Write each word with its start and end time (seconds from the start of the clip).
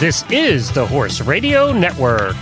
This 0.00 0.24
is 0.30 0.72
the 0.72 0.84
Horse 0.84 1.20
Radio 1.20 1.72
Network. 1.72 2.34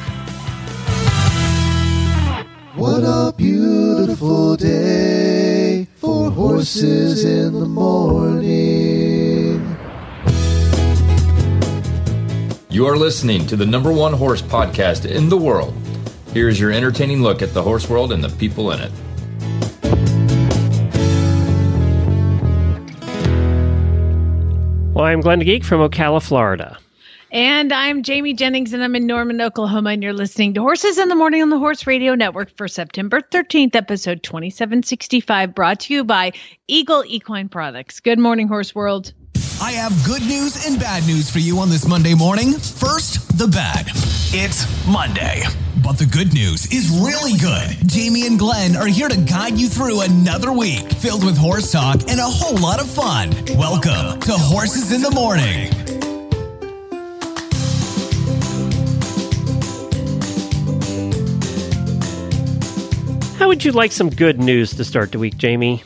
What 2.74 3.03
a 3.04 3.35
beautiful 3.37 4.56
day 4.56 5.87
for 5.97 6.31
horses 6.31 7.22
in 7.24 7.53
the 7.53 7.67
morning. 7.67 9.76
You 12.71 12.87
are 12.87 12.97
listening 12.97 13.47
to 13.49 13.56
the 13.56 13.67
number 13.67 13.92
one 13.92 14.14
horse 14.14 14.40
podcast 14.40 15.04
in 15.04 15.28
the 15.28 15.37
world. 15.37 15.74
Here's 16.32 16.59
your 16.59 16.73
entertaining 16.73 17.23
look 17.23 17.42
at 17.42 17.52
the 17.52 17.62
horse 17.62 17.91
world 17.91 18.12
and 18.12 18.24
the 18.24 18.30
people 18.38 18.70
in 18.70 18.80
it. 18.80 18.92
Well, 24.95 25.05
I'm 25.05 25.21
Glenn 25.21 25.41
Geek 25.41 25.65
from 25.65 25.80
Ocala, 25.80 26.23
Florida. 26.23 26.79
And 27.33 27.73
I'm 27.73 28.02
Jamie 28.02 28.34
Jennings, 28.34 28.73
and 28.73 28.83
I'm 28.83 28.97
in 28.97 29.07
Norman, 29.07 29.41
Oklahoma, 29.41 29.91
and 29.91 30.02
you're 30.02 30.12
listening 30.12 30.52
to 30.55 30.62
Horses 30.62 30.98
in 30.98 31.09
the 31.09 31.15
Morning 31.15 31.43
on 31.43 31.51
the 31.51 31.61
Horse 31.61 31.87
Radio 31.87 32.16
Network 32.16 32.51
for 32.56 32.66
September 32.66 33.20
13th, 33.20 33.77
episode 33.77 34.25
2765, 34.25 35.55
brought 35.55 35.79
to 35.80 35.95
you 35.95 36.03
by 36.03 36.33
Eagle 36.66 37.05
Equine 37.06 37.48
Products. 37.48 38.01
Good 38.01 38.19
morning, 38.19 38.48
Horse 38.48 38.75
World. 38.75 39.12
I 39.62 39.70
have 39.73 39.93
good 40.05 40.23
news 40.23 40.66
and 40.66 40.80
bad 40.80 41.06
news 41.06 41.30
for 41.30 41.39
you 41.39 41.61
on 41.61 41.70
this 41.70 41.87
Monday 41.87 42.15
morning. 42.15 42.55
First, 42.55 43.39
the 43.39 43.47
bad. 43.47 43.87
It's 44.33 44.67
Monday. 44.89 45.45
But 45.84 45.98
the 45.98 46.06
good 46.06 46.34
news 46.34 46.67
is 46.73 46.91
really 46.91 47.39
good. 47.39 47.89
Jamie 47.89 48.27
and 48.27 48.41
Glenn 48.41 48.75
are 48.75 48.89
here 48.89 49.09
to 49.09 49.17
guide 49.17 49.56
you 49.56 49.69
through 49.69 50.01
another 50.01 50.51
week 50.51 50.91
filled 50.95 51.25
with 51.25 51.39
horse 51.39 51.70
talk 51.70 52.01
and 52.09 52.19
a 52.19 52.25
whole 52.25 52.59
lot 52.59 52.81
of 52.81 52.91
fun. 52.91 53.31
Welcome 53.56 54.19
to 54.20 54.33
Horses 54.33 54.91
in 54.91 55.01
the 55.01 55.12
Morning. 55.12 56.09
How 63.41 63.48
would 63.48 63.64
you 63.64 63.72
like 63.72 63.91
some 63.91 64.10
good 64.10 64.38
news 64.38 64.74
to 64.74 64.84
start 64.84 65.12
the 65.12 65.19
week, 65.19 65.38
Jamie? 65.38 65.83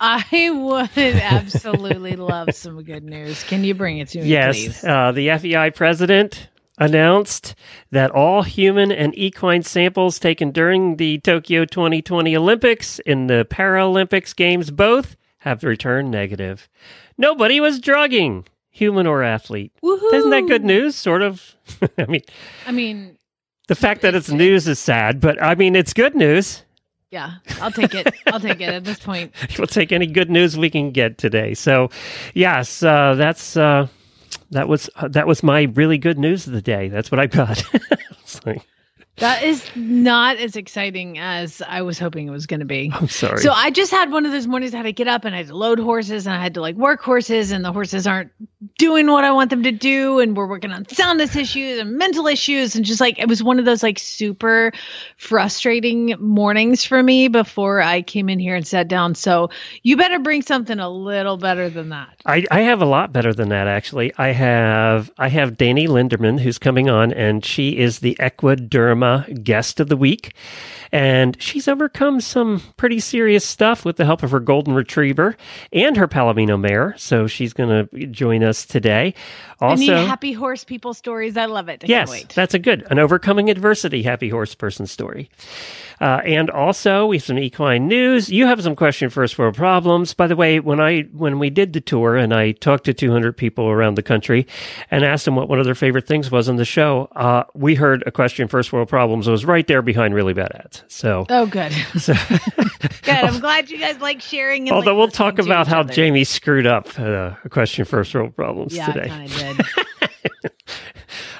I 0.00 0.50
would 0.52 0.96
absolutely 0.96 2.14
love 2.14 2.54
some 2.54 2.80
good 2.84 3.02
news. 3.02 3.42
Can 3.42 3.64
you 3.64 3.74
bring 3.74 3.98
it 3.98 4.06
to 4.10 4.20
me, 4.20 4.28
yes, 4.28 4.54
please? 4.54 4.84
uh, 4.84 5.10
the 5.10 5.36
FEI 5.36 5.70
president 5.70 6.48
announced 6.78 7.56
that 7.90 8.12
all 8.12 8.42
human 8.42 8.92
and 8.92 9.18
equine 9.18 9.64
samples 9.64 10.20
taken 10.20 10.52
during 10.52 10.96
the 10.96 11.18
Tokyo 11.18 11.64
2020 11.64 12.36
Olympics 12.36 13.00
in 13.00 13.26
the 13.26 13.48
Paralympics 13.50 14.34
Games 14.36 14.70
both 14.70 15.16
have 15.38 15.64
returned 15.64 16.12
negative. 16.12 16.68
Nobody 17.18 17.58
was 17.58 17.80
drugging, 17.80 18.44
human 18.70 19.08
or 19.08 19.24
athlete. 19.24 19.72
Woohoo! 19.82 20.14
Isn't 20.14 20.30
that 20.30 20.46
good 20.46 20.64
news? 20.64 20.94
Sort 20.94 21.22
of. 21.22 21.56
I 21.98 22.06
mean, 22.06 22.22
I 22.64 22.70
mean, 22.70 23.18
the 23.66 23.74
fact 23.74 24.02
that 24.02 24.14
it's 24.14 24.30
news 24.30 24.68
is 24.68 24.78
sad, 24.78 25.20
but 25.20 25.42
I 25.42 25.56
mean, 25.56 25.74
it's 25.74 25.92
good 25.92 26.14
news. 26.14 26.62
Yeah, 27.12 27.34
I'll 27.60 27.70
take 27.70 27.94
it. 27.94 28.12
I'll 28.26 28.40
take 28.40 28.60
it 28.62 28.70
at 28.70 28.84
this 28.84 28.98
point. 28.98 29.32
we'll 29.58 29.66
take 29.66 29.92
any 29.92 30.06
good 30.06 30.30
news 30.30 30.56
we 30.56 30.70
can 30.70 30.92
get 30.92 31.18
today. 31.18 31.52
So, 31.52 31.90
yes, 32.32 32.82
uh, 32.82 33.14
that's 33.14 33.54
uh, 33.54 33.86
that 34.50 34.66
was 34.66 34.88
uh, 34.96 35.08
that 35.08 35.26
was 35.26 35.42
my 35.42 35.64
really 35.74 35.98
good 35.98 36.18
news 36.18 36.46
of 36.46 36.54
the 36.54 36.62
day. 36.62 36.88
That's 36.88 37.10
what 37.10 37.20
I 37.20 37.26
got. 37.26 37.62
That 39.16 39.42
is 39.42 39.64
not 39.76 40.38
as 40.38 40.56
exciting 40.56 41.18
as 41.18 41.62
I 41.68 41.82
was 41.82 41.98
hoping 41.98 42.26
it 42.26 42.30
was 42.30 42.46
going 42.46 42.60
to 42.60 42.66
be. 42.66 42.90
I'm 42.92 43.08
sorry. 43.08 43.40
So 43.40 43.52
I 43.52 43.70
just 43.70 43.90
had 43.90 44.10
one 44.10 44.24
of 44.24 44.32
those 44.32 44.46
mornings 44.46 44.72
I 44.72 44.78
had 44.78 44.84
to 44.84 44.92
get 44.92 45.06
up 45.06 45.24
and 45.26 45.34
I 45.34 45.38
had 45.38 45.48
to 45.48 45.56
load 45.56 45.78
horses 45.78 46.26
and 46.26 46.34
I 46.34 46.42
had 46.42 46.54
to 46.54 46.60
like 46.62 46.76
work 46.76 47.02
horses 47.02 47.52
and 47.52 47.64
the 47.64 47.72
horses 47.72 48.06
aren't 48.06 48.32
doing 48.78 49.06
what 49.08 49.22
I 49.22 49.30
want 49.30 49.50
them 49.50 49.62
to 49.64 49.70
do 49.70 50.18
and 50.18 50.36
we're 50.36 50.48
working 50.48 50.72
on 50.72 50.88
soundness 50.88 51.36
issues 51.36 51.78
and 51.78 51.98
mental 51.98 52.26
issues 52.26 52.74
and 52.74 52.84
just 52.84 53.00
like 53.00 53.18
it 53.18 53.28
was 53.28 53.42
one 53.42 53.58
of 53.58 53.64
those 53.64 53.82
like 53.82 53.98
super 53.98 54.72
frustrating 55.18 56.14
mornings 56.18 56.84
for 56.84 57.02
me 57.02 57.28
before 57.28 57.82
I 57.82 58.02
came 58.02 58.28
in 58.28 58.38
here 58.38 58.56
and 58.56 58.66
sat 58.66 58.88
down. 58.88 59.14
So 59.14 59.50
you 59.82 59.96
better 59.96 60.18
bring 60.20 60.42
something 60.42 60.78
a 60.78 60.88
little 60.88 61.36
better 61.36 61.68
than 61.68 61.90
that. 61.90 62.16
I, 62.24 62.44
I 62.50 62.60
have 62.60 62.80
a 62.80 62.86
lot 62.86 63.12
better 63.12 63.34
than 63.34 63.50
that 63.50 63.68
actually. 63.68 64.12
I 64.16 64.28
have 64.28 65.10
I 65.18 65.28
have 65.28 65.52
Dani 65.52 65.86
Lindeman 65.86 66.40
who's 66.40 66.58
coming 66.58 66.88
on, 66.88 67.12
and 67.12 67.44
she 67.44 67.78
is 67.78 67.98
the 67.98 68.16
Equiderma 68.18 69.11
guest 69.42 69.80
of 69.80 69.88
the 69.88 69.96
week, 69.96 70.34
and 70.90 71.40
she's 71.40 71.68
overcome 71.68 72.20
some 72.20 72.62
pretty 72.76 73.00
serious 73.00 73.44
stuff 73.44 73.84
with 73.84 73.96
the 73.96 74.04
help 74.04 74.22
of 74.22 74.30
her 74.30 74.40
golden 74.40 74.74
retriever 74.74 75.36
and 75.72 75.96
her 75.96 76.08
Palomino 76.08 76.60
mare. 76.60 76.94
So 76.98 77.26
she's 77.26 77.52
going 77.52 77.88
to 77.88 78.06
join 78.08 78.42
us 78.44 78.66
today. 78.66 79.14
I 79.60 79.74
need 79.76 79.90
Also, 79.90 80.06
happy 80.06 80.32
horse 80.32 80.64
people 80.64 80.92
stories. 80.92 81.36
I 81.36 81.46
love 81.46 81.68
it. 81.68 81.84
I 81.84 81.86
yes, 81.86 82.24
that's 82.34 82.54
a 82.54 82.58
good 82.58 82.84
an 82.90 82.98
overcoming 82.98 83.48
adversity 83.48 84.02
happy 84.02 84.28
horse 84.28 84.54
person 84.54 84.86
story. 84.86 85.30
Uh, 86.02 86.20
and 86.24 86.50
also, 86.50 87.06
we 87.06 87.16
have 87.16 87.22
some 87.22 87.38
equine 87.38 87.86
news. 87.86 88.28
You 88.28 88.46
have 88.46 88.60
some 88.60 88.74
question 88.74 89.08
first 89.08 89.38
world 89.38 89.54
problems. 89.54 90.14
By 90.14 90.26
the 90.26 90.34
way, 90.34 90.58
when 90.58 90.80
I 90.80 91.02
when 91.12 91.38
we 91.38 91.48
did 91.48 91.74
the 91.74 91.80
tour 91.80 92.16
and 92.16 92.34
I 92.34 92.50
talked 92.52 92.82
to 92.86 92.92
200 92.92 93.36
people 93.36 93.68
around 93.68 93.94
the 93.94 94.02
country 94.02 94.48
and 94.90 95.04
asked 95.04 95.26
them 95.26 95.36
what 95.36 95.48
one 95.48 95.60
of 95.60 95.64
their 95.64 95.76
favorite 95.76 96.08
things 96.08 96.28
was 96.28 96.48
on 96.48 96.56
the 96.56 96.64
show, 96.64 97.08
uh, 97.14 97.44
we 97.54 97.76
heard 97.76 98.02
equestrian 98.04 98.48
first 98.48 98.72
world 98.72 98.88
problems 98.88 99.28
was 99.28 99.44
right 99.44 99.64
there 99.68 99.80
behind 99.80 100.12
really 100.12 100.32
bad 100.32 100.50
ads. 100.56 100.82
So, 100.88 101.24
Oh, 101.28 101.46
good. 101.46 101.70
so 101.98 102.14
good. 103.02 103.14
I'm 103.14 103.38
glad 103.40 103.70
you 103.70 103.78
guys 103.78 104.00
like 104.00 104.20
sharing. 104.20 104.68
And, 104.68 104.74
although 104.74 104.94
like, 104.94 104.98
we'll 104.98 105.08
talk 105.08 105.38
about 105.38 105.68
how 105.68 105.80
other. 105.82 105.92
Jamie 105.92 106.24
screwed 106.24 106.66
up 106.66 106.98
uh, 106.98 107.36
equestrian 107.44 107.86
first 107.86 108.12
world 108.12 108.34
problems 108.34 108.74
yeah, 108.74 108.86
today. 108.86 109.04
I 109.04 109.28
kind 109.28 109.60
of 109.60 109.66
did. 110.42 110.52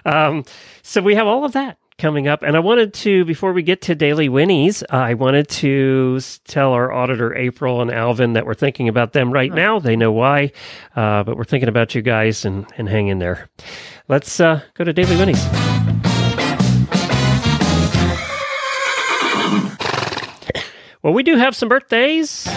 Um, 0.05 0.45
so 0.83 1.03
we 1.03 1.17
have 1.17 1.27
all 1.27 1.45
of 1.45 1.53
that 1.53 1.79
coming 2.03 2.27
up. 2.27 2.43
And 2.43 2.57
I 2.57 2.59
wanted 2.59 2.93
to, 2.95 3.25
before 3.25 3.53
we 3.53 3.63
get 3.63 3.81
to 3.83 3.95
daily 3.95 4.29
winnies, 4.29 4.83
uh, 4.83 4.97
I 4.97 5.15
wanted 5.15 5.49
to 5.49 6.19
tell 6.49 6.73
our 6.73 6.91
auditor, 6.91 7.33
April 7.37 7.81
and 7.81 7.93
Alvin, 7.93 8.33
that 8.33 8.45
we're 8.45 8.55
thinking 8.55 8.89
about 8.89 9.13
them 9.13 9.33
right 9.33 9.55
now. 9.55 9.79
They 9.79 9.95
know 9.95 10.11
why, 10.11 10.51
uh, 10.97 11.23
but 11.23 11.37
we're 11.37 11.45
thinking 11.45 11.69
about 11.69 11.95
you 11.95 12.03
guys 12.03 12.45
and, 12.45 12.67
and 12.77 12.89
hang 12.89 13.07
in 13.07 13.21
there. 13.21 13.49
Let's 14.09 14.41
uh, 14.41 14.63
go 14.75 14.83
to 14.83 14.93
daily 14.93 15.15
winnies. 15.17 15.41
Well, 21.03 21.13
we 21.15 21.23
do 21.23 21.37
have 21.37 21.55
some 21.55 21.69
birthdays. 21.69 22.49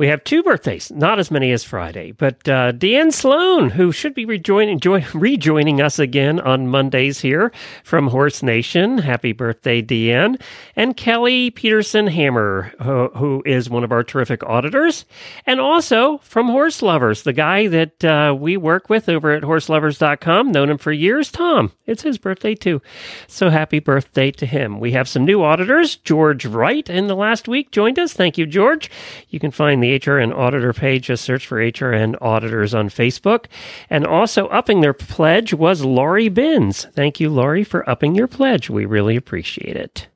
We 0.00 0.06
have 0.06 0.24
two 0.24 0.42
birthdays, 0.42 0.90
not 0.90 1.18
as 1.18 1.30
many 1.30 1.52
as 1.52 1.62
Friday, 1.62 2.12
but 2.12 2.48
uh, 2.48 2.72
Deanne 2.72 3.12
Sloan, 3.12 3.68
who 3.68 3.92
should 3.92 4.14
be 4.14 4.24
rejoining, 4.24 4.80
join, 4.80 5.04
rejoining 5.14 5.82
us 5.82 5.98
again 5.98 6.40
on 6.40 6.68
Mondays 6.68 7.20
here 7.20 7.52
from 7.84 8.06
Horse 8.06 8.42
Nation. 8.42 8.96
Happy 8.96 9.32
birthday, 9.32 9.82
Deanne. 9.82 10.40
And 10.74 10.96
Kelly 10.96 11.50
Peterson 11.50 12.06
Hammer, 12.06 12.72
who, 12.80 13.08
who 13.08 13.42
is 13.44 13.68
one 13.68 13.84
of 13.84 13.92
our 13.92 14.02
terrific 14.02 14.42
auditors, 14.42 15.04
and 15.44 15.60
also 15.60 16.16
from 16.22 16.46
Horse 16.46 16.80
Lovers, 16.80 17.24
the 17.24 17.34
guy 17.34 17.66
that 17.66 18.02
uh, 18.02 18.34
we 18.34 18.56
work 18.56 18.88
with 18.88 19.06
over 19.06 19.32
at 19.32 19.42
horselovers.com, 19.42 20.50
known 20.50 20.70
him 20.70 20.78
for 20.78 20.92
years, 20.92 21.30
Tom. 21.30 21.72
It's 21.84 22.04
his 22.04 22.16
birthday 22.16 22.54
too. 22.54 22.80
So 23.26 23.50
happy 23.50 23.80
birthday 23.80 24.30
to 24.30 24.46
him. 24.46 24.80
We 24.80 24.92
have 24.92 25.10
some 25.10 25.26
new 25.26 25.42
auditors. 25.42 25.96
George 25.96 26.46
Wright 26.46 26.88
in 26.88 27.06
the 27.08 27.16
last 27.16 27.48
week 27.48 27.70
joined 27.70 27.98
us. 27.98 28.14
Thank 28.14 28.38
you, 28.38 28.46
George. 28.46 28.90
You 29.28 29.38
can 29.38 29.50
find 29.50 29.82
the 29.82 29.89
HRN 29.98 30.36
Auditor 30.36 30.72
page. 30.72 31.06
Just 31.06 31.24
search 31.24 31.46
for 31.46 31.58
HRN 31.58 32.16
Auditors 32.20 32.74
on 32.74 32.88
Facebook. 32.88 33.46
And 33.88 34.06
also 34.06 34.46
upping 34.48 34.80
their 34.80 34.94
pledge 34.94 35.54
was 35.54 35.84
Laurie 35.84 36.28
Binns. 36.28 36.84
Thank 36.92 37.20
you, 37.20 37.30
Laurie, 37.30 37.64
for 37.64 37.88
upping 37.88 38.14
your 38.14 38.28
pledge. 38.28 38.70
We 38.70 38.84
really 38.84 39.16
appreciate 39.16 39.76
it. 39.76 40.08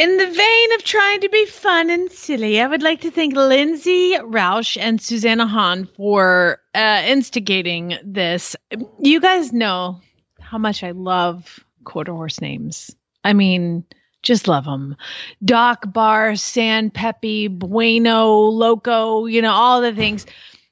In 0.00 0.16
the 0.16 0.30
vein 0.30 0.72
of 0.72 0.82
trying 0.82 1.20
to 1.20 1.28
be 1.28 1.44
fun 1.44 1.90
and 1.90 2.10
silly, 2.10 2.58
I 2.58 2.66
would 2.66 2.82
like 2.82 3.02
to 3.02 3.10
thank 3.10 3.36
Lindsay 3.36 4.14
Roush 4.16 4.78
and 4.80 4.98
Susanna 4.98 5.46
Hahn 5.46 5.84
for 5.84 6.58
uh, 6.74 7.02
instigating 7.04 7.98
this. 8.02 8.56
You 8.98 9.20
guys 9.20 9.52
know 9.52 10.00
how 10.40 10.56
much 10.56 10.82
I 10.82 10.92
love 10.92 11.60
quarter 11.84 12.12
horse 12.12 12.40
names. 12.40 12.94
I 13.24 13.32
mean, 13.32 13.84
just 14.22 14.48
love 14.48 14.64
them. 14.64 14.96
Doc, 15.44 15.92
Bar, 15.92 16.36
San 16.36 16.90
Pepe, 16.90 17.48
Bueno, 17.48 18.36
Loco, 18.48 19.26
you 19.26 19.42
know, 19.42 19.52
all 19.52 19.80
the 19.80 19.94
things. 19.94 20.26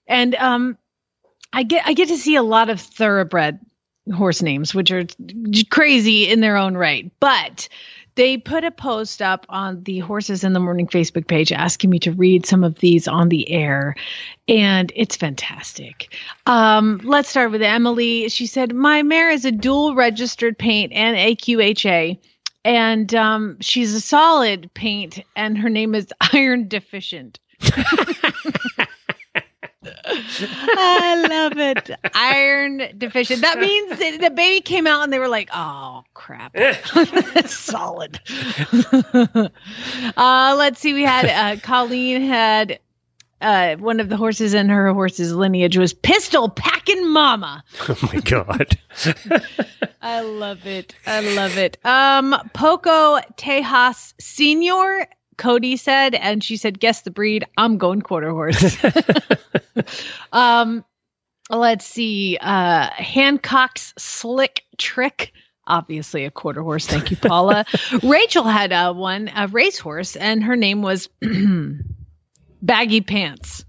And 0.06 0.34
um, 0.34 0.78
I 1.52 1.62
get 1.62 1.87
I 1.87 1.94
get 1.94 2.08
to 2.08 2.16
see 2.16 2.37
a 2.37 2.43
lot 2.43 2.70
of 2.70 2.81
thoroughbred 2.81 3.60
horse 4.14 4.43
names, 4.43 4.75
which 4.75 4.90
are 4.90 5.05
crazy 5.70 6.28
in 6.28 6.40
their 6.40 6.56
own 6.56 6.76
right. 6.76 7.10
But 7.20 7.69
they 8.19 8.37
put 8.37 8.65
a 8.65 8.73
post 8.73 9.23
up 9.23 9.47
on 9.49 9.85
the 9.85 10.00
Horses 10.00 10.43
in 10.43 10.53
the 10.53 10.59
Morning 10.59 10.88
Facebook 10.88 11.29
page 11.29 11.53
asking 11.53 11.88
me 11.88 12.00
to 12.00 12.11
read 12.11 12.44
some 12.44 12.65
of 12.65 12.81
these 12.81 13.06
on 13.06 13.29
the 13.29 13.49
air, 13.49 13.94
and 14.49 14.91
it's 14.97 15.15
fantastic. 15.15 16.12
Um, 16.44 17.00
let's 17.05 17.29
start 17.29 17.53
with 17.53 17.62
Emily. 17.62 18.29
She 18.29 18.47
said, 18.47 18.75
My 18.75 19.05
mare 19.05 19.31
is 19.31 19.44
a 19.44 19.53
dual 19.53 19.94
registered 19.94 20.59
paint 20.59 20.93
and 20.93 21.17
AQHA. 21.17 22.19
And 22.65 23.15
um, 23.15 23.56
she's 23.61 23.94
a 23.94 24.00
solid 24.00 24.69
paint, 24.75 25.20
and 25.37 25.56
her 25.56 25.70
name 25.70 25.94
is 25.94 26.12
Iron 26.32 26.67
Deficient. 26.67 27.38
I 30.06 31.26
love 31.29 31.58
it. 31.58 31.90
Iron 32.14 32.82
deficient. 32.96 33.43
That 33.43 33.58
means 33.58 33.99
that 33.99 34.20
the 34.20 34.31
baby 34.31 34.61
came 34.61 34.87
out 34.87 35.02
and 35.05 35.12
they 35.12 35.19
were 35.19 35.29
like, 35.29 35.50
oh, 35.52 36.05
crap. 36.14 36.56
Solid. 37.46 38.20
uh, 40.17 40.55
let's 40.58 40.81
see. 40.81 40.94
We 40.94 41.02
had 41.02 41.26
uh, 41.26 41.61
Colleen 41.61 42.23
had 42.23 42.79
uh, 43.40 43.76
one 43.76 44.00
of 44.00 44.08
the 44.08 44.17
horses 44.17 44.55
in 44.55 44.69
her 44.69 44.93
horse's 44.93 45.32
lineage 45.32 45.76
was 45.76 45.93
Pistol 45.93 46.49
Packing 46.49 47.08
Mama. 47.08 47.62
Oh 47.88 47.99
my 48.12 48.20
God. 48.20 48.79
I 50.02 50.20
love 50.20 50.67
it. 50.67 50.94
I 51.06 51.20
love 51.20 51.56
it. 51.56 51.79
Um, 51.84 52.34
Poco 52.52 53.19
Tejas 53.37 54.14
Senior 54.20 55.06
Cody 55.38 55.76
said, 55.76 56.14
and 56.14 56.44
she 56.44 56.56
said, 56.56 56.79
"Guess 56.79 57.02
the 57.02 57.11
breed. 57.11 57.44
I'm 57.56 57.79
going 57.79 58.02
quarter 58.02 58.31
horse." 58.31 58.76
um, 60.32 60.85
let's 61.49 61.87
see. 61.87 62.37
Uh, 62.40 62.90
Hancock's 62.90 63.94
slick 63.96 64.64
trick. 64.76 65.32
Obviously, 65.67 66.25
a 66.25 66.31
quarter 66.31 66.62
horse. 66.62 66.87
Thank 66.87 67.11
you, 67.11 67.17
Paula. 67.17 67.64
Rachel 68.02 68.44
had 68.44 68.73
uh, 68.73 68.93
one, 68.94 69.31
a 69.35 69.49
racehorse, 69.49 70.17
and 70.17 70.43
her 70.43 70.56
name 70.56 70.82
was 70.82 71.08
Baggy 72.62 73.00
Pants. 73.02 73.64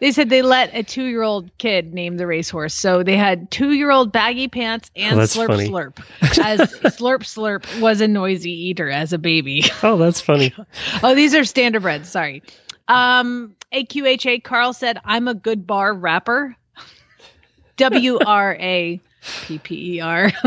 They 0.00 0.10
said 0.12 0.28
they 0.28 0.42
let 0.42 0.74
a 0.74 0.82
two 0.82 1.04
year 1.04 1.22
old 1.22 1.56
kid 1.58 1.94
name 1.94 2.16
the 2.16 2.26
racehorse. 2.26 2.74
So 2.74 3.02
they 3.02 3.16
had 3.16 3.50
two 3.50 3.72
year 3.72 3.90
old 3.90 4.12
baggy 4.12 4.48
pants 4.48 4.90
and 4.96 5.18
Oh, 5.18 5.22
slurp 5.22 5.46
funny. 5.48 5.68
slurp. 5.68 5.98
As 6.42 6.60
slurp 6.96 7.20
slurp 7.20 7.80
was 7.80 8.00
a 8.00 8.08
noisy 8.08 8.50
eater 8.52 8.90
as 8.90 9.12
a 9.12 9.18
baby. 9.18 9.64
Oh, 9.82 9.96
that's 9.96 10.20
funny. 10.20 10.52
oh, 11.02 11.14
these 11.14 11.34
are 11.34 11.40
standardbreds. 11.42 12.06
Sorry. 12.06 12.42
Um, 12.88 13.54
AQHA 13.72 14.42
Carl 14.42 14.72
said, 14.72 14.98
I'm 15.04 15.28
a 15.28 15.34
good 15.34 15.66
bar 15.66 15.94
rapper. 15.94 16.56
W 17.76 18.18
R 18.18 18.56
A 18.58 19.00
P 19.46 19.58
P 19.58 19.96
E 19.96 20.00
R. 20.00 20.30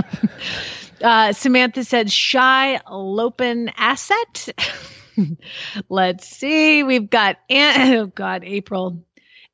Uh, 1.02 1.34
Samantha 1.34 1.84
said, 1.84 2.10
shy 2.10 2.80
Lopen 2.90 3.70
asset. 3.76 4.48
Let's 5.90 6.28
see. 6.28 6.84
We've 6.84 7.10
got, 7.10 7.38
oh 7.50 8.08
God, 8.08 8.44
April. 8.44 9.04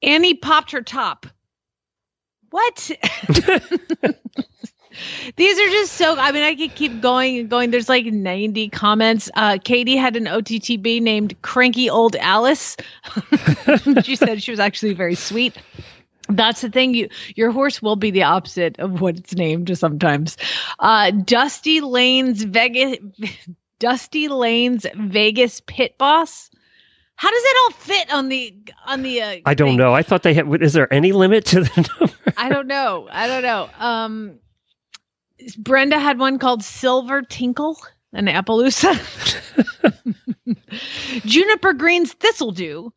Annie 0.02 0.36
popped 0.36 0.72
her 0.72 0.82
top. 0.82 1.26
What? 2.52 2.92
These 5.36 5.60
are 5.60 5.70
just 5.70 5.94
so. 5.94 6.18
I 6.18 6.32
mean, 6.32 6.44
I 6.44 6.56
could 6.56 6.76
keep 6.76 7.00
going 7.02 7.38
and 7.38 7.50
going. 7.50 7.72
There's 7.72 7.90
like 7.90 8.06
90 8.06 8.70
comments. 8.70 9.30
Uh, 9.36 9.58
Katie 9.64 9.96
had 9.96 10.16
an 10.16 10.26
OTTB 10.26 11.02
named 11.02 11.40
Cranky 11.42 11.90
Old 11.90 12.16
Alice. 12.18 12.76
she 14.04 14.16
said 14.16 14.42
she 14.42 14.52
was 14.52 14.60
actually 14.60 14.94
very 14.94 15.16
sweet. 15.16 15.56
That's 16.28 16.62
the 16.62 16.70
thing. 16.70 16.94
You 16.94 17.10
your 17.36 17.52
horse 17.52 17.82
will 17.82 17.96
be 17.96 18.12
the 18.12 18.24
opposite 18.24 18.80
of 18.80 19.02
what 19.02 19.18
it's 19.18 19.36
named 19.36 19.76
sometimes. 19.78 20.38
Uh, 20.78 21.12
Dusty 21.12 21.82
Lane's 21.82 22.44
Vegas, 22.44 22.98
Dusty 23.80 24.28
Lane's 24.28 24.86
Vegas 24.96 25.62
pit 25.66 25.98
boss. 25.98 26.50
How 27.16 27.30
does 27.30 27.44
it 27.44 27.58
all 27.64 27.72
fit 27.72 28.14
on 28.14 28.30
the 28.30 28.54
on 28.86 29.02
the? 29.02 29.22
Uh, 29.22 29.38
I 29.46 29.54
don't 29.54 29.70
thing? 29.70 29.78
know. 29.78 29.94
I 29.94 30.04
thought 30.04 30.24
they 30.24 30.34
had. 30.34 30.62
Is 30.62 30.74
there 30.74 30.92
any 30.94 31.12
limit 31.12 31.46
to 31.48 31.62
the 31.62 31.90
number? 32.00 32.34
I 32.38 32.50
don't 32.50 32.68
know. 32.68 33.08
I 33.12 33.28
don't 33.28 33.44
know. 33.44 33.70
Um, 33.80 34.40
Brenda 35.58 36.00
had 36.00 36.20
one 36.20 36.40
called 36.40 36.64
Silver 36.64 37.22
Tinkle, 37.22 37.78
an 38.14 38.28
Appaloosa. 38.28 38.96
Juniper 41.26 41.74
Green's 41.74 42.14
Thistledew. 42.16 42.92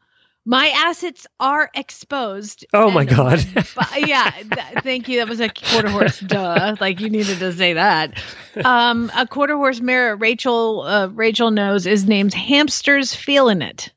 My 0.44 0.68
assets 0.68 1.26
are 1.38 1.70
exposed. 1.74 2.66
Oh 2.74 2.90
my 2.90 3.04
God. 3.04 3.44
yeah, 3.96 4.30
th- 4.30 4.82
thank 4.82 5.08
you. 5.08 5.18
That 5.18 5.28
was 5.28 5.40
a 5.40 5.48
quarter 5.48 5.88
horse. 5.88 6.18
Duh, 6.18 6.76
like 6.80 7.00
you 7.00 7.10
needed 7.10 7.38
to 7.38 7.52
say 7.52 7.74
that. 7.74 8.20
Um, 8.64 9.10
a 9.16 9.26
quarter 9.26 9.56
horse 9.56 9.80
mare. 9.80 10.16
Rachel. 10.16 10.82
Uh, 10.82 11.08
Rachel 11.08 11.52
knows 11.52 11.86
is 11.86 12.08
named 12.08 12.34
Hamsters 12.34 13.14
Feeling 13.14 13.62
It. 13.62 13.92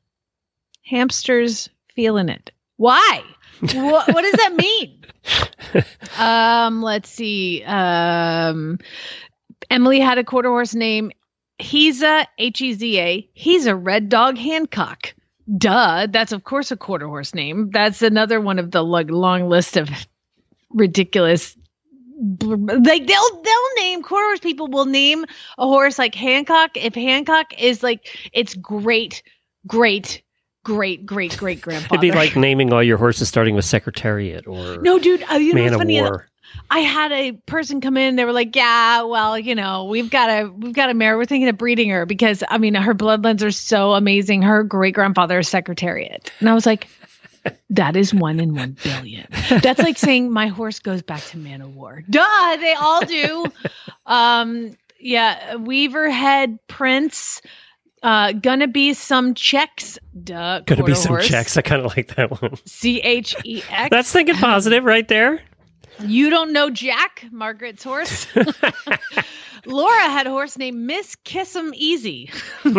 Hamsters 0.84 1.68
Feeling 1.96 2.28
It. 2.28 2.52
Why? 2.76 3.22
what, 3.60 4.06
what 4.14 4.22
does 4.22 4.32
that 4.32 4.54
mean? 4.54 5.04
um, 6.18 6.80
let's 6.82 7.08
see. 7.08 7.64
Um, 7.64 8.78
Emily 9.68 9.98
had 9.98 10.18
a 10.18 10.24
quarter 10.24 10.48
horse 10.48 10.76
name. 10.76 11.10
He's 11.58 12.02
a 12.02 12.26
H 12.38 12.60
E 12.62 12.72
Z 12.74 13.00
A. 13.00 13.28
He's 13.32 13.66
a 13.66 13.74
red 13.74 14.08
dog 14.08 14.38
Hancock. 14.38 15.14
Duh. 15.54 16.06
That's 16.10 16.32
of 16.32 16.44
course 16.44 16.70
a 16.70 16.76
quarter 16.76 17.06
horse 17.06 17.34
name. 17.34 17.70
That's 17.70 18.02
another 18.02 18.40
one 18.40 18.58
of 18.58 18.70
the 18.70 18.82
lo- 18.82 19.02
long 19.02 19.48
list 19.48 19.76
of 19.76 19.88
ridiculous. 20.70 21.56
Like 22.18 23.06
they'll 23.06 23.42
they'll 23.42 23.74
name 23.76 24.02
quarter 24.02 24.26
horse 24.26 24.40
people 24.40 24.68
will 24.68 24.86
name 24.86 25.26
a 25.58 25.66
horse 25.66 25.98
like 25.98 26.14
Hancock 26.14 26.70
if 26.76 26.94
Hancock 26.94 27.52
is 27.60 27.82
like 27.82 28.08
it's 28.32 28.54
great, 28.54 29.22
great, 29.66 30.22
great, 30.64 31.04
great, 31.04 31.36
great 31.36 31.60
grandfather. 31.60 31.94
It'd 31.94 32.00
be 32.00 32.12
like 32.12 32.34
naming 32.34 32.72
all 32.72 32.82
your 32.82 32.96
horses 32.96 33.28
starting 33.28 33.54
with 33.54 33.66
Secretariat 33.66 34.46
or 34.46 34.78
no, 34.78 34.98
dude. 34.98 35.22
Uh, 35.30 35.34
you 35.34 35.52
know 35.52 35.62
Man 35.62 35.74
of 35.74 35.80
funny? 35.80 36.00
War. 36.00 36.26
I 36.70 36.80
had 36.80 37.12
a 37.12 37.32
person 37.32 37.80
come 37.80 37.96
in. 37.96 38.16
They 38.16 38.24
were 38.24 38.32
like, 38.32 38.54
"Yeah, 38.56 39.02
well, 39.02 39.38
you 39.38 39.54
know, 39.54 39.84
we've 39.84 40.10
got 40.10 40.28
a 40.30 40.48
we've 40.48 40.72
got 40.72 40.90
a 40.90 40.94
mare. 40.94 41.16
We're 41.16 41.24
thinking 41.24 41.48
of 41.48 41.56
breeding 41.56 41.90
her 41.90 42.06
because 42.06 42.42
I 42.48 42.58
mean, 42.58 42.74
her 42.74 42.94
bloodlines 42.94 43.42
are 43.42 43.50
so 43.50 43.94
amazing. 43.94 44.42
Her 44.42 44.62
great 44.62 44.94
grandfather 44.94 45.38
is 45.38 45.48
Secretariat." 45.48 46.30
And 46.40 46.48
I 46.48 46.54
was 46.54 46.66
like, 46.66 46.88
"That 47.70 47.96
is 47.96 48.12
one 48.12 48.40
in 48.40 48.54
one 48.54 48.76
billion. 48.82 49.26
That's 49.62 49.78
like 49.78 49.98
saying 49.98 50.32
my 50.32 50.48
horse 50.48 50.78
goes 50.80 51.02
back 51.02 51.22
to 51.26 51.38
Man 51.38 51.60
of 51.60 51.76
War. 51.76 52.02
Duh, 52.10 52.56
they 52.58 52.74
all 52.74 53.04
do. 53.04 53.46
um, 54.06 54.76
yeah, 54.98 55.56
Weaver 55.56 56.10
Head 56.10 56.58
Prince. 56.68 57.42
Uh, 58.02 58.32
gonna 58.32 58.68
be 58.68 58.92
some 58.94 59.34
checks. 59.34 59.98
Duh. 60.22 60.60
To 60.60 60.84
be 60.84 60.94
some 60.94 61.10
horse. 61.10 61.28
checks. 61.28 61.56
I 61.56 61.62
kind 61.62 61.82
of 61.84 61.96
like 61.96 62.14
that 62.16 62.30
one. 62.42 62.56
C 62.66 63.00
H 63.00 63.34
E 63.44 63.62
X. 63.70 63.90
That's 63.90 64.12
thinking 64.12 64.36
positive 64.36 64.84
right 64.84 65.06
there. 65.08 65.40
You 66.00 66.30
don't 66.30 66.52
know 66.52 66.70
Jack, 66.70 67.24
Margaret's 67.30 67.82
horse. 67.82 68.26
Laura 69.66 70.00
had 70.00 70.26
a 70.26 70.30
horse 70.30 70.56
named 70.58 70.78
Miss 70.78 71.16
Kiss 71.16 71.56
'em 71.56 71.72
Easy. 71.74 72.30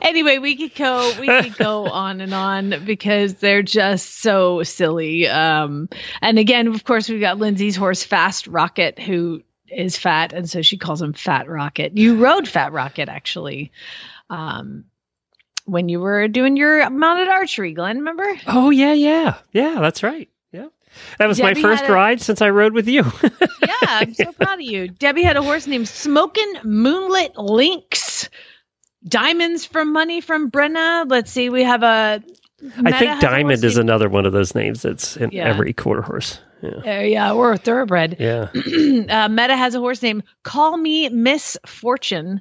anyway, 0.00 0.38
we 0.38 0.56
could 0.56 0.74
go 0.74 1.12
we 1.20 1.26
could 1.26 1.56
go 1.56 1.86
on 1.86 2.20
and 2.20 2.34
on 2.34 2.84
because 2.84 3.34
they're 3.34 3.62
just 3.62 4.20
so 4.20 4.62
silly. 4.62 5.28
Um, 5.28 5.88
and 6.20 6.38
again, 6.38 6.66
of 6.68 6.84
course, 6.84 7.08
we've 7.08 7.20
got 7.20 7.38
Lindsay's 7.38 7.76
horse 7.76 8.02
Fast 8.02 8.46
Rocket, 8.48 8.98
who 8.98 9.42
is 9.68 9.96
fat, 9.96 10.32
and 10.32 10.48
so 10.48 10.62
she 10.62 10.76
calls 10.76 11.00
him 11.00 11.12
Fat 11.12 11.48
Rocket. 11.48 11.96
You 11.96 12.16
rode 12.16 12.48
Fat 12.48 12.72
Rocket 12.72 13.08
actually. 13.08 13.70
Um, 14.28 14.84
when 15.64 15.88
you 15.88 16.00
were 16.00 16.28
doing 16.28 16.56
your 16.56 16.88
mounted 16.90 17.28
archery, 17.28 17.72
Glenn, 17.72 17.98
remember? 17.98 18.26
Oh 18.46 18.70
yeah, 18.70 18.92
yeah, 18.92 19.38
yeah. 19.52 19.78
That's 19.80 20.02
right. 20.02 20.28
That 21.18 21.26
was 21.28 21.38
Debbie 21.38 21.60
my 21.60 21.62
first 21.62 21.84
a- 21.84 21.92
ride 21.92 22.20
since 22.20 22.40
I 22.42 22.50
rode 22.50 22.72
with 22.74 22.88
you. 22.88 23.04
Yeah, 23.62 23.74
I'm 23.82 24.14
so 24.14 24.32
proud 24.32 24.54
of 24.54 24.60
you. 24.62 24.88
Debbie 24.88 25.22
had 25.22 25.36
a 25.36 25.42
horse 25.42 25.66
named 25.66 25.88
Smokin' 25.88 26.60
Moonlit 26.64 27.36
Lynx. 27.36 28.28
Diamonds 29.06 29.64
from 29.64 29.92
Money 29.92 30.20
from 30.20 30.50
Brenna. 30.50 31.04
Let's 31.08 31.30
see, 31.30 31.48
we 31.50 31.62
have 31.64 31.82
a. 31.82 31.86
I 31.86 32.68
think 32.68 32.86
has 32.88 33.00
a 33.02 33.06
horse 33.08 33.20
Diamond 33.20 33.64
is 33.64 33.76
another 33.76 34.08
one 34.08 34.24
of 34.26 34.32
those 34.32 34.54
names 34.54 34.82
that's 34.82 35.16
in 35.16 35.30
Yeah. 35.30 35.48
every 35.48 35.72
quarter 35.72 36.02
horse. 36.02 36.40
Yeah, 36.62 36.70
Uh, 36.98 37.00
yeah, 37.02 37.32
or 37.32 37.52
a 37.52 37.58
thoroughbred. 37.58 38.16
yeah. 38.18 38.48
uh, 38.54 39.28
Meta 39.28 39.56
has 39.56 39.74
a 39.74 39.78
horse 39.78 40.02
named 40.02 40.22
Call 40.42 40.76
Me 40.76 41.08
Miss 41.10 41.56
Fortune. 41.66 42.40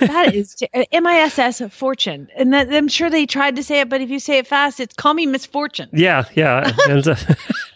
That 0.00 0.32
is 0.34 0.54
t- 0.54 0.68
uh, 0.72 0.84
M 0.92 1.06
I 1.08 1.16
S 1.20 1.38
S 1.40 1.60
Fortune, 1.72 2.28
and 2.36 2.52
that, 2.54 2.72
I'm 2.72 2.86
sure 2.88 3.10
they 3.10 3.26
tried 3.26 3.56
to 3.56 3.64
say 3.64 3.80
it, 3.80 3.88
but 3.88 4.00
if 4.00 4.10
you 4.10 4.20
say 4.20 4.38
it 4.38 4.46
fast, 4.46 4.78
it's 4.80 4.94
Call 4.94 5.12
Me 5.14 5.26
Miss 5.26 5.44
Fortune. 5.44 5.88
Yeah, 5.92 6.24
yeah. 6.34 6.72
And, 6.88 7.06
uh, 7.08 7.16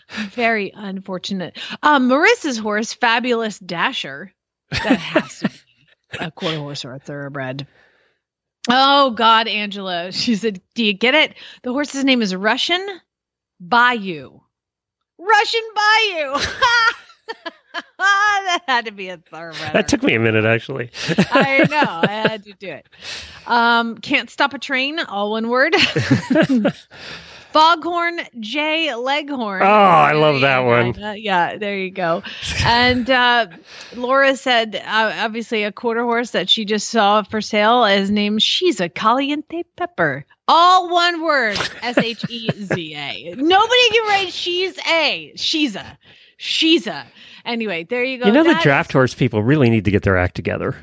Very 0.30 0.72
unfortunate. 0.75 1.58
Um, 1.82 2.08
Marissa's 2.08 2.58
horse, 2.58 2.92
Fabulous 2.92 3.58
Dasher. 3.58 4.32
That 4.70 4.98
has 4.98 5.40
to 5.40 5.48
be 5.48 5.54
a 6.20 6.30
quarter 6.30 6.58
horse 6.58 6.84
or 6.84 6.92
a 6.92 6.98
thoroughbred. 6.98 7.66
Oh 8.68 9.10
God, 9.10 9.46
Angela. 9.48 10.12
She 10.12 10.34
said, 10.36 10.60
Do 10.75 10.84
you 10.84 10.92
get 10.92 11.14
it? 11.14 11.34
The 11.62 11.72
horse's 11.72 12.04
name 12.04 12.22
is 12.22 12.34
Russian 12.34 12.84
Bayou. 13.60 14.40
Russian 15.18 15.62
Bayou. 15.75 16.38
that 17.98 18.60
had 18.66 18.84
to 18.86 18.92
be 18.92 19.08
a 19.08 19.16
thoroughbred. 19.16 19.72
That 19.72 19.88
took 19.88 20.02
me 20.02 20.14
a 20.14 20.20
minute, 20.20 20.44
actually. 20.44 20.90
I 21.30 21.66
know. 21.70 22.00
I 22.02 22.28
had 22.28 22.44
to 22.44 22.52
do 22.52 22.68
it. 22.68 22.86
Um, 23.46 23.98
can't 23.98 24.30
stop 24.30 24.54
a 24.54 24.58
train. 24.58 24.98
All 24.98 25.32
one 25.32 25.48
word. 25.48 25.75
Foghorn 27.56 28.20
J 28.40 28.94
Leghorn. 28.94 29.62
Oh, 29.62 29.66
I 29.66 30.12
love 30.12 30.42
that 30.42 30.58
one. 30.60 31.02
Uh, 31.02 31.12
yeah, 31.12 31.56
there 31.56 31.78
you 31.78 31.90
go. 31.90 32.22
And 32.64 33.08
uh, 33.10 33.46
Laura 33.94 34.36
said, 34.36 34.76
uh, 34.76 35.12
obviously, 35.16 35.62
a 35.64 35.72
quarter 35.72 36.02
horse 36.02 36.32
that 36.32 36.50
she 36.50 36.64
just 36.66 36.88
saw 36.88 37.22
for 37.22 37.40
sale 37.40 37.84
is 37.86 38.10
named 38.10 38.42
She's 38.42 38.78
a 38.80 38.88
Caliente 38.90 39.62
Pepper. 39.76 40.26
All 40.48 40.90
one 40.90 41.22
word. 41.22 41.56
S 41.82 41.96
H 41.98 42.25
E 42.28 42.50
Z 42.52 42.94
A. 42.94 43.34
Nobody 43.36 43.88
can 43.90 44.06
write 44.06 44.32
She's 44.32 44.78
a. 44.86 45.32
She's 45.36 45.76
a. 45.76 45.98
She's 46.36 46.86
a. 46.86 47.06
Anyway, 47.46 47.84
there 47.84 48.04
you 48.04 48.18
go. 48.18 48.26
You 48.26 48.32
know, 48.32 48.44
the 48.44 48.58
draft 48.62 48.90
is- 48.90 48.92
horse 48.92 49.14
people 49.14 49.42
really 49.42 49.70
need 49.70 49.86
to 49.86 49.90
get 49.90 50.02
their 50.02 50.18
act 50.18 50.34
together. 50.34 50.76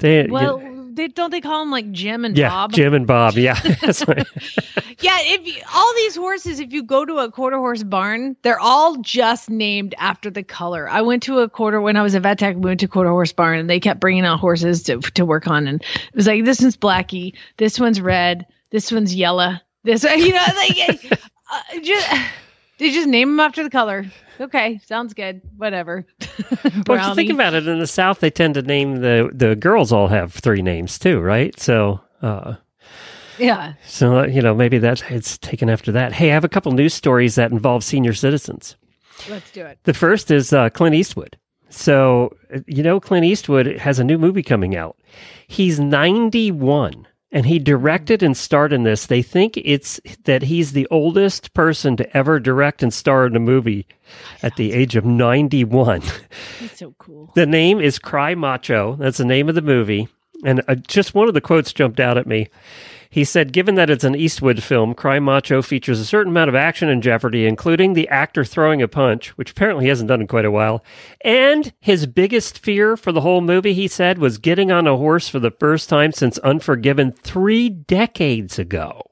They, 0.00 0.26
you- 0.26 0.32
Well, 0.32 0.58
they, 0.94 1.08
don't 1.08 1.30
they 1.30 1.40
call 1.40 1.60
them 1.60 1.70
like 1.70 1.90
Jim 1.92 2.24
and 2.24 2.36
yeah, 2.36 2.48
Bob? 2.48 2.72
Jim 2.72 2.94
and 2.94 3.06
Bob. 3.06 3.34
Yeah. 3.34 3.58
Yeah, 5.02 5.16
if 5.20 5.46
you, 5.46 5.62
all 5.74 5.94
these 5.94 6.14
horses, 6.14 6.60
if 6.60 6.74
you 6.74 6.82
go 6.82 7.06
to 7.06 7.18
a 7.18 7.30
quarter 7.30 7.56
horse 7.56 7.82
barn, 7.82 8.36
they're 8.42 8.60
all 8.60 8.96
just 8.96 9.48
named 9.48 9.94
after 9.96 10.28
the 10.28 10.42
color. 10.42 10.88
I 10.88 11.00
went 11.00 11.22
to 11.22 11.38
a 11.38 11.48
quarter 11.48 11.80
when 11.80 11.96
I 11.96 12.02
was 12.02 12.14
a 12.14 12.20
vet 12.20 12.38
tech. 12.38 12.56
We 12.56 12.62
went 12.62 12.80
to 12.80 12.88
quarter 12.88 13.08
horse 13.08 13.32
barn, 13.32 13.58
and 13.58 13.70
they 13.70 13.80
kept 13.80 13.98
bringing 13.98 14.26
out 14.26 14.40
horses 14.40 14.82
to 14.84 15.00
to 15.00 15.24
work 15.24 15.46
on, 15.46 15.66
and 15.66 15.80
it 15.82 16.14
was 16.14 16.26
like 16.26 16.44
this 16.44 16.60
one's 16.60 16.76
blackie, 16.76 17.34
this 17.56 17.80
one's 17.80 17.98
red, 17.98 18.46
this 18.70 18.92
one's 18.92 19.14
yellow, 19.14 19.54
this 19.84 20.04
you 20.16 20.32
know 20.32 20.46
like 20.54 21.18
uh, 21.50 21.80
just 21.82 22.06
they 22.80 22.90
just 22.90 23.08
name 23.08 23.30
them 23.30 23.40
after 23.40 23.62
the 23.62 23.70
color. 23.70 24.06
Okay, 24.40 24.80
sounds 24.84 25.14
good. 25.14 25.40
Whatever. 25.56 26.04
Well, 26.86 26.98
if 26.98 27.08
you 27.08 27.14
think 27.14 27.30
about 27.30 27.54
it, 27.54 27.68
in 27.68 27.78
the 27.78 27.86
South, 27.86 28.20
they 28.20 28.30
tend 28.30 28.54
to 28.54 28.62
name 28.62 28.96
the 28.96 29.30
the 29.32 29.54
girls 29.54 29.92
all 29.92 30.08
have 30.08 30.32
three 30.32 30.62
names 30.62 30.98
too, 30.98 31.20
right? 31.20 31.58
So, 31.58 32.00
uh, 32.22 32.54
yeah. 33.38 33.74
so 33.86 34.20
uh, 34.20 34.26
you 34.26 34.42
know, 34.42 34.54
maybe 34.54 34.78
that 34.78 35.02
it's 35.10 35.38
taken 35.38 35.70
after 35.70 35.92
that. 35.92 36.12
Hey, 36.12 36.30
I 36.30 36.34
have 36.34 36.44
a 36.44 36.48
couple 36.48 36.72
news 36.72 36.94
stories 36.94 37.36
that 37.36 37.52
involve 37.52 37.84
senior 37.84 38.12
citizens. 38.12 38.76
Let's 39.28 39.50
do 39.52 39.64
it. 39.64 39.78
The 39.84 39.94
first 39.94 40.30
is 40.30 40.52
uh, 40.52 40.70
Clint 40.70 40.96
Eastwood. 40.96 41.38
So, 41.68 42.34
uh, 42.54 42.60
you 42.66 42.82
know, 42.82 42.98
Clint 42.98 43.24
Eastwood 43.24 43.66
has 43.78 43.98
a 43.98 44.04
new 44.04 44.18
movie 44.18 44.42
coming 44.42 44.74
out. 44.74 44.96
He's 45.46 45.78
91 45.78 47.06
and 47.32 47.46
he 47.46 47.58
directed 47.58 48.22
and 48.22 48.36
starred 48.36 48.72
in 48.72 48.82
this. 48.82 49.06
They 49.06 49.22
think 49.22 49.56
it's 49.56 50.00
that 50.24 50.42
he's 50.42 50.72
the 50.72 50.88
oldest 50.90 51.54
person 51.54 51.96
to 51.96 52.16
ever 52.16 52.40
direct 52.40 52.82
and 52.82 52.92
star 52.92 53.26
in 53.26 53.36
a 53.36 53.40
movie 53.40 53.86
at 54.42 54.56
the 54.56 54.72
age 54.72 54.96
of 54.96 55.04
91. 55.04 56.02
He's 56.58 56.76
so 56.76 56.94
cool. 56.98 57.30
The 57.34 57.46
name 57.46 57.80
is 57.80 57.98
Cry 57.98 58.34
Macho. 58.34 58.96
That's 58.96 59.18
the 59.18 59.24
name 59.24 59.48
of 59.48 59.54
the 59.54 59.62
movie. 59.62 60.08
And 60.44 60.62
uh, 60.68 60.74
just 60.74 61.14
one 61.14 61.28
of 61.28 61.34
the 61.34 61.40
quotes 61.40 61.72
jumped 61.72 62.00
out 62.00 62.18
at 62.18 62.26
me. 62.26 62.48
He 63.12 63.24
said, 63.24 63.52
given 63.52 63.74
that 63.74 63.90
it's 63.90 64.04
an 64.04 64.14
Eastwood 64.14 64.62
film, 64.62 64.94
Cry 64.94 65.18
Macho 65.18 65.62
features 65.62 65.98
a 65.98 66.04
certain 66.04 66.30
amount 66.30 66.48
of 66.48 66.54
action 66.54 66.88
and 66.88 67.02
jeopardy, 67.02 67.44
including 67.44 67.92
the 67.94 68.08
actor 68.08 68.44
throwing 68.44 68.80
a 68.80 68.86
punch, 68.86 69.30
which 69.30 69.50
apparently 69.50 69.86
he 69.86 69.88
hasn't 69.88 70.06
done 70.06 70.20
in 70.20 70.28
quite 70.28 70.44
a 70.44 70.50
while. 70.50 70.84
And 71.22 71.72
his 71.80 72.06
biggest 72.06 72.60
fear 72.60 72.96
for 72.96 73.10
the 73.10 73.22
whole 73.22 73.40
movie, 73.40 73.74
he 73.74 73.88
said, 73.88 74.18
was 74.18 74.38
getting 74.38 74.70
on 74.70 74.86
a 74.86 74.96
horse 74.96 75.28
for 75.28 75.40
the 75.40 75.50
first 75.50 75.88
time 75.88 76.12
since 76.12 76.38
Unforgiven 76.38 77.10
three 77.10 77.68
decades 77.68 78.60
ago. 78.60 79.02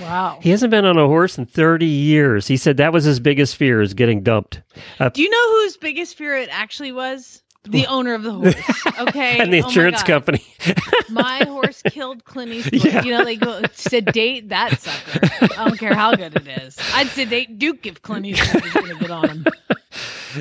Wow. 0.00 0.38
He 0.40 0.50
hasn't 0.50 0.70
been 0.70 0.84
on 0.84 0.96
a 0.96 1.08
horse 1.08 1.38
in 1.38 1.46
30 1.46 1.86
years. 1.86 2.46
He 2.46 2.56
said 2.56 2.76
that 2.76 2.92
was 2.92 3.02
his 3.02 3.18
biggest 3.18 3.56
fear 3.56 3.82
is 3.82 3.94
getting 3.94 4.22
dumped. 4.22 4.62
Uh, 5.00 5.08
Do 5.08 5.22
you 5.22 5.28
know 5.30 5.50
whose 5.62 5.76
biggest 5.76 6.16
fear 6.16 6.36
it 6.36 6.48
actually 6.52 6.92
was? 6.92 7.42
The 7.70 7.86
owner 7.86 8.14
of 8.14 8.22
the 8.22 8.32
horse. 8.32 8.86
Okay. 9.00 9.38
and 9.40 9.52
the 9.52 9.62
Oh 9.62 9.66
insurance 9.66 9.98
God. 10.02 10.06
company. 10.06 10.44
My 11.10 11.44
horse 11.44 11.82
killed 11.88 12.24
Clint 12.24 12.52
Eastwood. 12.52 12.84
Yeah. 12.84 13.02
You 13.04 13.10
know, 13.12 13.24
they 13.24 13.36
go 13.36 13.62
sedate 13.72 14.48
that 14.50 14.80
sucker. 14.80 15.20
I 15.58 15.68
don't 15.68 15.78
care 15.78 15.94
how 15.94 16.14
good 16.14 16.34
it 16.36 16.46
is. 16.62 16.76
I'd 16.94 17.08
sedate 17.08 17.58
Duke 17.58 17.86
if 17.86 18.00
Clint 18.02 18.26
Eastwood 18.26 18.62
was 18.64 18.72
going 18.72 18.86
to 18.88 18.94
get 18.96 19.10
on 19.10 19.28
him. 19.28 19.46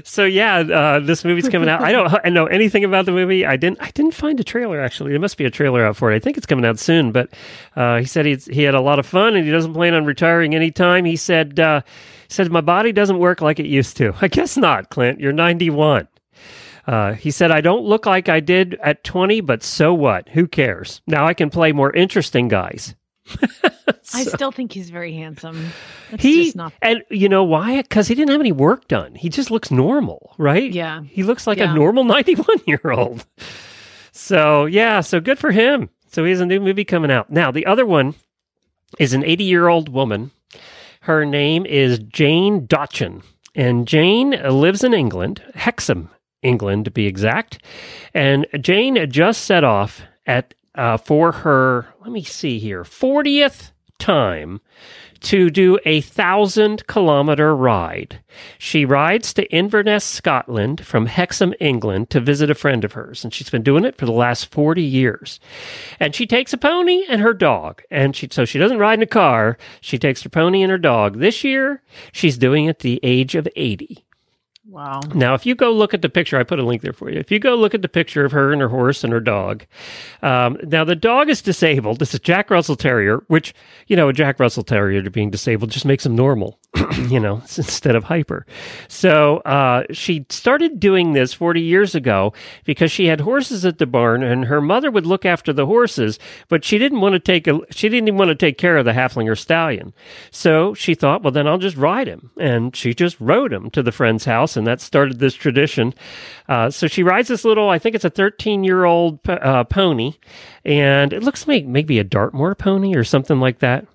So 0.03 0.25
yeah, 0.25 0.57
uh, 0.57 0.99
this 0.99 1.23
movie's 1.23 1.47
coming 1.49 1.69
out. 1.69 1.81
I 1.81 1.91
don't 1.93 2.13
I 2.25 2.29
know 2.29 2.45
anything 2.45 2.83
about 2.83 3.05
the 3.05 3.11
movie. 3.13 3.45
I 3.45 3.55
didn't 3.55 3.81
I 3.81 3.89
didn't 3.91 4.13
find 4.13 4.39
a 4.39 4.43
trailer 4.43 4.81
actually. 4.81 5.11
There 5.11 5.19
must 5.19 5.37
be 5.37 5.45
a 5.45 5.49
trailer 5.49 5.83
out 5.85 5.95
for 5.95 6.11
it. 6.11 6.15
I 6.15 6.19
think 6.19 6.37
it's 6.37 6.45
coming 6.45 6.65
out 6.65 6.77
soon. 6.77 7.11
But 7.13 7.29
uh, 7.75 7.97
he 7.99 8.05
said 8.05 8.25
he's, 8.25 8.45
he 8.45 8.63
had 8.63 8.75
a 8.75 8.81
lot 8.81 8.99
of 8.99 9.05
fun 9.05 9.35
and 9.35 9.45
he 9.45 9.51
doesn't 9.51 9.73
plan 9.73 9.93
on 9.93 10.03
retiring 10.05 10.53
anytime. 10.53 11.05
He 11.05 11.15
said 11.15 11.59
uh, 11.59 11.81
he 12.27 12.33
said 12.33 12.51
my 12.51 12.61
body 12.61 12.91
doesn't 12.91 13.17
work 13.17 13.41
like 13.41 13.59
it 13.59 13.65
used 13.65 13.95
to. 13.97 14.13
I 14.21 14.27
guess 14.27 14.57
not, 14.57 14.89
Clint. 14.89 15.19
You're 15.21 15.31
91. 15.33 16.07
Uh, 16.87 17.13
he 17.13 17.29
said, 17.31 17.51
I 17.51 17.59
don't 17.61 17.83
look 17.83 18.05
like 18.05 18.29
I 18.29 18.39
did 18.39 18.75
at 18.81 19.03
20, 19.03 19.41
but 19.41 19.61
so 19.61 19.93
what? 19.93 20.29
Who 20.29 20.47
cares? 20.47 21.01
Now 21.05 21.27
I 21.27 21.33
can 21.33 21.49
play 21.49 21.73
more 21.73 21.91
interesting 21.93 22.47
guys. 22.47 22.95
I 24.13 24.23
still 24.23 24.53
think 24.53 24.71
he's 24.71 24.89
very 24.89 25.13
handsome. 25.13 25.69
That's 26.09 26.23
He 26.23 26.45
just 26.45 26.55
not. 26.55 26.71
and 26.81 27.03
you 27.09 27.27
know 27.27 27.43
why? 27.43 27.81
Because 27.81 28.07
he 28.07 28.15
didn't 28.15 28.31
have 28.31 28.39
any 28.39 28.53
work 28.53 28.87
done. 28.87 29.15
He 29.15 29.27
just 29.27 29.51
looks 29.51 29.69
normal, 29.69 30.33
right? 30.37 30.71
Yeah. 30.71 31.01
he 31.03 31.23
looks 31.23 31.45
like 31.45 31.59
a 31.59 31.73
normal 31.73 32.03
ninety-one 32.15 32.59
year 32.65 32.79
old. 32.89 33.25
So 34.13 34.65
yeah, 34.65 35.01
so 35.01 35.19
good 35.19 35.39
for 35.39 35.51
him. 35.51 35.89
So 36.09 36.23
he 36.23 36.31
has 36.31 36.39
a 36.39 36.45
new 36.45 36.61
movie 36.61 36.85
coming 36.85 37.11
out 37.11 37.29
now. 37.29 37.51
The 37.51 37.65
other 37.65 37.85
one 37.85 38.15
is 38.97 39.11
an 39.13 39.25
eighty-year-old 39.25 39.89
woman. 39.89 40.31
Her 41.01 41.25
name 41.25 41.65
is 41.65 41.99
Jane 41.99 42.65
Dotchin, 42.65 43.23
and 43.55 43.85
Jane 43.87 44.31
lives 44.31 44.85
in 44.85 44.93
England, 44.93 45.43
Hexham, 45.53 46.09
England 46.41 46.85
to 46.85 46.91
be 46.91 47.07
exact. 47.07 47.63
And 48.13 48.45
Jane 48.59 49.09
just 49.09 49.43
set 49.43 49.63
off 49.63 50.01
at 50.25 50.53
uh, 50.75 50.97
for 50.97 51.31
her. 51.31 51.87
Let 52.01 52.11
me 52.11 52.23
see 52.23 52.59
here, 52.59 52.83
fortieth 52.83 53.71
time 53.99 54.61
to 55.19 55.49
do 55.49 55.79
a 55.85 56.01
thousand 56.01 56.85
kilometer 56.87 57.55
ride. 57.55 58.19
She 58.57 58.85
rides 58.85 59.33
to 59.33 59.51
Inverness, 59.51 60.03
Scotland 60.03 60.85
from 60.85 61.07
Hexham, 61.07 61.53
England 61.59 62.09
to 62.11 62.19
visit 62.19 62.51
a 62.51 62.55
friend 62.55 62.83
of 62.83 62.93
hers. 62.93 63.23
And 63.23 63.33
she's 63.33 63.49
been 63.49 63.63
doing 63.63 63.85
it 63.85 63.97
for 63.97 64.05
the 64.05 64.11
last 64.11 64.51
40 64.51 64.81
years. 64.81 65.39
And 65.99 66.13
she 66.13 66.27
takes 66.27 66.53
a 66.53 66.57
pony 66.57 67.05
and 67.09 67.21
her 67.21 67.33
dog. 67.33 67.81
And 67.89 68.15
she, 68.15 68.27
so 68.31 68.45
she 68.45 68.59
doesn't 68.59 68.79
ride 68.79 68.99
in 68.99 69.03
a 69.03 69.07
car. 69.07 69.57
She 69.81 69.97
takes 69.97 70.21
her 70.23 70.29
pony 70.29 70.61
and 70.61 70.71
her 70.71 70.77
dog. 70.77 71.19
This 71.19 71.43
year, 71.43 71.81
she's 72.11 72.37
doing 72.37 72.65
it 72.65 72.79
the 72.79 72.99
age 73.03 73.35
of 73.35 73.47
80. 73.55 74.06
Wow. 74.69 74.99
Now, 75.13 75.33
if 75.33 75.45
you 75.45 75.55
go 75.55 75.71
look 75.71 75.93
at 75.93 76.01
the 76.01 76.09
picture, 76.09 76.37
I 76.37 76.43
put 76.43 76.59
a 76.59 76.63
link 76.63 76.81
there 76.81 76.91
for 76.91 77.09
you. 77.09 77.17
If 77.17 77.31
you 77.31 77.39
go 77.39 77.55
look 77.55 77.73
at 77.73 77.81
the 77.81 77.87
picture 77.87 78.25
of 78.25 78.33
her 78.33 78.51
and 78.51 78.59
her 78.59 78.67
horse 78.67 79.01
and 79.01 79.13
her 79.13 79.21
dog, 79.21 79.65
um, 80.21 80.57
now 80.61 80.83
the 80.83 80.95
dog 80.95 81.29
is 81.29 81.41
disabled. 81.41 81.99
This 81.99 82.13
is 82.13 82.19
Jack 82.19 82.49
Russell 82.49 82.75
Terrier, 82.75 83.23
which, 83.27 83.53
you 83.87 83.95
know, 83.95 84.09
a 84.09 84.13
Jack 84.13 84.41
Russell 84.41 84.63
Terrier 84.63 85.09
being 85.09 85.29
disabled 85.29 85.71
just 85.71 85.85
makes 85.85 86.05
him 86.05 86.17
normal, 86.17 86.59
you 87.07 87.17
know, 87.17 87.35
instead 87.55 87.95
of 87.95 88.03
hyper. 88.03 88.45
So 88.89 89.37
uh, 89.37 89.83
she 89.91 90.25
started 90.29 90.81
doing 90.81 91.13
this 91.13 91.31
40 91.31 91.61
years 91.61 91.95
ago 91.95 92.33
because 92.65 92.91
she 92.91 93.05
had 93.05 93.21
horses 93.21 93.63
at 93.63 93.77
the 93.77 93.85
barn 93.85 94.21
and 94.21 94.45
her 94.45 94.59
mother 94.59 94.91
would 94.91 95.05
look 95.05 95.25
after 95.25 95.53
the 95.53 95.65
horses, 95.65 96.19
but 96.49 96.65
she 96.65 96.77
didn't 96.77 96.99
want 96.99 97.13
to 97.13 97.19
take 97.19 97.47
a, 97.47 97.61
she 97.71 97.87
didn't 97.87 98.09
even 98.09 98.17
want 98.17 98.29
to 98.29 98.35
take 98.35 98.57
care 98.57 98.75
of 98.75 98.83
the 98.83 98.91
Haflinger 98.91 99.37
stallion. 99.37 99.93
So 100.29 100.73
she 100.73 100.93
thought, 100.93 101.23
well, 101.23 101.31
then 101.31 101.47
I'll 101.47 101.57
just 101.57 101.77
ride 101.77 102.07
him. 102.07 102.31
And 102.37 102.75
she 102.75 102.93
just 102.93 103.17
rode 103.21 103.53
him 103.53 103.69
to 103.71 103.81
the 103.81 103.93
friend's 103.93 104.25
house 104.25 104.56
and 104.57 104.67
that 104.67 104.81
started 104.81 105.19
this 105.19 105.33
tradition. 105.35 105.93
Uh, 106.49 106.69
so 106.69 106.87
she 106.87 107.03
rides 107.03 107.27
this 107.29 107.45
little, 107.45 107.69
I 107.69 107.79
think 107.79 107.95
it's 107.95 108.03
a 108.05 108.09
13 108.09 108.63
year 108.63 108.83
old 108.85 109.19
uh, 109.29 109.63
pony, 109.63 110.13
and 110.65 111.13
it 111.13 111.23
looks 111.23 111.47
like 111.47 111.65
maybe 111.65 111.99
a 111.99 112.03
Dartmoor 112.03 112.55
pony 112.55 112.95
or 112.95 113.03
something 113.03 113.39
like 113.39 113.59
that. 113.59 113.85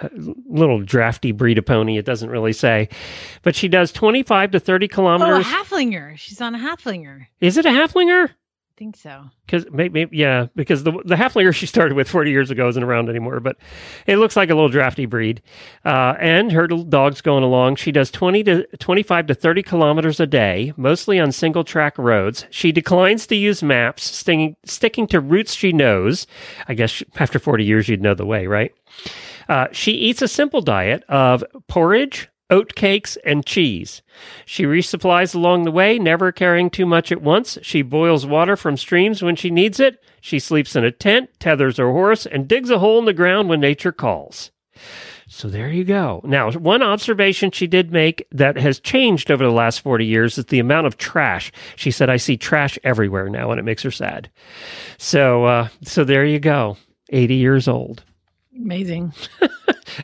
A 0.00 0.10
little 0.48 0.80
drafty 0.82 1.32
breed 1.32 1.58
of 1.58 1.66
pony, 1.66 1.98
it 1.98 2.04
doesn't 2.06 2.30
really 2.30 2.52
say. 2.54 2.88
But 3.42 3.54
she 3.54 3.68
does 3.68 3.92
25 3.92 4.52
to 4.52 4.60
30 4.60 4.84
Oh, 4.84 4.86
a 4.86 4.88
kilometers. 4.88 5.44
Haflinger. 5.46 6.16
She's 6.16 6.40
on 6.40 6.54
a 6.54 6.58
Haflinger. 6.58 7.26
Is 7.40 7.56
it 7.58 7.66
a 7.66 7.70
Haflinger? 7.70 8.30
Think 8.82 8.96
so. 8.96 9.30
Because 9.46 9.64
maybe, 9.70 10.08
yeah, 10.10 10.46
because 10.56 10.82
the 10.82 10.90
the 11.04 11.14
Haflinger 11.14 11.54
she 11.54 11.66
started 11.66 11.94
with 11.94 12.08
40 12.08 12.32
years 12.32 12.50
ago 12.50 12.68
isn't 12.68 12.82
around 12.82 13.08
anymore, 13.08 13.38
but 13.38 13.56
it 14.08 14.16
looks 14.16 14.34
like 14.34 14.50
a 14.50 14.54
little 14.56 14.70
drafty 14.70 15.06
breed. 15.06 15.40
Uh, 15.84 16.14
and 16.18 16.50
her 16.50 16.66
dog's 16.66 17.20
going 17.20 17.44
along. 17.44 17.76
She 17.76 17.92
does 17.92 18.10
20 18.10 18.42
to 18.42 18.66
25 18.78 19.28
to 19.28 19.34
30 19.34 19.62
kilometers 19.62 20.18
a 20.18 20.26
day, 20.26 20.72
mostly 20.76 21.20
on 21.20 21.30
single 21.30 21.62
track 21.62 21.96
roads. 21.96 22.44
She 22.50 22.72
declines 22.72 23.24
to 23.28 23.36
use 23.36 23.62
maps, 23.62 24.02
sticking, 24.02 24.56
sticking 24.64 25.06
to 25.06 25.20
routes 25.20 25.54
she 25.54 25.72
knows. 25.72 26.26
I 26.66 26.74
guess 26.74 26.90
she- 26.90 27.06
after 27.20 27.38
40 27.38 27.62
years, 27.62 27.88
you'd 27.88 28.02
know 28.02 28.14
the 28.14 28.26
way, 28.26 28.48
right? 28.48 28.72
Uh, 29.48 29.68
she 29.70 29.92
eats 29.92 30.22
a 30.22 30.28
simple 30.28 30.60
diet 30.60 31.04
of 31.08 31.44
porridge, 31.68 32.28
oat 32.52 32.74
cakes, 32.74 33.16
and 33.24 33.46
cheese. 33.46 34.02
She 34.44 34.64
resupplies 34.64 35.34
along 35.34 35.64
the 35.64 35.70
way, 35.70 35.98
never 35.98 36.30
carrying 36.30 36.68
too 36.68 36.84
much 36.84 37.10
at 37.10 37.22
once. 37.22 37.58
She 37.62 37.80
boils 37.80 38.26
water 38.26 38.56
from 38.56 38.76
streams 38.76 39.22
when 39.22 39.36
she 39.36 39.50
needs 39.50 39.80
it. 39.80 40.00
She 40.20 40.38
sleeps 40.38 40.76
in 40.76 40.84
a 40.84 40.92
tent, 40.92 41.30
tethers 41.40 41.78
her 41.78 41.90
horse, 41.90 42.26
and 42.26 42.46
digs 42.46 42.70
a 42.70 42.78
hole 42.78 42.98
in 42.98 43.06
the 43.06 43.14
ground 43.14 43.48
when 43.48 43.60
nature 43.60 43.90
calls. 43.90 44.50
So 45.26 45.48
there 45.48 45.70
you 45.70 45.82
go. 45.82 46.20
Now, 46.24 46.52
one 46.52 46.82
observation 46.82 47.52
she 47.52 47.66
did 47.66 47.90
make 47.90 48.26
that 48.32 48.58
has 48.58 48.78
changed 48.78 49.30
over 49.30 49.42
the 49.42 49.50
last 49.50 49.80
40 49.80 50.04
years 50.04 50.36
is 50.36 50.44
the 50.44 50.58
amount 50.58 50.86
of 50.86 50.98
trash. 50.98 51.50
She 51.74 51.90
said, 51.90 52.10
I 52.10 52.18
see 52.18 52.36
trash 52.36 52.78
everywhere 52.84 53.30
now, 53.30 53.50
and 53.50 53.58
it 53.58 53.64
makes 53.64 53.82
her 53.82 53.90
sad. 53.90 54.30
So, 54.98 55.46
uh, 55.46 55.68
so 55.82 56.04
there 56.04 56.26
you 56.26 56.38
go. 56.38 56.76
80 57.08 57.34
years 57.34 57.66
old. 57.66 58.02
Amazing. 58.56 59.12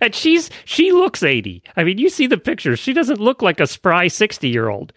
And 0.02 0.14
she's 0.14 0.50
she 0.66 0.92
looks 0.92 1.22
80. 1.22 1.62
I 1.74 1.82
mean, 1.82 1.96
you 1.96 2.10
see 2.10 2.26
the 2.26 2.36
pictures. 2.36 2.78
She 2.78 2.92
doesn't 2.92 3.20
look 3.20 3.40
like 3.40 3.58
a 3.58 3.66
spry 3.66 4.08
60 4.08 4.46
year 4.46 4.68
old. 4.68 4.92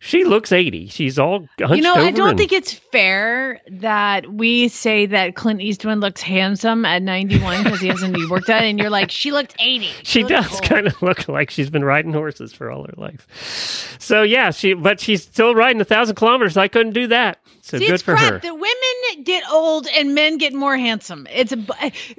She 0.00 0.24
looks 0.24 0.52
80. 0.52 0.88
She's 0.88 1.18
all 1.18 1.46
hunched 1.60 1.76
You 1.76 1.82
know, 1.82 1.92
I 1.94 2.10
don't 2.12 2.30
and- 2.30 2.38
think 2.38 2.50
it's 2.50 2.72
fair 2.72 3.60
that 3.70 4.32
we 4.32 4.68
say 4.68 5.04
that 5.04 5.34
Clint 5.34 5.60
Eastwood 5.60 5.98
looks 5.98 6.22
handsome 6.22 6.86
at 6.86 7.02
91 7.02 7.64
because 7.64 7.80
he 7.80 7.88
hasn't 7.88 8.16
even 8.16 8.30
worked 8.30 8.48
out, 8.48 8.62
and 8.62 8.78
you're 8.78 8.88
like, 8.88 9.10
she 9.10 9.32
looked 9.32 9.54
80. 9.58 9.84
She 10.02 10.20
looked 10.22 10.30
does 10.32 10.52
old." 10.54 10.62
kind 10.62 10.86
of 10.86 11.02
look 11.02 11.28
like 11.28 11.50
she's 11.50 11.68
been 11.68 11.84
riding 11.84 12.14
horses 12.14 12.54
for 12.54 12.70
all 12.70 12.84
her 12.84 12.94
life. 12.96 13.96
So 13.98 14.22
yeah, 14.22 14.50
she 14.50 14.72
but 14.72 14.98
she's 14.98 15.22
still 15.24 15.54
riding 15.54 15.80
a 15.82 15.84
thousand 15.84 16.14
kilometers. 16.14 16.56
I 16.56 16.68
couldn't 16.68 16.94
do 16.94 17.08
that. 17.08 17.38
So 17.60 17.78
See, 17.78 17.86
good 17.86 17.94
it's 17.94 18.02
for 18.02 18.14
crap 18.16 18.32
her. 18.32 18.38
that 18.40 18.54
women 18.54 19.24
get 19.24 19.44
old 19.52 19.86
and 19.94 20.14
men 20.16 20.38
get 20.38 20.52
more 20.52 20.76
handsome. 20.76 21.28
It's 21.30 21.52
a 21.52 21.56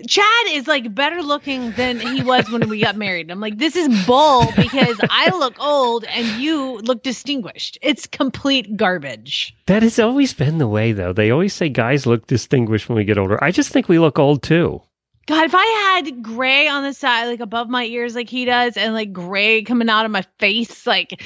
Chad 0.07 0.47
is 0.51 0.62
like 0.67 0.93
better 0.93 1.21
looking 1.21 1.71
than 1.71 1.99
he 1.99 2.23
was 2.23 2.49
when 2.49 2.67
we 2.69 2.81
got 2.81 2.95
married. 2.95 3.29
I'm 3.31 3.39
like, 3.39 3.57
this 3.57 3.75
is 3.75 4.05
bull 4.05 4.51
because 4.55 4.99
I 5.09 5.29
look 5.37 5.55
old 5.59 6.05
and 6.05 6.25
you 6.41 6.79
look 6.79 7.03
distinguished. 7.03 7.77
It's 7.81 8.05
complete 8.05 8.75
garbage. 8.77 9.55
That 9.67 9.83
has 9.83 9.99
always 9.99 10.33
been 10.33 10.57
the 10.57 10.67
way 10.67 10.91
though. 10.91 11.13
They 11.13 11.31
always 11.31 11.53
say 11.53 11.69
guys 11.69 12.05
look 12.05 12.27
distinguished 12.27 12.89
when 12.89 12.97
we 12.97 13.05
get 13.05 13.17
older. 13.17 13.43
I 13.43 13.51
just 13.51 13.71
think 13.71 13.87
we 13.87 13.99
look 13.99 14.19
old 14.19 14.43
too. 14.43 14.81
God, 15.25 15.45
if 15.45 15.55
I 15.55 15.65
had 15.65 16.21
gray 16.21 16.67
on 16.67 16.83
the 16.83 16.93
side, 16.93 17.27
like 17.27 17.39
above 17.39 17.69
my 17.69 17.85
ears, 17.85 18.13
like 18.13 18.29
he 18.29 18.43
does, 18.43 18.75
and 18.75 18.93
like 18.93 19.13
gray 19.13 19.63
coming 19.63 19.89
out 19.89 20.05
of 20.05 20.11
my 20.11 20.23
face, 20.39 20.85
like 20.85 21.23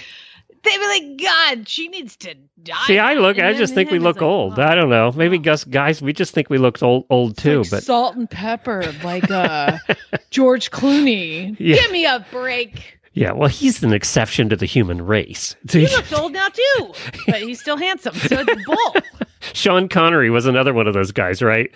they'd 0.67 0.77
be 0.77 0.87
like, 0.87 1.21
God, 1.57 1.67
she 1.69 1.87
needs 1.87 2.15
to 2.17 2.35
die. 2.61 2.75
See, 2.85 2.99
I 2.99 3.13
look. 3.15 3.37
And 3.37 3.47
I 3.47 3.53
just 3.53 3.73
think 3.73 3.91
we 3.91 3.99
look 3.99 4.17
like, 4.17 4.23
old. 4.23 4.59
oh. 4.59 4.63
I 4.63 4.75
don't 4.75 4.89
know. 4.89 5.11
Maybe 5.15 5.37
Gus 5.37 5.63
guys, 5.63 6.01
we 6.01 6.13
just 6.13 6.33
think 6.33 6.49
we 6.49 6.57
look 6.57 6.81
old, 6.83 7.05
old 7.09 7.37
too. 7.37 7.61
like 7.61 7.69
but 7.71 7.83
salt 7.83 8.15
and 8.15 8.29
pepper, 8.29 8.93
like 9.03 9.29
uh, 9.31 9.77
George 10.29 10.71
Clooney. 10.71 11.55
Yeah. 11.59 11.75
Give 11.77 11.91
me 11.91 12.05
a 12.05 12.25
break. 12.31 12.97
yeah, 13.13 13.31
well, 13.31 13.49
he's 13.49 13.81
an 13.83 13.93
exception 13.93 14.49
to 14.49 14.55
the 14.55 14.65
human 14.65 15.05
race. 15.05 15.55
He 15.71 15.87
looks 15.87 16.13
old 16.13 16.33
now 16.33 16.47
too, 16.49 16.93
but 17.27 17.41
he's 17.41 17.59
still 17.59 17.77
handsome. 17.77 18.13
So 18.15 18.43
it's 18.47 18.65
bull. 18.65 18.95
Sean 19.53 19.87
Connery 19.87 20.29
was 20.29 20.45
another 20.45 20.73
one 20.73 20.87
of 20.87 20.93
those 20.93 21.11
guys, 21.11 21.41
right? 21.41 21.71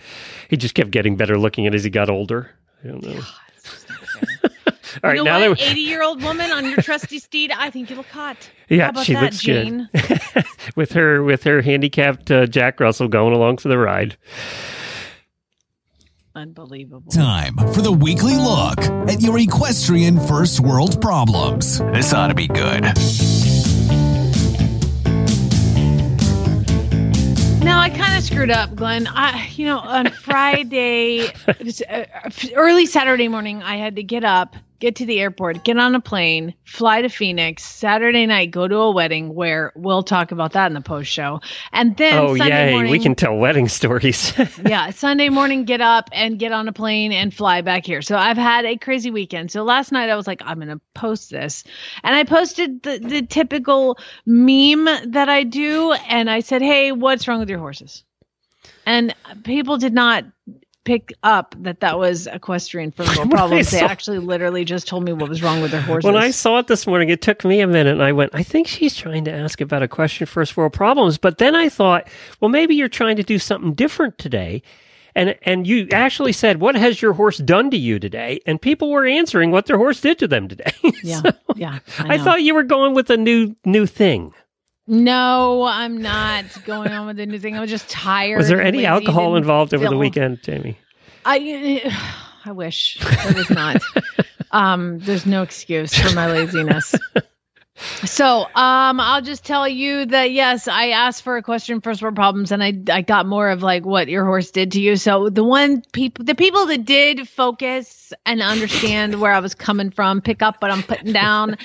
He 0.50 0.58
just 0.58 0.76
kept 0.76 0.92
getting 0.92 1.16
better 1.16 1.38
looking 1.38 1.68
as 1.68 1.84
he 1.84 1.90
got 1.90 2.10
older. 2.10 2.50
I 2.84 2.88
don't 2.88 3.04
know. 3.04 3.22
All 5.04 5.10
right, 5.10 5.18
you 5.18 5.24
know 5.24 5.40
now 5.40 5.50
what? 5.50 5.58
that 5.58 5.72
Eighty-year-old 5.72 6.22
woman 6.22 6.52
on 6.52 6.70
your 6.70 6.82
trusty 6.82 7.18
steed. 7.20 7.52
I 7.52 7.70
think 7.72 7.90
you 7.90 7.96
look 7.96 8.06
hot. 8.08 8.38
Yeah, 8.70 8.84
How 8.86 8.90
about 8.92 9.06
she 9.06 9.14
that, 9.14 9.24
looks 9.24 9.42
good. 9.42 9.88
With 10.76 10.92
her 10.94 11.24
with 11.24 11.44
her 11.44 11.62
handicapped 11.62 12.30
uh, 12.32 12.46
Jack 12.46 12.80
Russell 12.80 13.08
going 13.08 13.34
along 13.34 13.58
for 13.58 13.68
the 13.68 13.78
ride. 13.78 14.16
Unbelievable. 16.36 17.12
Time 17.12 17.58
for 17.74 17.82
the 17.82 17.92
weekly 17.92 18.38
look 18.38 18.80
at 19.10 19.22
your 19.22 19.38
equestrian 19.38 20.20
first 20.28 20.60
world 20.62 21.02
problems. 21.02 21.80
This 21.80 22.14
ought 22.14 22.28
to 22.28 22.36
be 22.36 22.48
good. 22.48 22.84
No, 27.64 27.78
I 27.78 27.90
kind 27.90 28.18
of 28.18 28.24
screwed 28.24 28.50
up, 28.50 28.74
Glenn. 28.76 29.08
I, 29.08 29.50
you 29.56 29.66
know, 29.66 29.80
on 29.80 30.10
Friday, 30.12 31.20
it 31.48 31.64
was, 31.64 31.82
uh, 31.82 32.06
early 32.56 32.86
Saturday 32.86 33.28
morning, 33.28 33.62
I 33.62 33.76
had 33.76 33.98
to 33.98 34.04
get 34.04 34.24
up, 34.24 34.56
get 34.82 34.98
to 34.98 35.06
the 35.06 35.22
airport, 35.22 35.64
get 35.64 35.78
on 35.78 35.96
a 35.96 36.02
plane, 36.02 36.54
fly 36.66 37.02
to 37.02 37.08
Phoenix. 37.08 37.64
Saturday 37.64 38.26
night, 38.26 38.52
go 38.52 38.68
to 38.68 38.76
a 38.76 38.92
wedding 38.92 39.34
where 39.34 39.72
we'll 39.76 40.04
talk 40.04 40.32
about 40.32 40.54
that 40.54 40.68
in 40.68 40.74
the 40.74 40.82
post 40.82 41.10
show, 41.10 41.40
and 41.72 41.96
then 41.96 42.18
oh 42.18 42.36
Sunday 42.36 42.68
yay, 42.68 42.74
morning, 42.74 42.92
we 42.92 43.00
can 43.00 43.16
tell 43.16 43.38
wedding 43.38 43.68
stories. 43.70 44.34
yeah, 44.66 44.90
Sunday 44.90 45.30
morning, 45.30 45.64
get 45.64 45.80
up 45.80 46.10
and 46.12 46.38
get 46.38 46.52
on 46.52 46.68
a 46.68 46.74
plane 46.74 47.14
and 47.14 47.34
fly 47.34 47.62
back 47.62 47.86
here. 47.86 48.02
So 48.02 48.18
I've 48.18 48.38
had 48.38 48.66
a 48.66 48.76
crazy 48.78 49.12
weekend. 49.12 49.52
So 49.52 49.64
last 49.64 49.92
night 49.92 50.10
I 50.10 50.16
was 50.16 50.28
like, 50.28 50.42
I'm 50.44 50.58
going 50.58 50.68
to 50.68 50.82
post 50.96 51.30
this. 51.30 51.64
And 52.04 52.16
I 52.16 52.24
posted 52.24 52.82
the, 52.84 52.98
the 52.98 53.22
typical 53.22 53.98
meme 54.26 54.86
that 55.12 55.30
I 55.30 55.44
do. 55.44 55.94
And 55.94 56.30
I 56.30 56.40
said, 56.40 56.62
Hey, 56.62 56.92
what's 56.92 57.28
wrong 57.28 57.40
with 57.40 57.50
your 57.50 57.60
horses? 57.60 58.04
And 58.86 59.16
people 59.44 59.78
did 59.78 59.94
not 59.94 60.26
pick 60.84 61.14
up 61.24 61.56
that 61.60 61.80
that 61.82 62.00
was 62.00 62.28
equestrian 62.28 62.92
first 62.92 63.16
world 63.16 63.30
When 63.30 63.38
I 63.38 63.40
problems. 63.42 63.72
They 63.72 63.82
actually 63.82 64.20
literally 64.20 64.66
just 64.66 64.88
told 64.88 65.04
me 65.04 65.14
what 65.14 65.30
was 65.30 65.44
wrong 65.44 65.62
with 65.62 65.72
their 65.72 65.82
horses. 65.82 66.06
when 66.06 66.16
I 66.18 66.32
saw 66.32 66.60
it 66.60 66.68
this 66.68 66.88
morning, 66.88 67.10
it 67.10 67.22
took 67.22 67.46
me 67.46 67.62
a 67.62 67.68
minute, 67.68 67.94
and 67.94 68.04
I 68.04 68.12
went, 68.12 68.32
I 68.34 68.44
think 68.44 68.68
she's 68.68 68.96
trying 68.96 69.26
to 69.26 69.32
ask 69.32 69.62
about 69.62 69.84
equestrian 69.84 70.28
first 70.28 70.58
world 70.58 70.74
problems. 70.74 71.18
But 71.18 71.38
then 71.38 71.56
I 71.56 71.70
thought, 71.70 72.08
well, 72.40 72.50
maybe 72.50 72.76
you're 72.76 72.90
trying 72.90 73.16
to 73.18 73.24
do 73.24 73.38
something 73.38 73.74
different 73.74 74.18
today. 74.18 74.64
And 75.14 75.38
and 75.42 75.68
you 75.68 75.88
actually 75.92 76.32
said, 76.32 76.62
what 76.62 76.76
has 76.76 77.02
your 77.02 77.12
horse 77.14 77.38
done 77.38 77.70
to 77.72 77.78
you 77.78 78.00
today? 78.00 78.40
And 78.46 78.62
people 78.62 78.90
were 78.90 79.06
answering 79.06 79.52
what 79.52 79.66
their 79.66 79.78
horse 79.78 80.00
did 80.00 80.18
to 80.20 80.28
them 80.28 80.48
today. 80.48 80.72
yeah, 81.04 81.20
So 81.22 81.32
yeah. 81.56 81.80
I, 82.00 82.16
know. 82.16 82.24
thought 82.24 82.44
you 82.44 82.56
were 82.56 82.64
going 82.64 82.94
with 82.94 83.10
a 83.10 83.18
new 83.18 83.54
new 83.66 83.86
thing. 83.86 84.34
No, 84.88 85.64
I'm 85.64 86.02
not 86.02 86.46
going 86.66 86.92
on 86.92 87.08
with 87.08 87.18
the 87.18 87.26
new 87.26 87.40
thing. 87.40 87.58
I'm 87.58 87.68
just 87.68 87.90
tired. 87.90 88.38
Was 88.38 88.50
there 88.50 88.62
any 88.62 88.86
alcohol 88.86 89.36
involved 89.36 89.74
over 89.74 89.88
the 89.88 89.98
weekend, 89.98 90.42
Jamie? 90.44 90.78
I 91.26 91.82
I 92.46 92.52
wish 92.52 92.98
there 93.00 93.34
was 93.34 93.50
not. 93.50 93.82
um, 94.52 95.00
there's 95.00 95.26
no 95.26 95.44
excuse 95.44 95.94
for 95.94 96.14
my 96.16 96.32
laziness. 96.32 96.96
So, 98.04 98.42
um, 98.56 99.00
I'll 99.00 99.22
just 99.22 99.44
tell 99.44 99.68
you 99.68 100.06
that 100.06 100.32
yes, 100.32 100.68
I 100.68 100.90
asked 100.90 101.24
for 101.24 101.38
equestrian 101.38 101.82
first 101.82 102.02
world 102.02 102.16
problems, 102.16 102.52
and 102.52 102.64
I 102.64 102.74
I 102.92 103.02
got 103.02 103.26
more 103.26 103.50
of 103.50 103.64
like 103.64 103.86
what 103.86 104.08
your 104.08 104.24
horse 104.26 104.52
did 104.52 104.74
to 104.74 104.82
you. 104.82 104.96
So 104.98 105.30
the 105.30 105.44
one 105.44 105.82
people, 105.92 106.24
the 106.24 106.36
people 106.36 106.66
that 106.68 106.86
did 106.86 107.28
focus 107.28 108.14
and 108.26 108.42
understand 108.42 109.20
where 109.20 109.32
I 109.32 109.40
was 109.40 109.56
coming 109.56 109.90
from, 109.90 110.22
pick 110.22 110.42
up 110.42 110.62
what 110.62 110.72
I'm 110.72 110.84
putting 110.84 111.14
down. 111.14 111.58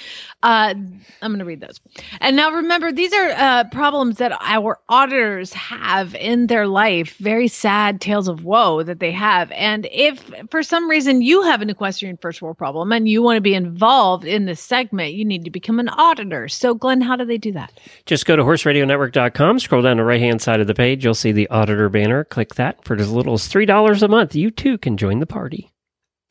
Uh, 0.43 0.75
I'm 1.23 1.31
going 1.31 1.39
to 1.39 1.45
read 1.45 1.61
those. 1.61 1.81
And 2.21 2.37
now 2.37 2.53
remember, 2.53 2.93
these 2.93 3.13
are 3.13 3.31
uh, 3.31 3.65
problems 3.73 4.19
that 4.19 4.37
our 4.41 4.79
auditors 4.89 5.53
have 5.55 6.15
in 6.15 6.47
their 6.47 6.67
life, 6.67 7.17
very 7.17 7.49
sad 7.49 8.01
tales 8.01 8.29
of 8.29 8.45
woe 8.45 8.83
that 8.83 9.01
they 9.01 9.13
have. 9.13 9.51
And 9.53 9.89
if 9.91 10.23
for 10.51 10.63
some 10.63 10.89
reason 10.89 11.23
you 11.23 11.43
have 11.43 11.63
an 11.63 11.71
equestrian 11.71 12.19
first 12.19 12.43
world 12.43 12.59
problem 12.59 12.93
and 12.93 13.09
you 13.09 13.23
want 13.23 13.39
to 13.39 13.41
be 13.41 13.55
involved 13.55 14.25
in 14.25 14.45
this 14.45 14.61
segment, 14.61 15.15
you 15.15 15.25
need 15.25 15.45
to 15.45 15.51
become 15.51 15.81
an 15.81 15.89
auditor. 15.89 16.49
So, 16.49 16.75
Glenn, 16.75 17.01
how 17.01 17.17
do 17.17 17.25
they 17.25 17.39
do 17.39 17.53
that? 17.53 17.73
Just 18.05 18.27
go 18.27 18.37
to 18.37 18.43
horseradionetwork.com, 18.43 19.59
scroll 19.59 19.83
down 19.83 19.97
the 19.97 20.05
right 20.05 20.21
hand 20.21 20.43
side 20.43 20.61
of 20.61 20.67
the 20.67 20.75
page. 20.75 21.03
You'll 21.03 21.15
see 21.15 21.33
the 21.33 21.49
auditor 21.49 21.89
banner. 21.89 22.25
Click 22.25 22.55
that. 22.57 22.85
For 22.85 22.95
as 22.95 23.11
little 23.11 23.35
as 23.35 23.49
$3 23.49 24.03
a 24.03 24.09
month, 24.09 24.35
you 24.35 24.51
too 24.51 24.77
can 24.79 24.97
join 24.99 25.19
the 25.19 25.27
party. 25.27 25.73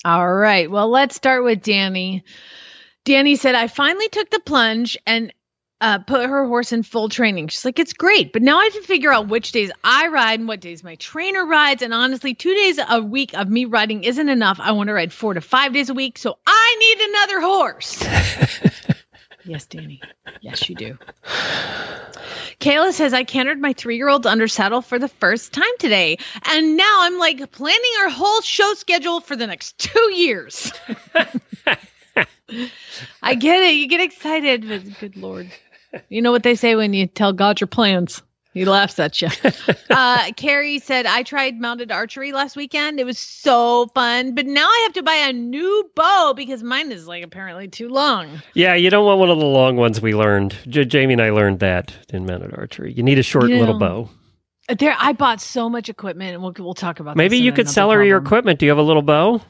All 0.05 0.31
right. 0.31 0.69
Well, 0.69 0.89
let's 0.89 1.15
start 1.15 1.43
with 1.43 1.63
Danny. 1.63 2.23
Danny 3.05 3.35
said, 3.35 3.53
I 3.55 3.67
finally 3.67 4.09
took 4.09 4.31
the 4.31 4.39
plunge 4.39 4.97
and 5.05 5.31
uh, 5.79 5.99
put 5.99 6.27
her 6.27 6.47
horse 6.47 6.71
in 6.71 6.81
full 6.81 7.07
training. 7.07 7.49
She's 7.49 7.63
like, 7.63 7.77
it's 7.77 7.93
great, 7.93 8.33
but 8.33 8.41
now 8.41 8.57
I 8.57 8.63
have 8.65 8.73
to 8.73 8.81
figure 8.81 9.13
out 9.13 9.27
which 9.27 9.51
days 9.51 9.71
I 9.83 10.07
ride 10.07 10.39
and 10.39 10.47
what 10.47 10.59
days 10.59 10.83
my 10.83 10.95
trainer 10.95 11.45
rides. 11.45 11.83
And 11.83 11.93
honestly, 11.93 12.33
two 12.33 12.53
days 12.53 12.79
a 12.89 13.01
week 13.01 13.35
of 13.35 13.47
me 13.47 13.65
riding 13.65 14.03
isn't 14.03 14.27
enough. 14.27 14.59
I 14.59 14.71
want 14.71 14.87
to 14.87 14.93
ride 14.93 15.13
four 15.13 15.35
to 15.35 15.41
five 15.41 15.71
days 15.73 15.89
a 15.89 15.93
week. 15.93 16.17
So 16.17 16.37
I 16.47 16.75
need 16.79 17.09
another 17.09 17.41
horse. 17.41 18.03
yes, 19.45 19.67
Danny. 19.67 20.01
Yes, 20.41 20.67
you 20.67 20.75
do. 20.75 20.97
Kayla 22.59 22.91
says, 22.93 23.13
I 23.13 23.23
cantered 23.23 23.61
my 23.61 23.73
three 23.73 23.97
year 23.97 24.09
old 24.09 24.25
under 24.25 24.47
saddle 24.47 24.81
for 24.81 24.97
the 24.97 25.09
first 25.09 25.53
time 25.53 25.63
today. 25.77 26.17
And 26.49 26.75
now 26.75 27.01
I'm 27.01 27.19
like 27.19 27.51
planning 27.51 27.91
our 27.99 28.09
whole 28.09 28.41
show 28.41 28.73
schedule 28.73 29.19
for 29.19 29.35
the 29.35 29.45
next 29.45 29.77
two 29.77 30.11
years. 30.13 30.73
I 33.21 33.35
get 33.35 33.63
it. 33.63 33.75
You 33.75 33.87
get 33.87 34.01
excited, 34.01 34.67
but 34.67 34.99
good 34.99 35.17
Lord. 35.17 35.49
You 36.09 36.21
know 36.21 36.31
what 36.31 36.43
they 36.43 36.55
say 36.55 36.75
when 36.75 36.93
you 36.93 37.07
tell 37.07 37.33
God 37.33 37.59
your 37.59 37.67
plans? 37.67 38.21
He 38.55 38.63
laughs 38.63 38.97
at 38.99 39.21
you. 39.21 39.27
uh, 39.89 40.31
Carrie 40.37 40.79
said, 40.79 41.05
I 41.05 41.23
tried 41.23 41.59
mounted 41.59 41.91
archery 41.91 42.31
last 42.31 42.55
weekend. 42.55 43.01
It 43.01 43.05
was 43.05 43.19
so 43.19 43.87
fun, 43.93 44.33
but 44.33 44.45
now 44.45 44.65
I 44.65 44.79
have 44.83 44.93
to 44.93 45.03
buy 45.03 45.15
a 45.15 45.33
new 45.33 45.91
bow 45.93 46.33
because 46.33 46.63
mine 46.63 46.89
is 46.89 47.05
like 47.05 47.21
apparently 47.21 47.67
too 47.67 47.89
long. 47.89 48.41
Yeah, 48.53 48.73
you 48.73 48.89
don't 48.89 49.05
want 49.05 49.19
one 49.19 49.29
of 49.29 49.39
the 49.39 49.45
long 49.45 49.75
ones 49.75 49.99
we 49.99 50.15
learned. 50.15 50.55
J- 50.69 50.85
Jamie 50.85 51.13
and 51.13 51.21
I 51.21 51.31
learned 51.31 51.59
that 51.59 51.93
in 52.13 52.25
mounted 52.25 52.57
archery. 52.57 52.93
You 52.93 53.03
need 53.03 53.19
a 53.19 53.23
short 53.23 53.49
You 53.49 53.57
little 53.59 53.77
know, 53.77 54.07
bow. 54.67 54.75
There, 54.79 54.95
I 54.97 55.11
bought 55.11 55.41
so 55.41 55.69
much 55.69 55.89
equipment, 55.89 56.33
and 56.33 56.41
we'll, 56.41 56.53
we'll 56.57 56.73
talk 56.73 57.01
about. 57.01 57.17
Maybe 57.17 57.37
you 57.37 57.51
could 57.51 57.69
sell 57.69 57.91
her 57.91 58.03
your 58.03 58.19
equipment. 58.19 58.59
Do 58.59 58.65
you 58.65 58.71
have 58.71 58.79
a 58.79 58.83
little 58.83 59.01
bow? 59.01 59.41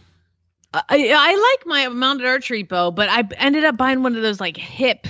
I, 0.74 1.14
I 1.16 1.56
like 1.58 1.66
my 1.66 1.88
mounted 1.90 2.26
archery 2.26 2.64
bow, 2.64 2.92
but 2.92 3.10
I 3.10 3.24
ended 3.38 3.64
up 3.64 3.78
buying 3.78 4.04
one 4.04 4.16
of 4.16 4.22
those 4.22 4.40
like 4.40 4.58
hip 4.58 5.08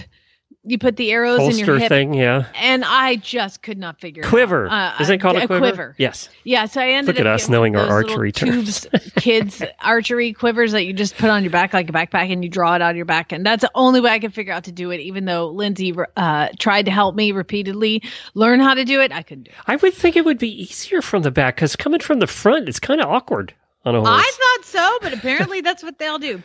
You 0.67 0.79
put 0.79 0.95
the 0.95 1.11
arrows 1.11 1.39
in 1.39 1.63
your 1.63 1.77
hip, 1.77 1.89
thing, 1.89 2.15
yeah. 2.15 2.47
and 2.55 2.83
I 2.83 3.17
just 3.17 3.61
could 3.61 3.77
not 3.77 3.99
figure 3.99 4.23
it 4.23 4.27
Quiver. 4.29 4.67
out. 4.67 4.99
Uh, 4.99 5.03
Is 5.03 5.09
it 5.11 5.19
called 5.19 5.37
a 5.37 5.43
uh, 5.43 5.47
quiver? 5.47 5.93
Yes. 5.99 6.27
Yeah, 6.43 6.65
so 6.65 6.81
I 6.81 6.89
ended 6.89 7.15
Look 7.15 7.19
at 7.19 7.27
us 7.27 7.49
knowing 7.49 7.75
our 7.75 7.87
archery 7.87 8.31
tubes, 8.31 8.87
kids 9.15 9.61
archery 9.81 10.33
quivers 10.33 10.71
that 10.71 10.85
you 10.85 10.93
just 10.93 11.17
put 11.17 11.29
on 11.29 11.43
your 11.43 11.51
back 11.51 11.71
like 11.73 11.87
a 11.87 11.93
backpack 11.93 12.31
and 12.31 12.43
you 12.43 12.49
draw 12.49 12.75
it 12.75 12.81
on 12.81 12.95
your 12.95 13.05
back, 13.05 13.31
and 13.31 13.45
that's 13.45 13.61
the 13.61 13.71
only 13.75 14.01
way 14.01 14.09
I 14.09 14.17
could 14.19 14.33
figure 14.33 14.53
out 14.53 14.63
to 14.63 14.71
do 14.71 14.89
it. 14.89 14.99
Even 15.01 15.25
though 15.25 15.47
Lindsay 15.49 15.95
uh, 16.17 16.49
tried 16.57 16.85
to 16.85 16.91
help 16.91 17.15
me 17.15 17.31
repeatedly 17.31 18.01
learn 18.33 18.59
how 18.59 18.73
to 18.73 18.85
do 18.85 19.01
it, 19.01 19.11
I 19.11 19.21
couldn't 19.21 19.43
do 19.43 19.51
it. 19.51 19.57
I 19.67 19.75
would 19.75 19.93
think 19.93 20.15
it 20.15 20.25
would 20.25 20.39
be 20.39 20.63
easier 20.63 21.01
from 21.03 21.21
the 21.21 21.31
back 21.31 21.57
because 21.57 21.75
coming 21.75 21.99
from 21.99 22.19
the 22.19 22.27
front, 22.27 22.67
it's 22.69 22.79
kind 22.79 23.01
of 23.01 23.07
awkward 23.07 23.53
on 23.85 23.95
a 23.95 23.99
horse. 23.99 24.09
I 24.11 24.31
thought 24.31 24.65
so, 24.65 24.97
but 25.01 25.13
apparently 25.13 25.61
that's 25.61 25.83
what 25.83 25.97
they'll 25.97 26.19
do. 26.19 26.41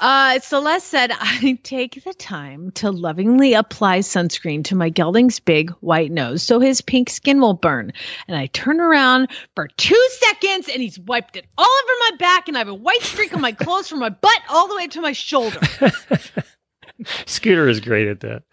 Uh, 0.00 0.38
Celeste 0.40 0.86
said, 0.86 1.12
I 1.18 1.58
take 1.62 2.02
the 2.04 2.14
time 2.14 2.70
to 2.72 2.90
lovingly 2.90 3.54
apply 3.54 4.00
sunscreen 4.00 4.64
to 4.64 4.74
my 4.74 4.88
gelding's 4.88 5.40
big 5.40 5.70
white 5.80 6.10
nose 6.10 6.42
so 6.42 6.60
his 6.60 6.80
pink 6.80 7.10
skin 7.10 7.40
will 7.40 7.54
burn. 7.54 7.92
And 8.28 8.36
I 8.36 8.46
turn 8.46 8.80
around 8.80 9.28
for 9.54 9.68
two 9.68 10.08
seconds 10.20 10.68
and 10.68 10.82
he's 10.82 10.98
wiped 10.98 11.36
it 11.36 11.46
all 11.56 11.64
over 11.64 11.92
my 12.10 12.16
back, 12.18 12.48
and 12.48 12.56
I 12.56 12.60
have 12.60 12.68
a 12.68 12.74
white 12.74 13.02
streak 13.02 13.34
on 13.34 13.40
my 13.40 13.52
clothes 13.64 13.88
from 13.88 14.00
my 14.00 14.10
butt 14.10 14.40
all 14.48 14.68
the 14.68 14.76
way 14.76 14.86
to 14.88 15.00
my 15.00 15.12
shoulder. 15.12 15.60
Scooter 17.26 17.68
is 17.68 17.80
great 17.80 18.06
at 18.06 18.20
that. 18.20 18.44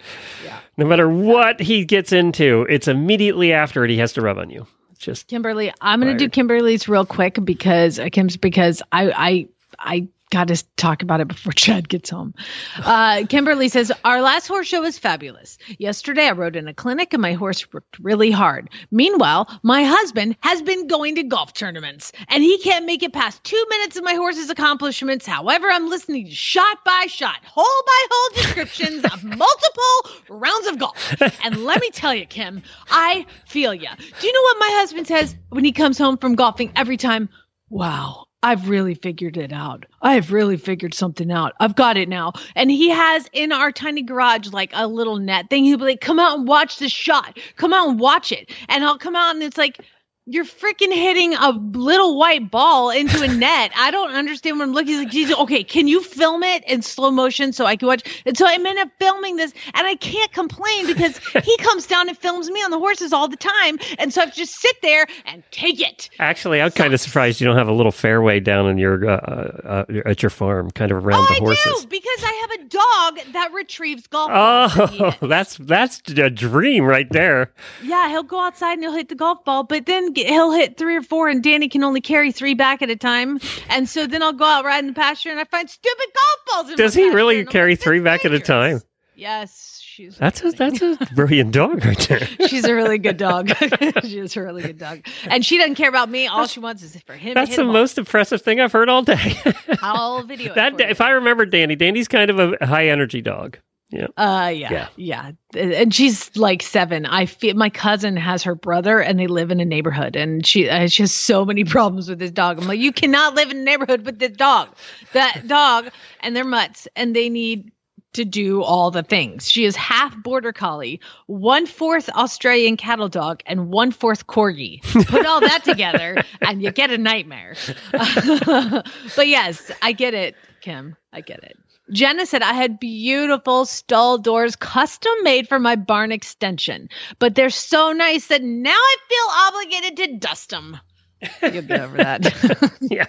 Yeah. 0.43 0.60
No 0.77 0.86
matter 0.86 1.08
what 1.08 1.60
he 1.60 1.86
gets 1.86 2.12
into, 2.12 2.65
it's 2.69 2.88
immediately 2.88 3.54
after 3.54 3.84
it 3.84 3.91
he 3.91 3.97
has 3.97 4.13
to 4.13 4.21
rub 4.21 4.39
on 4.39 4.49
you. 4.49 4.65
Just 5.02 5.28
Kimberly, 5.28 5.74
I'm 5.82 6.00
going 6.00 6.16
to 6.16 6.26
do 6.26 6.30
Kimberly's 6.30 6.88
real 6.88 7.06
quick 7.06 7.40
because 7.44 8.00
Kim's 8.12 8.38
because 8.38 8.84
I 8.92 9.12
I 9.12 9.48
I 9.80 10.08
got 10.32 10.48
to 10.48 10.63
talk 10.78 11.04
about 11.04 11.22
it 11.22 11.28
before 11.28 11.52
Chad 11.56 11.88
gets 11.88 12.10
home. 12.10 12.34
Uh, 12.78 13.26
Kimberly 13.30 13.70
says 13.70 13.91
our 14.04 14.22
last 14.22 14.48
horse 14.48 14.67
show 14.67 14.82
was 14.82 14.98
fabulous. 14.98 15.58
Yesterday 15.78 16.28
I 16.28 16.32
rode 16.32 16.56
in 16.56 16.67
a 16.67 16.74
clinic 16.74 17.13
and 17.13 17.22
my 17.22 17.34
horse 17.34 17.72
worked 17.72 18.00
really 18.00 18.32
hard. 18.32 18.70
Meanwhile, 18.89 19.48
my 19.62 19.84
husband 19.84 20.36
has 20.39 20.62
been 20.62 20.88
going 20.88 21.15
to 21.15 21.24
golf 21.24 21.54
tournaments 21.54 22.12
and 22.30 22.41
he 22.41 22.58
can't 22.60 22.86
make 22.86 23.04
it 23.04 23.13
past 23.13 23.44
two 23.44 23.63
minutes 23.70 23.98
of 23.98 24.04
my 24.04 24.15
horse's 24.15 24.50
accomplishments. 24.50 25.28
However, 25.28 25.70
I'm 25.70 25.89
listening 25.89 26.26
to 26.26 26.32
shot 26.32 26.84
by 26.84 27.06
shot, 27.08 27.44
hole 27.44 27.84
by 27.86 28.08
hole 28.10 28.30
descriptions 28.36 29.04
of 29.04 29.24
multiple 29.24 30.12
rounds 30.30 30.67
of 30.67 30.80
golf. 30.80 30.96
And 31.44 31.58
let 31.58 31.82
me 31.82 31.89
tell 31.91 32.15
you, 32.15 32.26
Kim, 32.26 32.63
I 32.89 33.26
feel 33.46 33.74
you. 33.74 33.89
Do 34.20 34.28
you 34.28 34.34
know 34.34 34.41
what 34.41 34.60
my 34.60 34.70
husband 34.80 35.08
says 35.08 35.36
when 35.50 35.65
he 35.65 35.74
comes 35.74 35.98
home 35.98 36.17
from 36.17 36.36
golfing 36.36 36.72
every 36.76 36.98
time? 36.98 37.30
Wow. 37.70 38.26
I've 38.43 38.69
really 38.69 38.95
figured 38.95 39.38
it 39.38 39.54
out. 39.54 39.86
I've 40.01 40.32
really 40.32 40.58
figured 40.58 40.95
something 40.95 41.32
out. 41.32 41.54
I've 41.60 41.75
got 41.75 41.95
it 41.95 42.10
now. 42.10 42.34
And 42.56 42.71
he 42.71 42.89
has 42.89 43.30
in 43.34 43.51
our 43.51 43.71
tiny 43.71 44.01
garage 44.01 44.47
like 44.47 44.71
a 44.73 44.88
little 44.88 45.17
net 45.17 45.49
thing. 45.49 45.63
He'll 45.63 45.77
be 45.77 45.84
like, 45.84 46.01
come 46.01 46.19
out 46.19 46.39
and 46.39 46.47
watch 46.47 46.80
this 46.80 46.91
shot. 46.91 47.38
Come 47.58 47.71
out 47.71 47.89
and 47.89 47.99
watch 47.99 48.32
it. 48.32 48.49
And 48.67 48.84
I'll 48.84 48.97
come 48.97 49.15
out 49.15 49.36
and 49.36 49.43
it's 49.43 49.60
like, 49.60 49.86
you're 50.27 50.45
freaking 50.45 50.93
hitting 50.93 51.34
a 51.34 51.49
little 51.73 52.17
white 52.17 52.51
ball 52.51 52.91
into 52.91 53.23
a 53.23 53.27
net. 53.27 53.71
I 53.75 53.89
don't 53.89 54.12
understand 54.12 54.60
what 54.60 54.65
I'm 54.65 54.73
looking. 54.73 54.89
He's 54.89 54.99
like, 54.99 55.10
Jesus, 55.12 55.36
okay, 55.39 55.63
can 55.63 55.88
you 55.88 56.01
film 56.03 56.43
it 56.43 56.63
in 56.67 56.84
slow 56.84 57.10
motion 57.10 57.51
so 57.53 57.65
I 57.65 57.75
can 57.75 57.88
watch? 57.88 58.21
And 58.25 58.38
so 58.38 58.45
I'm 58.47 58.65
in 58.65 58.77
up 58.77 58.89
filming 58.99 59.38
this, 59.38 59.51
and 59.73 59.88
I 59.88 59.95
can't 59.95 60.31
complain 60.31 60.86
because 60.86 61.17
he 61.43 61.57
comes 61.57 61.88
down 61.88 62.07
and 62.07 62.17
films 62.17 62.49
me 62.51 62.62
on 62.63 62.69
the 62.71 62.77
horses 62.77 63.12
all 63.13 63.27
the 63.27 63.36
time, 63.36 63.79
and 63.97 64.13
so 64.13 64.21
I 64.21 64.27
just 64.27 64.60
sit 64.62 64.75
there 64.84 65.07
and 65.25 65.43
take 65.51 65.81
it. 65.81 66.10
actually, 66.19 66.62
I'm 66.62 66.71
kind 66.71 66.93
of 66.93 67.01
surprised 67.01 67.41
you 67.41 67.47
don't 67.47 67.57
have 67.57 67.67
a 67.67 67.73
little 67.73 67.91
fairway 67.91 68.39
down 68.39 68.69
in 68.69 68.77
your 68.77 69.10
uh, 69.10 69.15
uh, 69.17 69.86
uh, 69.89 70.01
at 70.05 70.21
your 70.21 70.29
farm, 70.29 70.69
kind 70.71 70.91
of 70.91 71.03
around 71.05 71.25
Oh, 71.29 71.34
the 71.34 71.39
horses. 71.39 71.65
I 71.65 71.81
do 71.81 71.88
because 71.88 72.23
I 72.23 72.31
have 72.41 72.51
a 72.62 72.69
dog 72.69 73.34
that 73.34 73.51
retrieves 73.53 74.05
golf 74.07 74.29
balls. 74.29 74.91
Oh, 75.21 75.27
that's 75.27 75.57
that's 75.57 76.01
a 76.15 76.29
dream 76.29 76.84
right 76.86 77.10
there. 77.10 77.51
yeah, 77.84 78.07
he'll 78.10 78.21
go 78.23 78.39
outside 78.39 78.73
and 78.73 78.84
he'll 78.84 78.93
hit 78.93 79.10
the 79.10 79.15
golf 79.15 79.43
ball, 79.43 79.63
but 79.63 79.86
then 79.88 80.11
get, 80.12 80.28
he'll 80.28 80.52
hit 80.52 80.78
three 80.78 80.95
or 80.95 81.02
four, 81.02 81.30
and 81.30 81.43
Danny 81.43 81.69
can 81.69 81.84
only 81.84 82.02
carry 82.02 82.32
three 82.32 82.54
back 82.54 82.82
at 82.82 82.89
a 82.89 82.95
time. 82.95 83.39
And 83.69 83.88
so 83.88 84.08
then 84.08 84.21
I'll 84.24 84.34
go 84.34 84.45
out 84.45 84.65
riding 84.65 84.89
the 84.89 84.93
pasture 84.93 85.30
and 85.30 85.39
I 85.39 85.45
find 85.45 85.69
stupid 85.69 86.08
golf 86.15 86.39
balls. 86.47 86.71
In 86.71 86.78
Does 86.78 86.93
he 86.93 87.10
really 87.10 87.45
carry 87.45 87.74
like, 87.74 87.80
three 87.82 88.00
"That's 88.00 88.24
back 88.24 88.26
at 88.26 88.34
a 88.34 88.39
time? 88.39 88.82
Yes, 89.15 89.82
she's 89.84 90.17
That's 90.17 90.43
a 90.43 90.52
that's 90.52 90.82
a 90.82 90.97
brilliant 91.15 91.54
dog 91.54 91.86
right 91.86 92.00
there. 92.08 92.26
she's 92.47 92.65
a 92.65 92.74
really 92.74 92.97
good 92.97 93.17
dog. 93.17 93.52
she's 94.04 94.36
a 94.36 94.41
really 94.41 94.63
good 94.63 94.80
dog, 94.80 95.06
and 95.26 95.45
she 95.45 95.58
doesn't 95.58 95.76
care 95.76 95.89
about 95.89 96.10
me. 96.10 96.28
All 96.28 96.47
she 96.47 96.60
wants 96.60 96.82
is 96.82 96.95
for 97.04 97.13
him. 97.13 97.36
That's 97.36 97.52
to 97.52 97.58
hit 97.58 97.65
the 97.67 97.71
most 97.71 97.97
impressive 97.97 98.41
thing 98.41 98.60
I've 98.60 98.71
heard 98.71 98.89
all 98.89 99.04
day. 99.04 99.36
I'll 99.82 100.24
video 100.24 100.52
it 100.52 100.56
that 100.56 100.74
for 100.74 100.82
you. 100.82 100.88
if 100.88 101.02
I 101.02 101.12
remember 101.12 101.45
Danny, 101.45 101.76
Danny's 101.76 102.08
kind 102.08 102.32
of 102.32 102.39
a 102.39 102.65
high 102.65 102.88
energy 102.88 103.21
dog. 103.21 103.60
Yeah. 103.91 104.08
Uh 104.17 104.47
yeah, 104.56 104.71
Yeah. 104.71 104.88
yeah, 104.95 105.32
And 105.56 105.93
she's 105.93 106.36
like 106.38 106.62
seven. 106.62 107.06
I 107.06 107.25
feel 107.25 107.56
my 107.56 107.69
cousin 107.69 108.15
has 108.17 108.41
her 108.43 108.56
brother, 108.56 108.99
and 109.01 109.19
they 109.19 109.27
live 109.27 109.51
in 109.51 109.60
a 109.60 109.65
neighborhood, 109.65 110.15
and 110.15 110.45
she 110.45 110.63
has 110.63 110.93
just 110.93 111.25
so 111.25 111.43
many 111.45 111.63
problems 111.75 112.08
with 112.10 112.19
this 112.19 112.32
dog. 112.32 112.60
I'm 112.60 112.67
like, 112.67 112.80
you 112.80 112.93
cannot 112.93 113.36
live 113.36 113.51
in 113.51 113.58
a 113.58 113.63
neighborhood 113.63 114.06
with 114.06 114.19
this 114.19 114.32
dog, 114.32 114.69
that 115.13 115.43
dog, 115.47 115.89
and 116.21 116.36
they're 116.36 116.45
mutts, 116.45 116.88
and 116.95 117.15
they 117.15 117.27
need 117.30 117.71
to 118.13 118.25
do 118.25 118.62
all 118.62 118.91
the 118.91 119.04
things. 119.04 119.49
She 119.49 119.63
is 119.63 119.75
half 119.77 120.15
border 120.21 120.51
collie, 120.51 120.99
one 121.27 121.65
fourth 121.65 122.10
Australian 122.10 122.75
cattle 122.75 123.08
dog, 123.08 123.41
and 123.45 123.69
one 123.71 123.91
fourth 123.91 124.27
corgi. 124.27 124.82
Put 125.08 125.25
all 125.25 125.39
that 125.39 125.63
together, 125.63 126.21
and 126.41 126.62
you 126.62 126.71
get 126.71 126.91
a 126.91 126.97
nightmare. 126.97 127.56
but 127.91 129.27
yes, 129.27 129.71
I 129.82 129.91
get 129.93 130.13
it, 130.13 130.36
Kim. 130.62 130.95
I 131.13 131.21
get 131.21 131.43
it. 131.43 131.58
Jenna 131.91 132.26
said 132.26 132.41
I 132.41 132.54
had 132.54 132.80
beautiful 132.80 133.65
stall 133.65 134.17
doors 134.17 134.56
custom 134.56 135.13
made 135.24 135.48
for 135.48 135.60
my 135.60 135.76
barn 135.76 136.12
extension, 136.12 136.89
but 137.20 137.36
they're 137.36 137.50
so 137.50 137.91
nice 137.91 138.28
that 138.28 138.44
now 138.44 138.72
I 138.72 138.98
feel 139.10 139.60
obligated 139.60 139.98
to 139.98 140.17
dust 140.17 140.50
them. 140.50 140.78
You'll 141.41 141.63
get 141.63 141.82
over 141.82 141.98
that. 141.98 142.80
Yeah. 142.82 143.08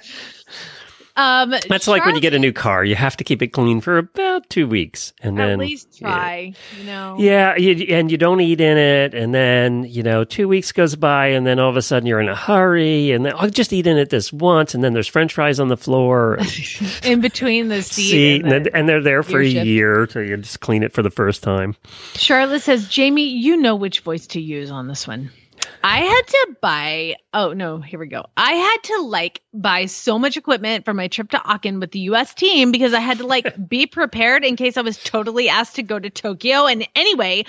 Um, 1.17 1.55
That's 1.69 1.87
like 1.89 2.05
when 2.05 2.15
you 2.15 2.21
get 2.21 2.35
a 2.35 2.39
new 2.39 2.53
car, 2.53 2.85
you 2.85 2.95
have 2.95 3.17
to 3.19 3.25
keep 3.25 3.43
it 3.43 3.49
clean 3.49 3.81
for 3.81 3.99
about 3.99 4.49
two 4.49 4.67
weeks, 4.67 5.13
and 5.21 5.37
then 5.39 5.51
at 5.51 5.59
least 5.59 5.99
try, 5.99 6.55
you 6.79 6.85
know. 6.85 7.17
Yeah, 7.19 7.57
you, 7.57 7.95
and 7.95 8.11
you 8.11 8.17
don't 8.19 8.41
eat 8.41 8.61
in 8.61 8.79
it, 8.79 9.15
and 9.15 9.35
then 9.35 9.85
you 9.85 10.03
know 10.03 10.25
two 10.25 10.49
weeks 10.49 10.73
goes 10.73 10.97
by, 10.97 11.27
and 11.29 11.47
then 11.47 11.59
all 11.59 11.69
of 11.71 11.77
a 11.77 11.83
sudden 11.83 12.07
you're 12.07 12.21
in 12.21 12.29
a 12.29 12.35
hurry, 12.37 13.13
and 13.13 13.27
then 13.27 13.35
I'll 13.37 13.51
just 13.51 13.73
eat 13.73 13.87
in 13.87 13.99
it 13.99 14.11
this 14.11 14.33
once, 14.33 14.75
and 14.75 14.83
then 14.83 14.93
there's 14.95 15.09
French 15.09 15.35
fries 15.35 15.61
on 15.61 15.69
the 15.69 15.77
floor, 15.77 16.39
in 17.05 17.21
between 17.21 17.69
the 17.69 17.83
seat. 17.83 18.43
and 18.45 18.53
and, 18.53 18.67
the- 18.67 18.77
and 18.77 18.89
they're 18.89 19.03
there 19.03 19.23
for 19.23 19.41
a 19.41 19.51
shift. 19.51 19.67
year, 19.67 20.09
so 20.11 20.21
you 20.21 20.37
just 20.39 20.61
clean 20.61 20.83
it 20.83 20.93
for 20.93 21.03
the 21.03 21.11
first 21.11 21.43
time. 21.43 21.77
Charlotte 22.15 22.61
says, 22.63 22.89
Jamie, 22.89 23.29
you 23.29 23.57
know 23.57 23.77
which 23.77 24.01
voice 24.01 24.27
to 24.29 24.41
use 24.41 24.71
on 24.71 24.89
this 24.89 25.07
one. 25.07 25.31
I 25.85 25.99
had 25.99 26.23
to 26.27 26.57
buy, 26.61 27.17
oh 27.35 27.53
no, 27.53 27.81
here 27.81 27.99
we 27.99 28.07
go. 28.07 28.27
I 28.37 28.53
had 28.53 28.77
to 28.85 29.03
like 29.03 29.43
buy 29.53 29.87
so 29.87 30.19
much 30.19 30.37
equipment 30.37 30.85
for 30.85 30.95
my 30.95 31.09
trip 31.09 31.31
to 31.31 31.43
Aachen 31.45 31.81
with 31.81 31.91
the 31.91 32.01
US 32.01 32.35
team 32.35 32.71
because 32.71 32.95
I 32.95 33.01
had 33.01 33.19
to 33.19 33.27
like 33.27 33.57
be 33.69 33.87
prepared 33.87 34.45
in 34.45 34.57
case 34.57 34.77
I 34.77 34.83
was 34.83 34.99
totally 34.99 35.49
asked 35.49 35.77
to 35.77 35.83
go 35.83 35.99
to 35.99 36.11
Tokyo. 36.11 36.67
And 36.67 36.87
anyway, 36.95 37.45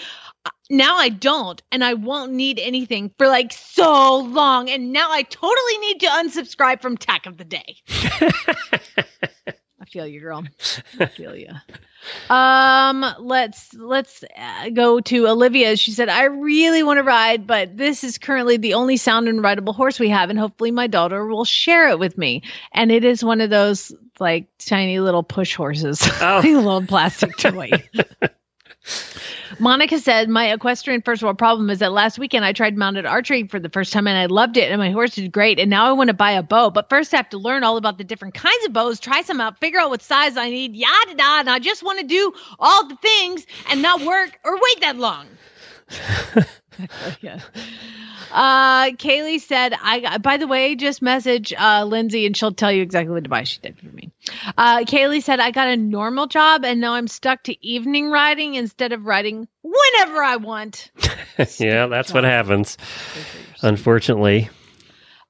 uh, 0.45 0.49
now 0.69 0.97
I 0.97 1.09
don't, 1.09 1.61
and 1.71 1.83
I 1.83 1.93
won't 1.93 2.31
need 2.33 2.59
anything 2.59 3.11
for 3.17 3.27
like 3.27 3.53
so 3.53 4.17
long. 4.17 4.69
And 4.69 4.91
now 4.91 5.11
I 5.11 5.23
totally 5.23 5.77
need 5.79 5.99
to 6.01 6.07
unsubscribe 6.07 6.81
from 6.81 6.97
Tack 6.97 7.25
of 7.25 7.37
the 7.37 7.45
Day. 7.45 7.77
I 9.83 9.85
feel 9.85 10.07
you, 10.07 10.21
girl. 10.21 10.45
I 10.97 11.07
feel 11.07 11.35
you. 11.35 11.49
Um, 12.29 13.05
let's 13.19 13.73
let's 13.73 14.23
uh, 14.37 14.69
go 14.69 15.01
to 15.01 15.27
Olivia. 15.27 15.75
She 15.75 15.91
said, 15.91 16.07
"I 16.07 16.23
really 16.25 16.83
want 16.83 16.99
to 16.99 17.03
ride, 17.03 17.45
but 17.45 17.75
this 17.75 18.05
is 18.05 18.17
currently 18.17 18.55
the 18.55 18.75
only 18.75 18.95
sound 18.95 19.27
and 19.27 19.43
rideable 19.43 19.73
horse 19.73 19.99
we 19.99 20.07
have, 20.07 20.29
and 20.29 20.39
hopefully 20.39 20.71
my 20.71 20.87
daughter 20.87 21.25
will 21.27 21.43
share 21.43 21.89
it 21.89 21.99
with 21.99 22.17
me." 22.17 22.43
And 22.71 22.93
it 22.93 23.03
is 23.03 23.25
one 23.25 23.41
of 23.41 23.49
those 23.49 23.93
like 24.21 24.47
tiny 24.57 25.01
little 25.01 25.23
push 25.23 25.53
horses, 25.53 26.01
Oh. 26.21 26.39
a 26.39 26.41
little 26.55 26.85
plastic 26.85 27.35
toy. 27.35 27.69
Monica 29.59 29.99
said, 29.99 30.29
My 30.29 30.51
equestrian 30.51 31.01
first 31.01 31.23
world 31.23 31.37
problem 31.37 31.69
is 31.69 31.79
that 31.79 31.91
last 31.91 32.17
weekend 32.19 32.45
I 32.45 32.53
tried 32.53 32.77
mounted 32.77 33.05
archery 33.05 33.47
for 33.47 33.59
the 33.59 33.69
first 33.69 33.93
time 33.93 34.07
and 34.07 34.17
I 34.17 34.25
loved 34.25 34.57
it 34.57 34.71
and 34.71 34.79
my 34.79 34.91
horse 34.91 35.15
did 35.15 35.31
great. 35.31 35.59
And 35.59 35.69
now 35.69 35.85
I 35.85 35.91
want 35.91 36.09
to 36.09 36.13
buy 36.13 36.31
a 36.31 36.43
bow. 36.43 36.69
But 36.69 36.89
first 36.89 37.13
I 37.13 37.17
have 37.17 37.29
to 37.29 37.37
learn 37.37 37.63
all 37.63 37.77
about 37.77 37.97
the 37.97 38.03
different 38.03 38.33
kinds 38.33 38.65
of 38.65 38.73
bows, 38.73 38.99
try 38.99 39.21
some 39.21 39.41
out, 39.41 39.59
figure 39.59 39.79
out 39.79 39.89
what 39.89 40.01
size 40.01 40.37
I 40.37 40.49
need, 40.49 40.75
yada 40.75 41.11
yada. 41.11 41.39
And 41.39 41.49
I 41.49 41.59
just 41.59 41.83
want 41.83 41.99
to 41.99 42.05
do 42.05 42.33
all 42.59 42.87
the 42.87 42.95
things 42.97 43.45
and 43.69 43.81
not 43.81 44.01
work 44.01 44.39
or 44.43 44.55
wait 44.55 44.81
that 44.81 44.97
long. 44.97 45.27
yeah. 47.21 47.39
Uh, 48.31 48.91
Kaylee 48.91 49.39
said, 49.39 49.73
I 49.79 50.17
by 50.17 50.37
the 50.37 50.47
way, 50.47 50.75
just 50.75 51.01
message 51.01 51.53
uh, 51.53 51.83
Lindsay 51.85 52.25
and 52.25 52.35
she'll 52.35 52.53
tell 52.53 52.71
you 52.71 52.81
exactly 52.81 53.13
what 53.13 53.23
device 53.23 53.49
she 53.49 53.61
did 53.61 53.77
for 53.77 53.87
me. 53.87 54.11
Uh, 54.57 54.79
Kaylee 54.79 55.21
said, 55.21 55.39
I 55.39 55.51
got 55.51 55.67
a 55.67 55.77
normal 55.77 56.27
job 56.27 56.65
and 56.65 56.81
now 56.81 56.93
I'm 56.93 57.07
stuck 57.07 57.43
to 57.43 57.65
evening 57.65 58.09
riding 58.09 58.55
instead 58.55 58.91
of 58.91 59.05
riding 59.05 59.47
whenever 59.61 60.23
I 60.23 60.37
want. 60.37 60.91
yeah, 61.59 61.87
that's 61.87 62.13
what 62.13 62.23
happens, 62.23 62.77
unfortunately. 63.61 64.49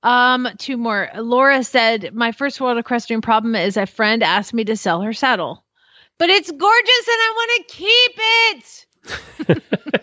Um, 0.03 0.49
two 0.57 0.77
more. 0.77 1.09
Laura 1.15 1.63
said, 1.63 2.13
My 2.13 2.31
first 2.31 2.59
world 2.59 2.77
equestrian 2.77 3.21
problem 3.21 3.55
is 3.55 3.77
a 3.77 3.85
friend 3.85 4.21
asked 4.23 4.53
me 4.53 4.65
to 4.65 4.75
sell 4.75 5.01
her 5.01 5.13
saddle, 5.13 5.63
but 6.17 6.29
it's 6.29 6.51
gorgeous 6.51 7.07
and 7.07 7.19
I 7.19 7.33
want 7.35 7.51
to 7.67 7.75
keep 7.75 8.11
it. 8.17 10.02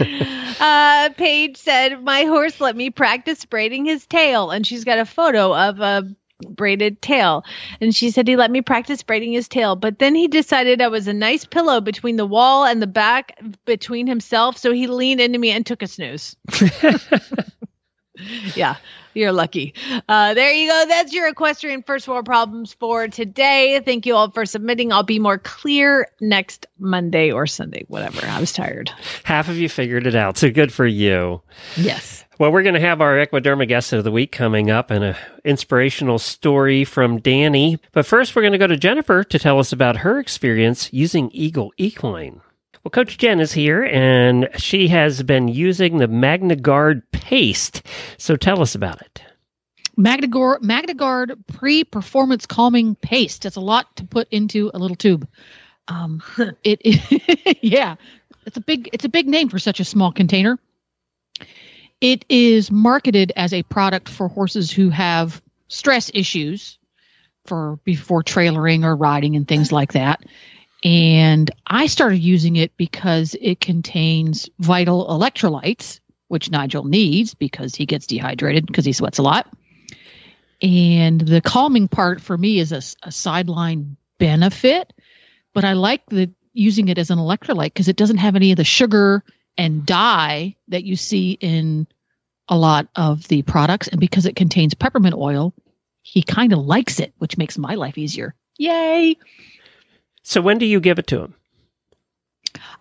uh, 0.60 1.10
Paige 1.16 1.56
said, 1.56 2.02
My 2.02 2.22
horse 2.24 2.60
let 2.60 2.76
me 2.76 2.90
practice 2.90 3.44
braiding 3.44 3.86
his 3.86 4.06
tail. 4.06 4.50
And 4.50 4.66
she's 4.66 4.84
got 4.84 4.98
a 4.98 5.04
photo 5.04 5.54
of 5.54 5.80
a 5.80 6.08
braided 6.50 7.00
tail. 7.00 7.44
And 7.80 7.94
she 7.94 8.10
said 8.10 8.28
he 8.28 8.36
let 8.36 8.50
me 8.50 8.60
practice 8.62 9.02
braiding 9.02 9.32
his 9.32 9.48
tail. 9.48 9.76
But 9.76 9.98
then 9.98 10.14
he 10.14 10.28
decided 10.28 10.82
I 10.82 10.88
was 10.88 11.08
a 11.08 11.12
nice 11.12 11.44
pillow 11.44 11.80
between 11.80 12.16
the 12.16 12.26
wall 12.26 12.64
and 12.64 12.82
the 12.82 12.86
back 12.86 13.38
between 13.64 14.06
himself. 14.06 14.58
So 14.58 14.72
he 14.72 14.86
leaned 14.86 15.20
into 15.20 15.38
me 15.38 15.50
and 15.50 15.64
took 15.64 15.82
a 15.82 15.86
snooze. 15.86 16.36
yeah, 18.54 18.76
you're 19.14 19.32
lucky. 19.32 19.74
Uh, 20.08 20.34
there 20.34 20.52
you 20.52 20.68
go. 20.68 20.84
That's 20.88 21.12
your 21.12 21.28
equestrian 21.28 21.82
first 21.82 22.08
world 22.08 22.26
problems 22.26 22.72
for 22.74 23.08
today. 23.08 23.80
Thank 23.84 24.06
you 24.06 24.14
all 24.14 24.30
for 24.30 24.46
submitting. 24.46 24.92
I'll 24.92 25.02
be 25.02 25.18
more 25.18 25.38
clear 25.38 26.08
next 26.20 26.66
Monday 26.78 27.30
or 27.30 27.46
Sunday, 27.46 27.84
whatever. 27.88 28.26
I 28.26 28.40
was 28.40 28.52
tired. 28.52 28.90
Half 29.24 29.48
of 29.48 29.56
you 29.56 29.68
figured 29.68 30.06
it 30.06 30.14
out, 30.14 30.38
so 30.38 30.50
good 30.50 30.72
for 30.72 30.86
you. 30.86 31.40
Yes. 31.76 32.24
Well, 32.38 32.52
we're 32.52 32.62
going 32.62 32.74
to 32.74 32.80
have 32.80 33.00
our 33.00 33.14
Equiderma 33.14 33.66
guest 33.66 33.94
of 33.94 34.04
the 34.04 34.10
week 34.10 34.30
coming 34.30 34.70
up 34.70 34.90
and 34.90 35.02
an 35.02 35.16
inspirational 35.44 36.18
story 36.18 36.84
from 36.84 37.18
Dani. 37.18 37.78
But 37.92 38.04
first, 38.04 38.36
we're 38.36 38.42
going 38.42 38.52
to 38.52 38.58
go 38.58 38.66
to 38.66 38.76
Jennifer 38.76 39.24
to 39.24 39.38
tell 39.38 39.58
us 39.58 39.72
about 39.72 39.98
her 39.98 40.18
experience 40.18 40.92
using 40.92 41.30
Eagle 41.32 41.72
Equine. 41.78 42.42
Well, 42.86 42.90
Coach 42.92 43.18
Jenn 43.18 43.40
is 43.40 43.50
here 43.50 43.82
and 43.82 44.48
she 44.58 44.86
has 44.86 45.20
been 45.24 45.48
using 45.48 45.98
the 45.98 46.06
MagnaGuard 46.06 47.02
paste. 47.10 47.82
So 48.16 48.36
tell 48.36 48.62
us 48.62 48.76
about 48.76 49.02
it. 49.02 49.24
MagnaGuard, 49.98 50.60
MagnaGuard 50.60 51.34
pre-performance 51.48 52.46
calming 52.46 52.94
paste. 52.94 53.44
It's 53.44 53.56
a 53.56 53.60
lot 53.60 53.96
to 53.96 54.04
put 54.04 54.28
into 54.30 54.70
a 54.72 54.78
little 54.78 54.96
tube. 54.96 55.26
Um, 55.88 56.22
it, 56.62 56.80
it 56.84 57.58
yeah, 57.64 57.96
it's 58.46 58.56
a 58.56 58.60
big 58.60 58.88
it's 58.92 59.04
a 59.04 59.08
big 59.08 59.26
name 59.26 59.48
for 59.48 59.58
such 59.58 59.80
a 59.80 59.84
small 59.84 60.12
container. 60.12 60.56
It 62.00 62.24
is 62.28 62.70
marketed 62.70 63.32
as 63.34 63.52
a 63.52 63.64
product 63.64 64.08
for 64.08 64.28
horses 64.28 64.70
who 64.70 64.90
have 64.90 65.42
stress 65.66 66.08
issues 66.14 66.78
for 67.46 67.80
before 67.82 68.22
trailering 68.22 68.84
or 68.84 68.94
riding 68.94 69.34
and 69.34 69.48
things 69.48 69.72
like 69.72 69.94
that. 69.94 70.22
And 70.86 71.50
I 71.66 71.88
started 71.88 72.18
using 72.18 72.54
it 72.54 72.76
because 72.76 73.34
it 73.40 73.60
contains 73.60 74.48
vital 74.60 75.04
electrolytes, 75.08 75.98
which 76.28 76.48
Nigel 76.48 76.84
needs 76.84 77.34
because 77.34 77.74
he 77.74 77.86
gets 77.86 78.06
dehydrated 78.06 78.66
because 78.66 78.84
he 78.84 78.92
sweats 78.92 79.18
a 79.18 79.22
lot. 79.22 79.52
And 80.62 81.20
the 81.20 81.40
calming 81.40 81.88
part 81.88 82.20
for 82.20 82.38
me 82.38 82.60
is 82.60 82.70
a, 82.70 82.82
a 83.02 83.10
sideline 83.10 83.96
benefit, 84.18 84.92
but 85.52 85.64
I 85.64 85.72
like 85.72 86.06
the 86.06 86.30
using 86.52 86.86
it 86.86 86.98
as 86.98 87.10
an 87.10 87.18
electrolyte 87.18 87.64
because 87.64 87.88
it 87.88 87.96
doesn't 87.96 88.18
have 88.18 88.36
any 88.36 88.52
of 88.52 88.56
the 88.56 88.62
sugar 88.62 89.24
and 89.58 89.84
dye 89.84 90.54
that 90.68 90.84
you 90.84 90.94
see 90.94 91.32
in 91.32 91.88
a 92.48 92.56
lot 92.56 92.86
of 92.94 93.26
the 93.26 93.42
products. 93.42 93.88
And 93.88 93.98
because 93.98 94.24
it 94.24 94.36
contains 94.36 94.74
peppermint 94.74 95.16
oil, 95.16 95.52
he 96.02 96.22
kind 96.22 96.52
of 96.52 96.60
likes 96.60 97.00
it, 97.00 97.12
which 97.18 97.36
makes 97.36 97.58
my 97.58 97.74
life 97.74 97.98
easier. 97.98 98.36
Yay! 98.56 99.16
So 100.28 100.40
when 100.40 100.58
do 100.58 100.66
you 100.66 100.80
give 100.80 100.98
it 100.98 101.06
to 101.08 101.20
him? 101.20 101.34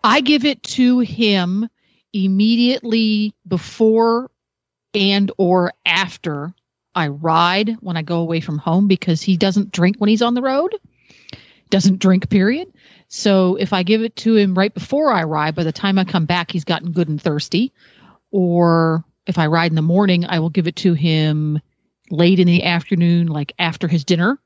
I 0.04 0.22
give 0.22 0.46
it 0.46 0.64
to 0.64 0.98
him 0.98 1.70
immediately 2.12 3.36
before 3.48 4.32
and 4.96 5.32
or 5.38 5.72
after 5.86 6.56
I 6.96 7.10
ride 7.10 7.78
when 7.82 7.98
I 7.98 8.02
go 8.02 8.22
away 8.22 8.40
from 8.40 8.58
home 8.58 8.88
because 8.88 9.22
he 9.22 9.38
doesn't 9.38 9.72
drink 9.72 9.98
when 10.00 10.10
he's 10.10 10.24
on 10.24 10.34
the 10.34 10.42
road. 10.42 10.74
Doesn't 11.70 12.00
drink 12.00 12.32
period. 12.32 12.74
So 13.10 13.58
if 13.58 13.74
I 13.74 13.84
give 13.84 14.02
it 14.02 14.16
to 14.18 14.36
him 14.36 14.56
right 14.56 14.74
before 14.74 15.14
I 15.14 15.26
ride, 15.26 15.54
by 15.54 15.66
the 15.66 15.72
time 15.72 16.00
I 16.00 16.04
come 16.04 16.26
back 16.26 16.50
he's 16.50 16.64
gotten 16.64 16.94
good 16.94 17.10
and 17.10 17.22
thirsty. 17.22 17.74
Or 18.32 19.06
if 19.28 19.38
I 19.38 19.46
ride 19.46 19.72
in 19.72 19.76
the 19.76 19.84
morning, 19.84 20.26
I 20.26 20.40
will 20.40 20.50
give 20.50 20.66
it 20.66 20.78
to 20.78 20.96
him 20.96 21.62
late 22.10 22.40
in 22.40 22.48
the 22.48 22.64
afternoon 22.64 23.28
like 23.28 23.54
after 23.60 23.88
his 23.88 24.04
dinner 24.04 24.40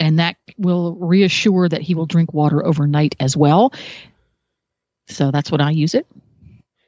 and 0.00 0.18
that 0.18 0.36
will 0.58 0.96
reassure 0.96 1.68
that 1.68 1.82
he 1.82 1.94
will 1.94 2.06
drink 2.06 2.32
water 2.34 2.64
overnight 2.66 3.14
as 3.20 3.36
well. 3.36 3.72
So 5.08 5.30
that's 5.30 5.50
what 5.52 5.60
I 5.60 5.70
use 5.70 5.94
it. 5.94 6.06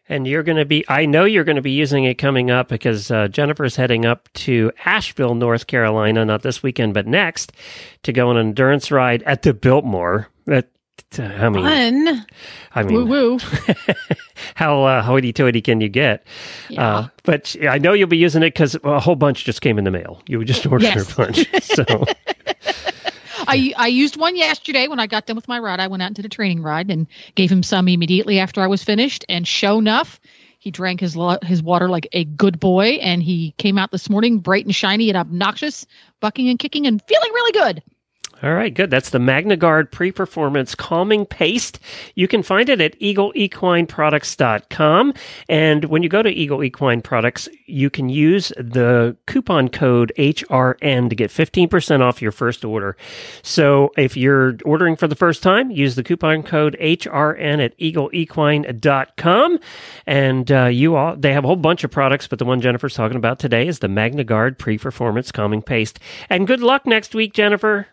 And 0.09 0.27
you're 0.27 0.43
going 0.43 0.59
to 0.59 0.65
be, 0.65 0.85
I 0.89 1.07
know 1.07 1.25
you're 1.25 1.45
going 1.45 1.57
to 1.57 1.63
be 1.63 1.71
using 1.71 2.05
it 2.05 2.15
coming 2.15 2.51
up 2.51 2.69
because 2.69 3.11
uh, 3.11 3.29
Jennifer's 3.29 3.77
heading 3.77 4.05
up 4.05 4.29
to 4.35 4.71
Asheville, 4.85 5.35
North 5.35 5.67
Carolina, 5.69 6.25
not 6.25 6.43
this 6.43 6.63
weekend, 6.63 6.93
but 6.93 7.07
next, 7.07 7.53
to 8.03 8.13
go 8.13 8.29
on 8.29 8.37
an 8.37 8.49
endurance 8.49 8.91
ride 8.91 9.23
at 9.23 9.43
the 9.43 9.55
Biltmore. 9.55 10.29
That, 10.47 10.69
I 11.19 11.49
mean, 11.49 11.65
Fun. 11.65 12.27
I 12.75 12.83
mean, 12.83 12.95
Woo 12.95 13.07
woo. 13.07 13.39
how 14.55 14.83
uh, 14.83 15.03
hoity-toity 15.03 15.63
can 15.63 15.81
you 15.81 15.89
get? 15.89 16.27
Yeah. 16.69 16.87
Uh, 16.97 17.09
but 17.23 17.55
I 17.69 17.79
know 17.79 17.93
you'll 17.93 18.09
be 18.09 18.17
using 18.19 18.43
it 18.43 18.55
because 18.55 18.77
a 18.85 19.01
whole 19.01 19.17
bunch 19.17 19.45
just 19.45 19.61
came 19.63 19.79
in 19.79 19.85
the 19.85 19.91
mail. 19.91 20.21
You 20.27 20.45
just 20.45 20.67
ordered 20.67 20.85
Yes. 20.85 21.13
a 21.13 21.17
bunch. 21.17 21.63
So, 21.63 21.85
I 23.47 23.75
I 23.77 23.87
used 23.89 24.17
one 24.17 24.37
yesterday 24.37 24.89
when 24.89 25.01
I 25.01 25.07
got 25.07 25.27
done 25.27 25.37
with 25.37 25.49
my 25.49 25.59
ride. 25.59 25.81
I 25.81 25.89
went 25.89 26.03
out 26.03 26.07
and 26.07 26.17
did 26.17 26.25
a 26.25 26.31
training 26.31 26.63
ride 26.63 26.91
and 26.91 27.07
gave 27.35 27.51
him 27.51 27.63
some 27.63 27.89
immediately 27.89 28.39
after 28.39 28.61
I 28.61 28.67
was 28.67 28.83
finished. 28.83 29.25
And 29.29 29.47
show 29.47 29.79
enough, 29.79 30.21
he 30.59 30.71
drank 30.71 31.01
his 31.01 31.17
lo- 31.17 31.39
his 31.43 31.63
water 31.63 31.89
like 31.89 32.09
a 32.13 32.25
good 32.25 32.61
boy, 32.61 32.99
and 33.03 33.23
he 33.23 33.53
came 33.59 33.79
out 33.79 33.91
this 33.91 34.09
morning 34.09 34.39
bright 34.39 34.65
and 34.65 34.75
shiny 34.75 35.09
and 35.11 35.17
obnoxious, 35.17 35.87
bucking 36.21 36.49
and 36.49 36.59
kicking 36.59 36.87
and 36.87 37.03
feeling 37.03 37.33
really 37.33 37.53
good. 37.53 37.83
All 38.43 38.55
right, 38.55 38.75
good. 38.75 38.91
That's 38.91 39.11
the 39.11 39.19
MagnaGuard 39.19 39.93
Pre-Performance 39.93 40.75
Calming 40.75 41.27
Paste. 41.27 41.79
You 42.17 42.27
can 42.27 42.43
find 42.43 42.69
it 42.69 42.81
at 42.81 42.99
eagleequineproducts.com. 42.99 45.15
And 45.49 45.85
when 45.85 46.03
you 46.03 46.09
go 46.09 46.23
to 46.23 46.29
Eagle 46.29 46.65
Equine 46.65 47.03
Products, 47.03 47.49
you 47.67 47.89
can 47.89 48.09
use 48.09 48.49
the 48.57 49.17
coupon 49.27 49.69
code 49.69 50.13
HRN 50.19 51.09
to 51.09 51.15
get 51.15 51.31
15% 51.31 52.01
off 52.01 52.21
your 52.21 52.33
first 52.33 52.65
order. 52.65 52.97
So 53.43 53.93
if 53.97 54.17
you're 54.17 54.57
ordering 54.65 54.97
for 54.97 55.07
the 55.07 55.15
first 55.15 55.45
time, 55.45 55.71
use 55.71 55.95
the 55.95 56.03
coupon 56.03 56.43
code 56.43 56.77
HRN 56.81 57.65
at 57.65 57.79
eagleequine.com. 57.79 59.59
And 60.07 60.51
uh, 60.51 60.65
you 60.65 60.97
all, 60.97 61.15
they 61.17 61.33
have 61.33 61.45
a 61.45 61.47
whole 61.47 61.55
bunch 61.55 61.85
of 61.85 61.93
products, 61.93 62.27
but 62.27 62.41
the 62.41 62.45
one 62.45 62.61
Jennifer's 62.61 62.95
talking 62.95 63.17
about 63.17 63.39
today 63.39 63.69
is 63.69 63.79
the 63.79 63.87
MagnaGuard 63.87 64.59
Pre-Performance 64.59 65.31
Calming 65.31 65.63
Paste. 65.63 66.01
And 66.29 66.49
good 66.49 66.61
luck 66.61 66.87
next 66.87 67.15
week, 67.15 67.35
Jennifer. 67.35 67.87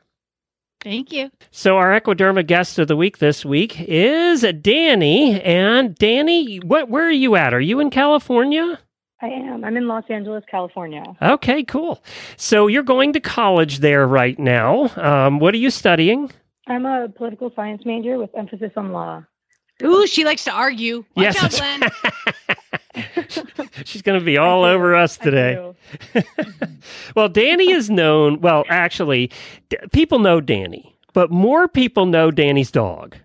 Thank 0.83 1.11
you. 1.11 1.29
So 1.51 1.77
our 1.77 1.99
Equiderma 1.99 2.45
guest 2.47 2.79
of 2.79 2.87
the 2.87 2.95
week 2.95 3.17
this 3.17 3.43
week 3.43 3.81
is 3.81 4.43
Dani. 4.43 5.45
And 5.45 5.95
Dani, 5.95 6.63
what 6.63 6.89
where 6.89 7.05
are 7.05 7.11
you 7.11 7.35
at? 7.35 7.53
Are 7.53 7.59
you 7.59 7.79
in 7.79 7.89
California? 7.89 8.79
I 9.21 9.27
am. 9.27 9.65
I'm 9.65 9.75
in 9.75 9.87
Los 9.87 10.05
Angeles, 10.09 10.43
California. 10.49 11.03
Okay, 11.21 11.63
cool. 11.63 12.01
So 12.37 12.67
you're 12.67 12.83
going 12.83 13.11
to 13.13 13.19
college 13.19 13.79
there 13.79 14.07
right 14.07 14.39
now. 14.39 14.89
Um, 14.95 15.39
what 15.39 15.53
are 15.53 15.57
you 15.57 15.69
studying? 15.69 16.31
I'm 16.67 16.85
a 16.85 17.09
political 17.09 17.51
science 17.55 17.81
major 17.85 18.17
with 18.17 18.29
emphasis 18.37 18.71
on 18.77 18.93
law. 18.93 19.25
Ooh, 19.83 20.05
she 20.07 20.25
likes 20.25 20.43
to 20.45 20.51
argue. 20.51 21.05
Watch 21.15 21.35
Yes, 21.35 21.43
out, 21.43 21.51
that's- 21.51 21.91
Glenn. 22.93 23.69
She's 23.85 24.01
going 24.01 24.19
to 24.19 24.25
be 24.25 24.37
all 24.37 24.63
over 24.63 24.95
us 24.95 25.17
today. 25.17 25.73
Well, 27.15 27.29
Dani 27.29 27.73
is 27.75 27.89
known. 27.89 28.39
Well, 28.41 28.63
actually, 28.69 29.31
d- 29.69 29.77
people 29.91 30.19
know 30.19 30.39
Dani, 30.39 30.93
but 31.13 31.31
more 31.31 31.67
people 31.67 32.05
know 32.05 32.29
Dani's 32.31 32.71
dog. 32.71 33.15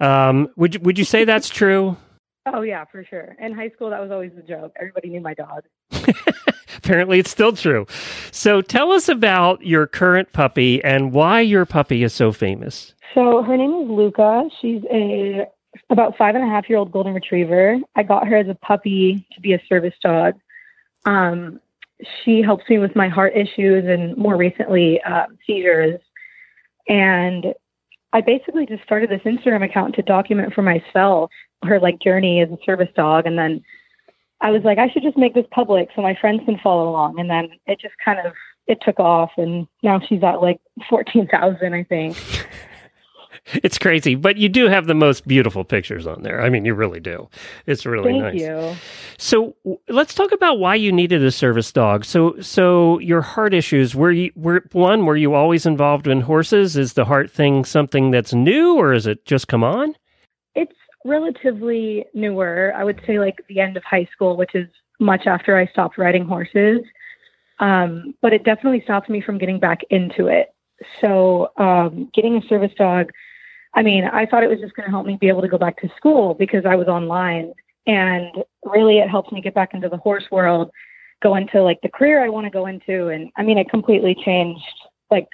Um, 0.00 0.48
would 0.56 0.74
you, 0.74 0.80
would 0.80 0.98
you 0.98 1.04
say 1.04 1.24
that's 1.24 1.48
true? 1.60 1.96
Oh 2.46 2.62
yeah, 2.62 2.84
for 2.84 3.04
sure. 3.04 3.34
In 3.40 3.52
high 3.52 3.70
school, 3.70 3.90
that 3.90 4.00
was 4.00 4.10
always 4.12 4.30
the 4.36 4.42
joke. 4.42 4.72
Everybody 4.78 5.08
knew 5.10 5.20
my 5.20 5.34
dog. 5.34 5.64
Apparently, 6.78 7.18
it's 7.18 7.30
still 7.30 7.52
true. 7.52 7.86
So, 8.30 8.62
tell 8.62 8.92
us 8.92 9.08
about 9.08 9.62
your 9.66 9.86
current 9.88 10.32
puppy 10.32 10.82
and 10.84 11.12
why 11.12 11.40
your 11.40 11.66
puppy 11.66 12.02
is 12.04 12.12
so 12.12 12.32
famous. 12.32 12.94
So 13.14 13.42
her 13.42 13.56
name 13.56 13.72
is 13.82 13.90
Luca. 13.90 14.48
She's 14.60 14.82
a 14.92 15.46
about 15.90 16.16
five 16.16 16.34
and 16.34 16.44
a 16.44 16.46
half 16.46 16.68
year 16.68 16.78
old 16.78 16.92
golden 16.92 17.14
retriever. 17.14 17.78
I 17.94 18.02
got 18.02 18.26
her 18.28 18.36
as 18.36 18.48
a 18.48 18.54
puppy 18.54 19.26
to 19.32 19.40
be 19.40 19.52
a 19.52 19.62
service 19.68 19.94
dog. 20.02 20.34
Um, 21.04 21.60
she 22.24 22.42
helps 22.42 22.68
me 22.68 22.78
with 22.78 22.94
my 22.94 23.08
heart 23.08 23.34
issues 23.36 23.86
and 23.86 24.16
more 24.16 24.36
recently 24.36 25.00
uh, 25.02 25.26
seizures. 25.46 26.00
And 26.88 27.54
I 28.12 28.20
basically 28.20 28.66
just 28.66 28.82
started 28.82 29.10
this 29.10 29.22
Instagram 29.22 29.64
account 29.64 29.94
to 29.96 30.02
document 30.02 30.54
for 30.54 30.62
myself 30.62 31.30
her 31.64 31.80
like 31.80 31.98
journey 32.00 32.40
as 32.40 32.50
a 32.50 32.58
service 32.64 32.90
dog. 32.94 33.26
And 33.26 33.38
then 33.38 33.62
I 34.40 34.50
was 34.50 34.62
like, 34.62 34.78
I 34.78 34.88
should 34.88 35.02
just 35.02 35.16
make 35.16 35.34
this 35.34 35.46
public 35.50 35.88
so 35.96 36.02
my 36.02 36.14
friends 36.14 36.42
can 36.44 36.58
follow 36.58 36.88
along. 36.88 37.18
And 37.18 37.30
then 37.30 37.48
it 37.66 37.80
just 37.80 37.94
kind 38.04 38.24
of 38.24 38.32
it 38.66 38.78
took 38.82 38.98
off, 38.98 39.30
and 39.36 39.66
now 39.82 40.00
she's 40.00 40.22
at 40.22 40.42
like 40.42 40.60
fourteen 40.88 41.28
thousand, 41.28 41.74
I 41.74 41.84
think. 41.84 42.16
It's 43.62 43.78
crazy, 43.78 44.14
but 44.14 44.36
you 44.36 44.48
do 44.48 44.68
have 44.68 44.86
the 44.86 44.94
most 44.94 45.26
beautiful 45.26 45.64
pictures 45.64 46.06
on 46.06 46.22
there. 46.22 46.42
I 46.42 46.48
mean, 46.50 46.64
you 46.64 46.74
really 46.74 47.00
do. 47.00 47.28
It's 47.66 47.86
really 47.86 48.10
Thank 48.10 48.22
nice. 48.22 48.40
you. 48.40 48.76
So 49.18 49.54
w- 49.64 49.78
let's 49.88 50.14
talk 50.14 50.32
about 50.32 50.58
why 50.58 50.74
you 50.74 50.90
needed 50.90 51.22
a 51.22 51.30
service 51.30 51.70
dog. 51.70 52.04
So, 52.04 52.40
so 52.40 52.98
your 52.98 53.22
heart 53.22 53.54
issues 53.54 53.94
were 53.94 54.10
you 54.10 54.32
were 54.34 54.64
one 54.72 55.06
were 55.06 55.16
you 55.16 55.34
always 55.34 55.64
involved 55.64 56.08
in 56.08 56.22
horses? 56.22 56.76
Is 56.76 56.94
the 56.94 57.04
heart 57.04 57.30
thing 57.30 57.64
something 57.64 58.10
that's 58.10 58.34
new, 58.34 58.76
or 58.76 58.92
is 58.92 59.06
it 59.06 59.24
just 59.24 59.46
come 59.46 59.62
on? 59.62 59.94
it's 60.56 60.74
relatively 61.04 62.04
newer. 62.14 62.72
I 62.74 62.82
would 62.82 63.00
say 63.06 63.20
like 63.20 63.36
the 63.48 63.60
end 63.60 63.76
of 63.76 63.84
high 63.84 64.08
school, 64.12 64.36
which 64.36 64.54
is 64.54 64.66
much 64.98 65.26
after 65.26 65.56
I 65.56 65.66
stopped 65.68 65.98
riding 65.98 66.24
horses. 66.24 66.80
Um, 67.60 68.14
but 68.20 68.32
it 68.32 68.44
definitely 68.44 68.82
stopped 68.82 69.08
me 69.08 69.22
from 69.24 69.38
getting 69.38 69.60
back 69.60 69.80
into 69.90 70.26
it. 70.26 70.48
So 71.00 71.52
um, 71.58 72.10
getting 72.14 72.36
a 72.36 72.46
service 72.48 72.72
dog, 72.76 73.10
I 73.76 73.82
mean, 73.82 74.04
I 74.04 74.24
thought 74.24 74.42
it 74.42 74.48
was 74.48 74.58
just 74.58 74.74
going 74.74 74.86
to 74.86 74.90
help 74.90 75.06
me 75.06 75.18
be 75.20 75.28
able 75.28 75.42
to 75.42 75.48
go 75.48 75.58
back 75.58 75.80
to 75.82 75.88
school 75.96 76.34
because 76.34 76.64
I 76.64 76.74
was 76.74 76.88
online. 76.88 77.52
And 77.86 78.42
really, 78.64 78.98
it 78.98 79.08
helps 79.08 79.30
me 79.30 79.42
get 79.42 79.54
back 79.54 79.74
into 79.74 79.90
the 79.90 79.98
horse 79.98 80.24
world, 80.32 80.70
go 81.22 81.36
into 81.36 81.62
like 81.62 81.78
the 81.82 81.90
career 81.90 82.24
I 82.24 82.30
want 82.30 82.46
to 82.46 82.50
go 82.50 82.66
into. 82.66 83.08
And 83.08 83.30
I 83.36 83.42
mean, 83.42 83.58
it 83.58 83.68
completely 83.68 84.16
changed. 84.24 84.64
Like, 85.10 85.28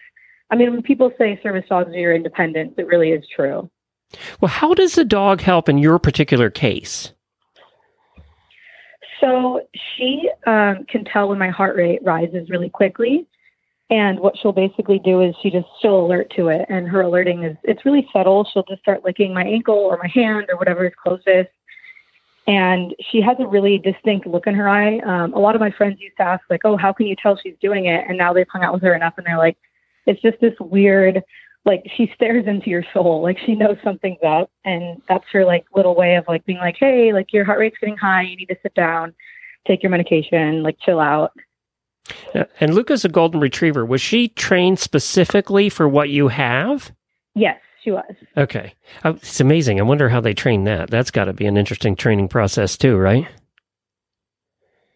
I 0.50 0.56
mean, 0.56 0.72
when 0.72 0.82
people 0.82 1.12
say 1.16 1.40
service 1.42 1.64
dogs 1.68 1.90
are 1.90 1.98
your 1.98 2.14
independence, 2.14 2.74
it 2.76 2.86
really 2.88 3.12
is 3.12 3.24
true. 3.34 3.70
Well, 4.40 4.50
how 4.50 4.74
does 4.74 4.96
the 4.96 5.04
dog 5.04 5.40
help 5.40 5.68
in 5.68 5.78
your 5.78 5.98
particular 5.98 6.50
case? 6.50 7.12
So 9.20 9.60
she 9.96 10.28
um, 10.46 10.84
can 10.88 11.04
tell 11.04 11.28
when 11.28 11.38
my 11.38 11.48
heart 11.48 11.76
rate 11.76 12.00
rises 12.02 12.50
really 12.50 12.68
quickly. 12.68 13.26
And 13.90 14.20
what 14.20 14.36
she'll 14.38 14.52
basically 14.52 14.98
do 14.98 15.20
is 15.20 15.34
she 15.42 15.50
just 15.50 15.66
she'll 15.80 16.06
alert 16.06 16.32
to 16.36 16.48
it, 16.48 16.64
and 16.68 16.88
her 16.88 17.02
alerting 17.02 17.42
is 17.42 17.56
it's 17.62 17.84
really 17.84 18.08
subtle. 18.12 18.48
She'll 18.52 18.64
just 18.64 18.80
start 18.80 19.04
licking 19.04 19.34
my 19.34 19.44
ankle 19.44 19.74
or 19.74 19.98
my 19.98 20.08
hand 20.08 20.46
or 20.48 20.56
whatever 20.56 20.86
is 20.86 20.92
closest, 21.02 21.50
and 22.46 22.94
she 23.10 23.20
has 23.20 23.36
a 23.38 23.46
really 23.46 23.78
distinct 23.78 24.26
look 24.26 24.46
in 24.46 24.54
her 24.54 24.68
eye. 24.68 24.98
Um, 25.00 25.34
a 25.34 25.38
lot 25.38 25.54
of 25.54 25.60
my 25.60 25.70
friends 25.70 26.00
used 26.00 26.16
to 26.16 26.22
ask 26.22 26.42
like, 26.48 26.62
"Oh, 26.64 26.76
how 26.78 26.92
can 26.92 27.06
you 27.06 27.16
tell 27.16 27.36
she's 27.36 27.56
doing 27.60 27.84
it?" 27.86 28.04
And 28.08 28.16
now 28.16 28.32
they've 28.32 28.48
hung 28.50 28.62
out 28.62 28.72
with 28.72 28.82
her 28.82 28.94
enough, 28.94 29.14
and 29.18 29.26
they're 29.26 29.36
like, 29.36 29.58
"It's 30.06 30.22
just 30.22 30.40
this 30.40 30.54
weird 30.58 31.22
like 31.64 31.82
she 31.96 32.10
stares 32.14 32.46
into 32.46 32.70
your 32.70 32.84
soul 32.92 33.22
like 33.22 33.38
she 33.38 33.54
knows 33.54 33.76
something's 33.84 34.22
up 34.26 34.50
and 34.64 35.00
that's 35.08 35.24
her 35.32 35.44
like 35.44 35.64
little 35.74 35.94
way 35.94 36.16
of 36.16 36.24
like 36.26 36.44
being 36.44 36.58
like 36.58 36.76
hey 36.78 37.12
like 37.12 37.32
your 37.32 37.44
heart 37.44 37.58
rate's 37.58 37.76
getting 37.80 37.96
high 37.96 38.22
you 38.22 38.36
need 38.36 38.48
to 38.48 38.56
sit 38.62 38.74
down 38.74 39.14
take 39.66 39.82
your 39.82 39.90
medication 39.90 40.62
like 40.62 40.76
chill 40.80 41.00
out 41.00 41.32
and 42.60 42.74
luca's 42.74 43.04
a 43.04 43.08
golden 43.08 43.40
retriever 43.40 43.84
was 43.84 44.00
she 44.00 44.28
trained 44.28 44.78
specifically 44.78 45.68
for 45.68 45.88
what 45.88 46.08
you 46.08 46.28
have 46.28 46.92
yes 47.34 47.60
she 47.82 47.90
was 47.90 48.14
okay 48.36 48.74
uh, 49.04 49.14
it's 49.16 49.40
amazing 49.40 49.78
i 49.78 49.82
wonder 49.82 50.08
how 50.08 50.20
they 50.20 50.34
train 50.34 50.64
that 50.64 50.90
that's 50.90 51.10
got 51.10 51.24
to 51.26 51.32
be 51.32 51.46
an 51.46 51.56
interesting 51.56 51.94
training 51.94 52.28
process 52.28 52.76
too 52.76 52.96
right 52.96 53.28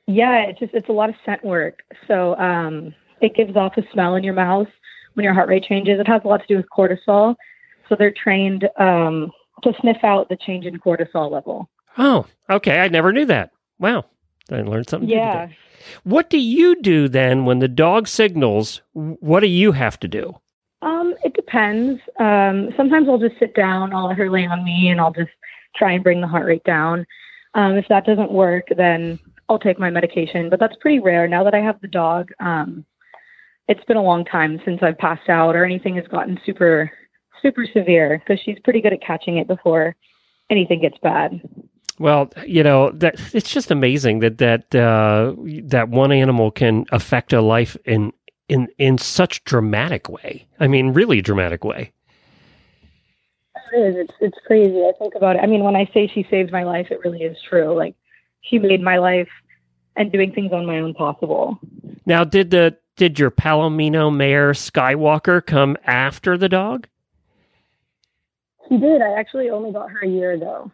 yeah 0.06 0.40
it's 0.40 0.58
just 0.58 0.74
it's 0.74 0.88
a 0.88 0.92
lot 0.92 1.08
of 1.08 1.14
scent 1.24 1.44
work 1.44 1.82
so 2.08 2.36
um 2.36 2.94
it 3.20 3.34
gives 3.34 3.56
off 3.56 3.76
a 3.76 3.82
smell 3.92 4.14
in 4.14 4.24
your 4.24 4.34
mouth 4.34 4.68
when 5.16 5.24
your 5.24 5.34
heart 5.34 5.48
rate 5.48 5.64
changes. 5.64 5.98
It 5.98 6.06
has 6.06 6.22
a 6.24 6.28
lot 6.28 6.40
to 6.42 6.46
do 6.46 6.56
with 6.56 6.66
cortisol. 6.76 7.34
So 7.88 7.96
they're 7.98 8.12
trained 8.12 8.68
um, 8.78 9.32
to 9.62 9.72
sniff 9.80 10.02
out 10.02 10.28
the 10.28 10.36
change 10.36 10.66
in 10.66 10.78
cortisol 10.78 11.30
level. 11.30 11.68
Oh, 11.98 12.26
okay. 12.50 12.80
I 12.80 12.88
never 12.88 13.12
knew 13.12 13.24
that. 13.26 13.50
Wow. 13.78 14.04
I 14.50 14.60
learned 14.60 14.88
something. 14.88 15.08
Yeah. 15.08 15.48
What 16.04 16.30
do 16.30 16.38
you 16.38 16.80
do 16.80 17.08
then 17.08 17.44
when 17.44 17.58
the 17.58 17.68
dog 17.68 18.08
signals? 18.08 18.82
What 18.92 19.40
do 19.40 19.46
you 19.46 19.72
have 19.72 19.98
to 20.00 20.08
do? 20.08 20.36
Um, 20.82 21.14
it 21.24 21.34
depends. 21.34 22.00
Um, 22.18 22.70
sometimes 22.76 23.08
I'll 23.08 23.18
just 23.18 23.38
sit 23.38 23.54
down, 23.54 23.94
I'll 23.94 24.08
let 24.08 24.18
her 24.18 24.30
lay 24.30 24.46
on 24.46 24.64
me, 24.64 24.88
and 24.88 25.00
I'll 25.00 25.12
just 25.12 25.30
try 25.74 25.92
and 25.92 26.04
bring 26.04 26.20
the 26.20 26.26
heart 26.26 26.46
rate 26.46 26.64
down. 26.64 27.06
Um, 27.54 27.76
if 27.76 27.86
that 27.88 28.04
doesn't 28.04 28.30
work, 28.30 28.66
then 28.76 29.18
I'll 29.48 29.58
take 29.58 29.78
my 29.78 29.90
medication, 29.90 30.50
but 30.50 30.60
that's 30.60 30.76
pretty 30.80 30.98
rare. 30.98 31.26
Now 31.26 31.44
that 31.44 31.54
I 31.54 31.60
have 31.60 31.80
the 31.80 31.88
dog, 31.88 32.30
um, 32.40 32.84
it's 33.68 33.84
been 33.84 33.96
a 33.96 34.02
long 34.02 34.24
time 34.24 34.60
since 34.64 34.80
I've 34.82 34.98
passed 34.98 35.28
out 35.28 35.56
or 35.56 35.64
anything 35.64 35.96
has 35.96 36.06
gotten 36.08 36.38
super, 36.44 36.90
super 37.42 37.66
severe 37.72 38.18
because 38.18 38.40
she's 38.44 38.58
pretty 38.62 38.80
good 38.80 38.92
at 38.92 39.02
catching 39.02 39.38
it 39.38 39.48
before 39.48 39.96
anything 40.50 40.80
gets 40.80 40.98
bad. 41.02 41.40
Well, 41.98 42.30
you 42.46 42.62
know 42.62 42.90
that 42.92 43.20
it's 43.34 43.50
just 43.50 43.70
amazing 43.70 44.20
that 44.20 44.38
that 44.38 44.74
uh, 44.74 45.34
that 45.64 45.88
one 45.88 46.12
animal 46.12 46.50
can 46.50 46.86
affect 46.92 47.32
a 47.32 47.40
life 47.40 47.76
in 47.84 48.12
in 48.48 48.68
in 48.78 48.98
such 48.98 49.44
dramatic 49.44 50.08
way. 50.08 50.46
I 50.60 50.66
mean, 50.66 50.92
really 50.92 51.22
dramatic 51.22 51.64
way. 51.64 51.92
It 53.72 53.78
is. 53.78 53.96
It's 53.96 54.14
it's 54.20 54.38
crazy. 54.46 54.82
I 54.82 54.92
think 54.98 55.14
about 55.14 55.36
it. 55.36 55.40
I 55.42 55.46
mean, 55.46 55.64
when 55.64 55.76
I 55.76 55.88
say 55.92 56.10
she 56.12 56.26
saved 56.30 56.52
my 56.52 56.64
life, 56.64 56.88
it 56.90 57.00
really 57.04 57.22
is 57.22 57.36
true. 57.48 57.74
Like 57.74 57.94
she 58.42 58.58
made 58.58 58.82
my 58.82 58.98
life 58.98 59.28
and 59.96 60.12
doing 60.12 60.32
things 60.32 60.52
on 60.52 60.66
my 60.66 60.78
own 60.78 60.94
possible. 60.94 61.58
Now, 62.04 62.24
did 62.24 62.50
the 62.50 62.76
did 62.96 63.18
your 63.18 63.30
Palomino 63.30 64.14
mare 64.14 64.52
Skywalker 64.52 65.44
come 65.44 65.76
after 65.84 66.38
the 66.38 66.48
dog? 66.48 66.86
She 68.68 68.78
did. 68.78 69.00
I 69.02 69.18
actually 69.18 69.50
only 69.50 69.72
got 69.72 69.90
her 69.90 70.00
a 70.00 70.08
year 70.08 70.32
ago. 70.32 70.70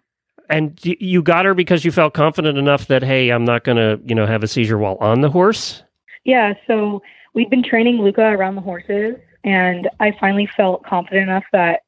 And 0.48 0.78
you 0.83 1.22
got 1.22 1.44
her 1.44 1.55
because 1.55 1.85
you 1.85 1.92
felt 1.92 2.14
confident 2.14 2.59
enough 2.59 2.87
that 2.88 3.02
hey, 3.02 3.31
I'm 3.31 3.44
not 3.44 3.64
going 3.64 3.76
to, 3.76 4.00
you 4.05 4.14
know, 4.14 4.26
have 4.26 4.42
a 4.42 4.48
seizure 4.48 4.78
while 4.78 4.96
on 5.00 5.20
the 5.20 5.31
horse? 5.31 5.83
Yeah, 6.24 6.55
so 6.66 7.02
we'd 7.35 7.50
been 7.50 7.62
training 7.62 8.02
Luca 8.02 8.22
around 8.22 8.57
the 8.57 8.61
horses 8.61 9.16
and 9.44 9.88
I 9.98 10.12
finally 10.20 10.48
felt 10.57 10.85
confident 10.85 11.28
enough 11.28 11.44
that 11.52 11.81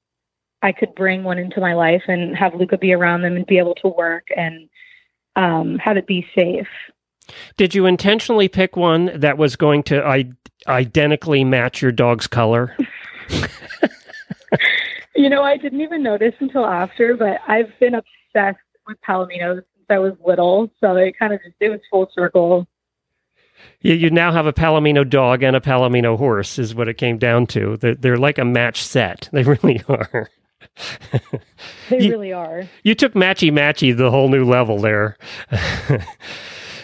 I 0.62 0.72
could 0.72 0.94
bring 0.94 1.24
one 1.24 1.38
into 1.38 1.60
my 1.60 1.74
life 1.74 2.02
and 2.08 2.36
have 2.36 2.54
Luca 2.54 2.78
be 2.78 2.92
around 2.92 3.22
them 3.22 3.36
and 3.36 3.46
be 3.46 3.58
able 3.58 3.74
to 3.76 3.88
work 3.88 4.28
and 4.34 4.68
um, 5.36 5.78
have 5.78 5.96
it 5.96 6.06
be 6.06 6.26
safe. 6.34 6.68
Did 7.56 7.74
you 7.74 7.86
intentionally 7.86 8.48
pick 8.48 8.76
one 8.76 9.10
that 9.14 9.38
was 9.38 9.56
going 9.56 9.82
to 9.84 10.04
I- 10.04 10.32
identically 10.66 11.44
match 11.44 11.82
your 11.82 11.92
dog's 11.92 12.26
color? 12.26 12.76
you 15.14 15.28
know, 15.28 15.42
I 15.42 15.56
didn't 15.56 15.80
even 15.80 16.02
notice 16.02 16.34
until 16.40 16.66
after, 16.66 17.16
but 17.16 17.38
I've 17.46 17.72
been 17.80 17.94
obsessed 17.94 18.58
with 18.86 18.98
Palominos 19.06 19.56
since 19.56 19.86
I 19.88 19.98
was 19.98 20.14
little. 20.24 20.70
So 20.80 20.96
it 20.96 21.18
kind 21.18 21.32
of 21.32 21.40
just, 21.42 21.54
it 21.60 21.70
was 21.70 21.80
full 21.90 22.10
circle. 22.14 22.66
You, 23.80 23.94
you 23.94 24.10
now 24.10 24.32
have 24.32 24.46
a 24.46 24.52
Palomino 24.52 25.08
dog 25.08 25.42
and 25.42 25.54
a 25.54 25.60
Palomino 25.60 26.18
horse, 26.18 26.58
is 26.58 26.74
what 26.74 26.88
it 26.88 26.94
came 26.94 27.18
down 27.18 27.46
to. 27.48 27.76
They're, 27.76 27.94
they're 27.94 28.16
like 28.16 28.38
a 28.38 28.44
match 28.44 28.82
set. 28.82 29.28
They 29.32 29.42
really 29.42 29.82
are. 29.88 30.30
they 31.90 32.00
you, 32.00 32.10
really 32.10 32.32
are. 32.32 32.64
You 32.82 32.94
took 32.94 33.12
matchy 33.12 33.52
matchy 33.52 33.96
the 33.96 34.10
whole 34.10 34.28
new 34.28 34.44
level 34.44 34.78
there. 34.78 35.16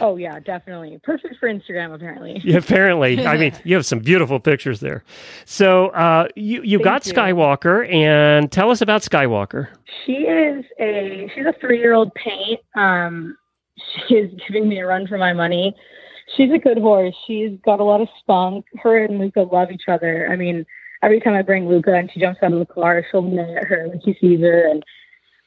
Oh 0.00 0.16
yeah, 0.16 0.38
definitely. 0.40 0.98
Perfect 1.02 1.36
for 1.38 1.48
Instagram 1.48 1.94
apparently. 1.94 2.40
yeah, 2.44 2.56
apparently. 2.58 3.26
I 3.26 3.36
mean, 3.36 3.52
you 3.64 3.74
have 3.74 3.86
some 3.86 4.00
beautiful 4.00 4.40
pictures 4.40 4.80
there. 4.80 5.04
So, 5.44 5.88
uh, 5.88 6.28
you 6.36 6.62
you 6.62 6.78
got 6.82 7.06
you. 7.06 7.12
Skywalker 7.12 7.90
and 7.92 8.50
tell 8.50 8.70
us 8.70 8.80
about 8.80 9.02
Skywalker. 9.02 9.68
She 10.04 10.12
is 10.12 10.64
a 10.78 11.28
she's 11.34 11.46
a 11.46 11.52
3-year-old 11.64 12.14
paint. 12.14 12.60
Um 12.74 13.36
she 14.08 14.14
is 14.14 14.30
giving 14.46 14.68
me 14.68 14.80
a 14.80 14.86
run 14.86 15.06
for 15.06 15.18
my 15.18 15.32
money. 15.32 15.74
She's 16.36 16.52
a 16.52 16.58
good 16.58 16.78
horse. 16.78 17.14
She's 17.26 17.58
got 17.64 17.80
a 17.80 17.84
lot 17.84 18.00
of 18.00 18.08
spunk. 18.20 18.64
Her 18.82 19.04
and 19.04 19.18
Luca 19.18 19.40
love 19.42 19.70
each 19.72 19.88
other. 19.88 20.28
I 20.30 20.36
mean, 20.36 20.64
every 21.02 21.18
time 21.20 21.34
I 21.34 21.42
bring 21.42 21.68
Luca 21.68 21.94
and 21.94 22.10
she 22.12 22.20
jumps 22.20 22.40
out 22.42 22.52
of 22.52 22.58
the 22.60 22.66
car, 22.72 23.04
she'll 23.10 23.22
neigh 23.22 23.56
at 23.56 23.64
her 23.64 23.88
when 23.88 24.00
she 24.04 24.16
sees 24.20 24.40
her 24.40 24.68
and 24.70 24.84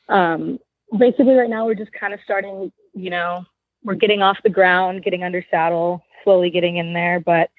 um 0.10 0.60
basically 0.98 1.34
right 1.34 1.50
now 1.50 1.66
we're 1.66 1.74
just 1.76 1.92
kind 1.94 2.14
of 2.14 2.20
starting, 2.24 2.72
you 2.94 3.10
know, 3.10 3.46
we're 3.84 3.96
getting 3.96 4.22
off 4.22 4.38
the 4.44 4.50
ground, 4.50 5.04
getting 5.04 5.24
under 5.24 5.46
saddle, 5.50 6.04
slowly 6.24 6.50
getting 6.50 6.78
in 6.78 6.94
there. 6.94 7.20
But 7.20 7.50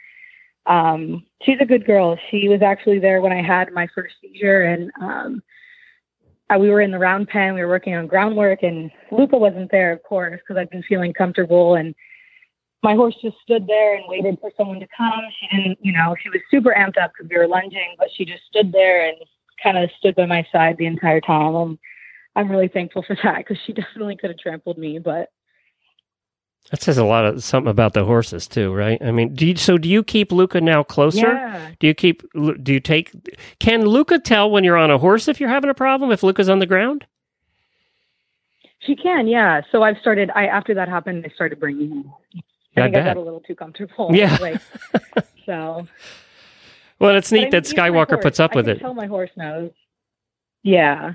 um, 0.67 1.25
she's 1.43 1.59
a 1.61 1.67
good 1.67 1.87
girl. 1.87 2.19
She 2.31 2.49
was 2.49 2.63
actually 2.63 2.99
there 2.99 3.21
when 3.21 3.33
I 3.33 3.43
had 3.43 3.73
my 3.73 3.87
first 3.95 4.15
seizure, 4.21 4.63
and 4.63 4.91
um, 5.01 5.43
I, 6.51 6.59
we 6.59 6.71
were 6.71 6.81
in 6.81 6.91
the 6.91 6.99
round 6.99 7.29
pen. 7.29 7.55
We 7.55 7.61
were 7.61 7.69
working 7.69 7.95
on 7.95 8.07
groundwork, 8.07 8.63
and 8.63 8.91
Luca 9.11 9.37
wasn't 9.37 9.71
there, 9.71 9.93
of 9.93 10.03
course, 10.03 10.41
because 10.41 10.61
I've 10.61 10.71
been 10.71 10.83
feeling 10.85 11.13
comfortable. 11.13 11.75
And 11.75 11.95
my 12.83 12.95
horse 12.95 13.17
just 13.23 13.37
stood 13.43 13.67
there 13.67 13.97
and 13.97 14.05
waited 14.09 14.39
for 14.41 14.51
someone 14.57 14.81
to 14.81 14.87
come. 14.97 15.21
She 15.41 15.57
didn't, 15.57 15.79
you 15.83 15.93
know, 15.93 16.15
she 16.23 16.29
was 16.29 16.41
super 16.51 16.75
amped 16.77 17.03
up 17.03 17.13
because 17.17 17.31
we 17.31 17.39
were 17.39 17.49
lunging, 17.49 17.95
but 17.99 18.09
she 18.15 18.25
just 18.25 18.45
stood 18.47 18.73
there 18.73 19.09
and 19.09 19.17
kind 19.63 19.79
of 19.79 19.91
stood 19.99 20.15
by 20.15 20.27
my 20.27 20.47
side 20.53 20.77
the 20.77 20.87
entire 20.87 21.21
time. 21.21 21.55
And 21.55 21.79
I'm 22.37 22.51
really 22.51 22.69
thankful 22.69 23.03
for 23.07 23.17
that 23.23 23.39
because 23.39 23.59
she 23.67 23.73
definitely 23.75 24.17
could 24.17 24.31
have 24.31 24.39
trampled 24.39 24.79
me, 24.79 24.99
but 24.99 25.31
that 26.71 26.83
says 26.83 26.99
a 26.99 27.05
lot 27.05 27.25
of 27.25 27.45
something 27.45 27.71
about 27.71 27.93
the 27.93 28.05
horses 28.05 28.49
too, 28.49 28.73
right? 28.73 29.01
I 29.03 29.11
mean, 29.11 29.35
do 29.35 29.47
you, 29.47 29.57
so 29.57 29.79
do 29.79 29.89
you 29.89 30.03
keep 30.03 30.33
Luca 30.33 30.61
now 30.61 30.83
closer? 30.83 31.35
Yeah. 31.35 31.71
Do 31.79 31.87
you 31.87 31.95
keep? 31.95 32.23
Do 32.33 32.73
you 32.73 32.81
take? 32.81 33.13
Can 33.59 33.87
Luca 33.87 34.19
tell 34.19 34.51
when 34.51 34.65
you're 34.65 34.77
on 34.77 34.91
a 34.91 34.99
horse 34.99 35.29
if 35.29 35.41
you're 35.41 35.51
having 35.51 35.71
a 35.71 35.75
problem 35.75 36.11
if 36.11 36.23
Luca's 36.23 36.49
on 36.49 36.59
the 36.59 36.67
ground? 36.67 37.07
She 38.81 38.97
can, 38.97 39.27
yeah. 39.27 39.63
So 39.73 39.83
I've 39.83 39.99
started. 39.99 40.31
I 40.35 40.47
after 40.47 40.75
that 40.75 40.89
happened, 40.89 41.25
I 41.27 41.35
started 41.35 41.61
bringing 41.61 41.91
him. 41.91 42.13
I, 42.77 42.81
I 42.81 42.85
think 42.85 42.95
bet. 42.95 43.03
I 43.03 43.07
got 43.07 43.17
a 43.17 43.21
little 43.21 43.41
too 43.41 43.55
comfortable. 43.55 44.11
Yeah. 44.13 44.37
Like, 44.41 44.61
so. 45.47 45.87
Well, 46.99 47.17
it's 47.17 47.33
neat 47.33 47.51
that 47.51 47.65
Skywalker 47.65 48.21
puts 48.21 48.41
up 48.41 48.53
I 48.55 48.57
with 48.57 48.69
it. 48.69 48.81
Tell 48.81 48.95
my 48.95 49.07
horse 49.07 49.31
knows. 49.37 49.71
Yeah. 50.63 51.15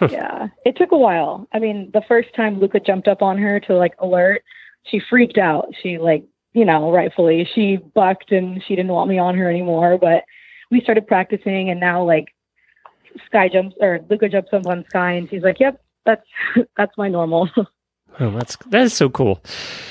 yeah. 0.00 0.48
It 0.64 0.76
took 0.76 0.92
a 0.92 0.96
while. 0.96 1.46
I 1.52 1.58
mean, 1.58 1.90
the 1.92 2.02
first 2.08 2.34
time 2.34 2.58
Luca 2.58 2.80
jumped 2.80 3.08
up 3.08 3.22
on 3.22 3.38
her 3.38 3.60
to 3.60 3.76
like 3.76 3.94
alert, 4.00 4.42
she 4.84 5.00
freaked 5.10 5.38
out. 5.38 5.68
She 5.82 5.98
like, 5.98 6.24
you 6.52 6.64
know, 6.64 6.90
rightfully 6.92 7.48
she 7.54 7.76
bucked 7.94 8.32
and 8.32 8.62
she 8.66 8.76
didn't 8.76 8.92
want 8.92 9.08
me 9.08 9.18
on 9.18 9.36
her 9.36 9.48
anymore. 9.48 9.98
But 9.98 10.24
we 10.70 10.80
started 10.80 11.06
practicing 11.06 11.70
and 11.70 11.80
now 11.80 12.04
like 12.04 12.26
Sky 13.26 13.48
jumps 13.48 13.76
or 13.80 14.00
Luca 14.08 14.28
jumps 14.28 14.50
up 14.52 14.66
on 14.66 14.84
Sky, 14.88 15.12
and 15.12 15.28
she's 15.28 15.42
like, 15.42 15.60
"Yep, 15.60 15.80
that's 16.06 16.26
that's 16.76 16.96
my 16.96 17.08
normal." 17.08 17.48
Oh, 18.20 18.30
that's 18.30 18.56
that 18.66 18.82
is 18.82 18.92
so 18.92 19.08
cool 19.08 19.42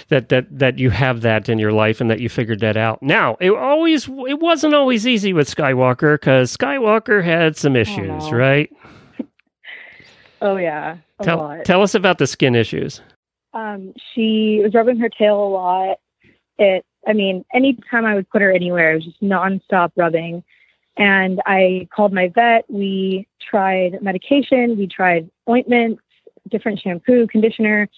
that 0.10 0.30
that 0.30 0.46
that 0.60 0.78
you 0.78 0.92
have 0.92 1.22
that 1.22 1.50
in 1.50 1.58
your 1.58 1.72
life 1.72 2.00
and 2.00 2.12
that 2.12 2.20
you 2.20 2.30
figured 2.30 2.60
that 2.60 2.78
out. 2.78 3.02
Now, 3.02 3.36
it 3.40 3.50
always 3.50 4.08
it 4.08 4.40
wasn't 4.40 4.76
always 4.76 5.08
easy 5.08 5.34
with 5.34 5.50
Skywalker 5.50 6.20
because 6.20 6.56
Skywalker 6.56 7.24
had 7.24 7.58
some 7.58 7.76
issues, 7.76 8.26
Aw. 8.26 8.30
right? 8.32 8.70
oh 10.44 10.56
yeah, 10.58 10.98
a 11.20 11.24
Tell 11.24 11.38
lot. 11.40 11.66
tell 11.66 11.82
us 11.82 11.96
about 11.96 12.20
the 12.20 12.28
skin 12.28 12.54
issues. 12.54 13.02
Um, 13.54 13.94
she 14.14 14.62
was 14.64 14.74
rubbing 14.74 15.00
her 15.00 15.10
tail 15.10 15.46
a 15.46 15.50
lot. 15.50 16.00
It, 16.58 16.86
I 17.08 17.14
mean, 17.14 17.44
anytime 17.54 18.06
I 18.06 18.16
would 18.16 18.30
put 18.30 18.42
her 18.42 18.52
anywhere, 18.52 18.92
it 18.92 18.96
was 18.96 19.06
just 19.06 19.22
nonstop 19.22 19.92
rubbing. 19.96 20.44
And 20.98 21.42
I 21.46 21.88
called 21.94 22.14
my 22.14 22.28
vet. 22.30 22.66
We 22.70 23.28
tried 23.42 24.02
medication. 24.02 24.78
We 24.78 24.88
tried 24.88 25.30
ointments, 25.50 26.02
different 26.50 26.80
shampoo, 26.80 27.28
conditioner. 27.28 27.90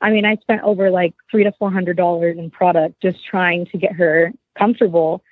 I 0.00 0.10
mean, 0.10 0.24
I 0.24 0.36
spent 0.36 0.62
over 0.62 0.90
like 0.90 1.14
three 1.30 1.44
to 1.44 1.52
four 1.58 1.70
hundred 1.70 1.96
dollars 1.96 2.36
in 2.38 2.50
product 2.50 3.00
just 3.00 3.24
trying 3.24 3.66
to 3.66 3.78
get 3.78 3.92
her 3.92 4.32
comfortable, 4.58 5.22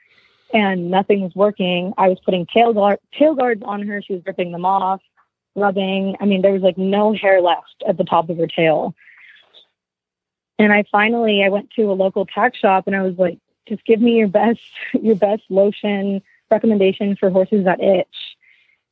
and 0.54 0.90
nothing 0.90 1.20
was 1.20 1.34
working. 1.34 1.92
I 1.98 2.08
was 2.08 2.18
putting 2.24 2.46
tail 2.46 2.72
guard 2.72 2.98
tail 3.18 3.34
guards 3.34 3.62
on 3.64 3.86
her. 3.86 4.00
She 4.00 4.14
was 4.14 4.22
ripping 4.26 4.52
them 4.52 4.64
off, 4.64 5.00
rubbing. 5.56 6.16
I 6.20 6.24
mean, 6.24 6.42
there 6.42 6.52
was 6.52 6.62
like 6.62 6.78
no 6.78 7.12
hair 7.12 7.40
left 7.40 7.82
at 7.86 7.98
the 7.98 8.04
top 8.04 8.30
of 8.30 8.38
her 8.38 8.46
tail. 8.46 8.94
And 10.60 10.74
I 10.74 10.84
finally 10.92 11.42
I 11.42 11.48
went 11.48 11.70
to 11.76 11.90
a 11.90 11.94
local 11.94 12.26
tack 12.26 12.54
shop 12.54 12.86
and 12.86 12.94
I 12.94 13.00
was 13.00 13.16
like, 13.16 13.38
just 13.66 13.82
give 13.86 13.98
me 13.98 14.16
your 14.16 14.28
best 14.28 14.60
your 15.02 15.16
best 15.16 15.42
lotion 15.48 16.20
recommendation 16.50 17.16
for 17.16 17.30
horses 17.30 17.64
that 17.64 17.80
itch. 17.80 18.36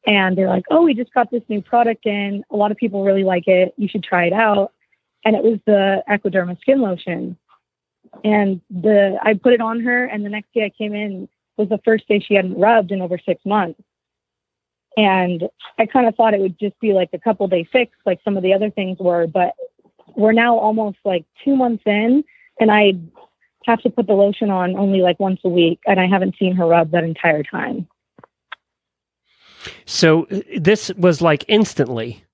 And 0.07 0.39
they're 0.39 0.49
like, 0.49 0.65
oh, 0.71 0.83
we 0.83 0.95
just 0.95 1.13
got 1.13 1.31
this 1.31 1.43
new 1.49 1.61
product 1.61 2.07
in. 2.07 2.43
A 2.51 2.57
lot 2.57 2.71
of 2.71 2.79
people 2.79 3.05
really 3.05 3.25
like 3.25 3.47
it. 3.47 3.75
You 3.77 3.87
should 3.87 4.03
try 4.03 4.25
it 4.25 4.33
out. 4.33 4.73
And 5.27 5.37
it 5.37 5.43
was 5.43 5.59
the 5.67 6.03
Equiderma 6.09 6.59
skin 6.61 6.81
lotion. 6.81 7.37
And 8.25 8.63
the 8.71 9.19
I 9.23 9.35
put 9.35 9.53
it 9.53 9.61
on 9.61 9.81
her, 9.81 10.05
and 10.05 10.25
the 10.25 10.31
next 10.31 10.55
day 10.55 10.65
I 10.65 10.71
came 10.71 10.95
in 10.95 11.29
was 11.59 11.69
the 11.69 11.81
first 11.85 12.09
day 12.09 12.21
she 12.21 12.33
hadn't 12.33 12.59
rubbed 12.59 12.93
in 12.93 13.03
over 13.03 13.19
six 13.19 13.45
months. 13.45 13.83
And 14.97 15.51
I 15.79 15.85
kind 15.85 16.09
of 16.09 16.15
thought 16.15 16.33
it 16.33 16.41
would 16.41 16.59
just 16.59 16.81
be 16.81 16.95
like 16.95 17.11
a 17.13 17.19
couple 17.19 17.47
day 17.47 17.69
fix, 17.71 17.95
like 18.07 18.21
some 18.25 18.39
of 18.39 18.43
the 18.43 18.55
other 18.55 18.71
things 18.71 18.99
were, 18.99 19.27
but 19.27 19.53
we're 20.19 20.33
now 20.33 20.59
almost 20.59 20.99
like 21.05 21.25
two 21.45 21.57
months 21.57 21.85
in, 21.87 22.25
and 22.61 22.71
I 22.71 22.95
have 23.65 23.81
to 23.83 23.91
put 23.91 24.07
the 24.07 24.15
lotion 24.15 24.51
on 24.51 24.77
only 24.77 25.01
like 25.01 25.21
once 25.21 25.41
a 25.45 25.49
week, 25.49 25.79
and 25.87 26.01
I 26.01 26.07
haven't 26.07 26.35
seen 26.39 26.57
her 26.57 26.67
rub 26.67 26.91
that 26.91 27.05
entire 27.05 27.45
time. 27.45 27.87
So 29.87 30.27
this 30.57 30.93
was 30.97 31.23
like 31.23 31.45
instantly. 31.49 32.25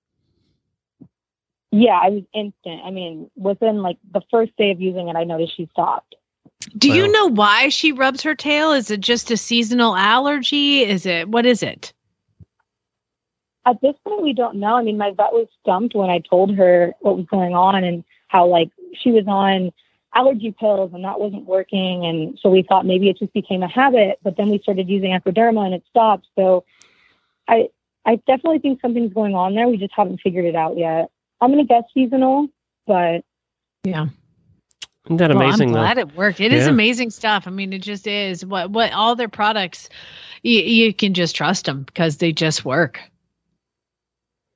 Yeah, 1.70 2.00
I 2.02 2.08
was 2.08 2.22
instant. 2.32 2.80
I 2.84 2.90
mean, 2.90 3.30
within 3.36 3.82
like 3.82 3.98
the 4.12 4.22
first 4.30 4.56
day 4.56 4.70
of 4.70 4.80
using 4.80 5.08
it, 5.08 5.16
I 5.16 5.24
noticed 5.24 5.56
she 5.56 5.68
stopped. 5.72 6.14
Do 6.78 6.88
Wow. 6.88 6.94
you 6.94 7.12
know 7.12 7.26
why 7.26 7.68
she 7.68 7.92
rubs 7.92 8.22
her 8.22 8.34
tail? 8.34 8.72
Is 8.72 8.90
it 8.90 9.00
just 9.00 9.30
a 9.30 9.36
seasonal 9.36 9.94
allergy? 9.94 10.82
Is 10.84 11.04
it 11.04 11.28
what 11.28 11.44
is 11.44 11.62
it? 11.62 11.92
At 13.66 13.80
this 13.80 13.94
point, 14.06 14.22
we 14.22 14.32
don't 14.34 14.56
know. 14.56 14.76
I 14.76 14.82
mean, 14.82 14.98
my 14.98 15.10
vet 15.10 15.32
was 15.32 15.48
stumped 15.62 15.94
when 15.94 16.10
I 16.10 16.18
told 16.18 16.54
her 16.56 16.92
what 17.00 17.16
was 17.16 17.26
going 17.26 17.54
on 17.54 17.82
and 17.82 18.04
how 18.28 18.46
like 18.46 18.70
she 19.00 19.10
was 19.10 19.24
on 19.26 19.72
allergy 20.14 20.52
pills 20.58 20.92
and 20.92 21.04
that 21.04 21.18
wasn't 21.18 21.46
working. 21.46 22.04
And 22.04 22.38
so 22.40 22.50
we 22.50 22.62
thought 22.62 22.86
maybe 22.86 23.08
it 23.08 23.18
just 23.18 23.32
became 23.32 23.62
a 23.62 23.68
habit, 23.68 24.18
but 24.22 24.36
then 24.36 24.50
we 24.50 24.58
started 24.58 24.88
using 24.88 25.10
Equiderma 25.12 25.64
and 25.64 25.74
it 25.74 25.82
stopped. 25.88 26.26
So 26.36 26.64
I, 27.48 27.68
I 28.04 28.16
definitely 28.16 28.58
think 28.58 28.80
something's 28.80 29.14
going 29.14 29.34
on 29.34 29.54
there. 29.54 29.66
We 29.66 29.76
just 29.78 29.94
haven't 29.96 30.20
figured 30.20 30.44
it 30.44 30.54
out 30.54 30.76
yet. 30.76 31.10
I'm 31.40 31.50
going 31.52 31.66
to 31.66 31.68
guess 31.68 31.84
seasonal, 31.94 32.48
but 32.86 33.24
Yeah. 33.82 34.06
Isn't 35.06 35.16
that 35.18 35.30
Well, 35.34 35.42
amazing? 35.42 35.68
I'm 35.68 35.72
though? 35.74 35.80
glad 35.80 35.98
it 35.98 36.14
worked. 36.14 36.40
It 36.40 36.52
is 36.52 36.64
Yeah. 36.64 36.70
amazing 36.70 37.10
stuff. 37.10 37.46
I 37.46 37.50
mean, 37.50 37.72
it 37.72 37.82
just 37.82 38.06
is. 38.06 38.44
What 38.44 38.70
what 38.70 38.92
all 38.92 39.16
their 39.16 39.28
products, 39.28 39.88
you, 40.42 40.60
you 40.60 40.94
can 40.94 41.12
just 41.12 41.34
trust 41.36 41.66
them 41.66 41.82
because 41.82 42.18
they 42.18 42.32
just 42.32 42.64
work. 42.64 43.00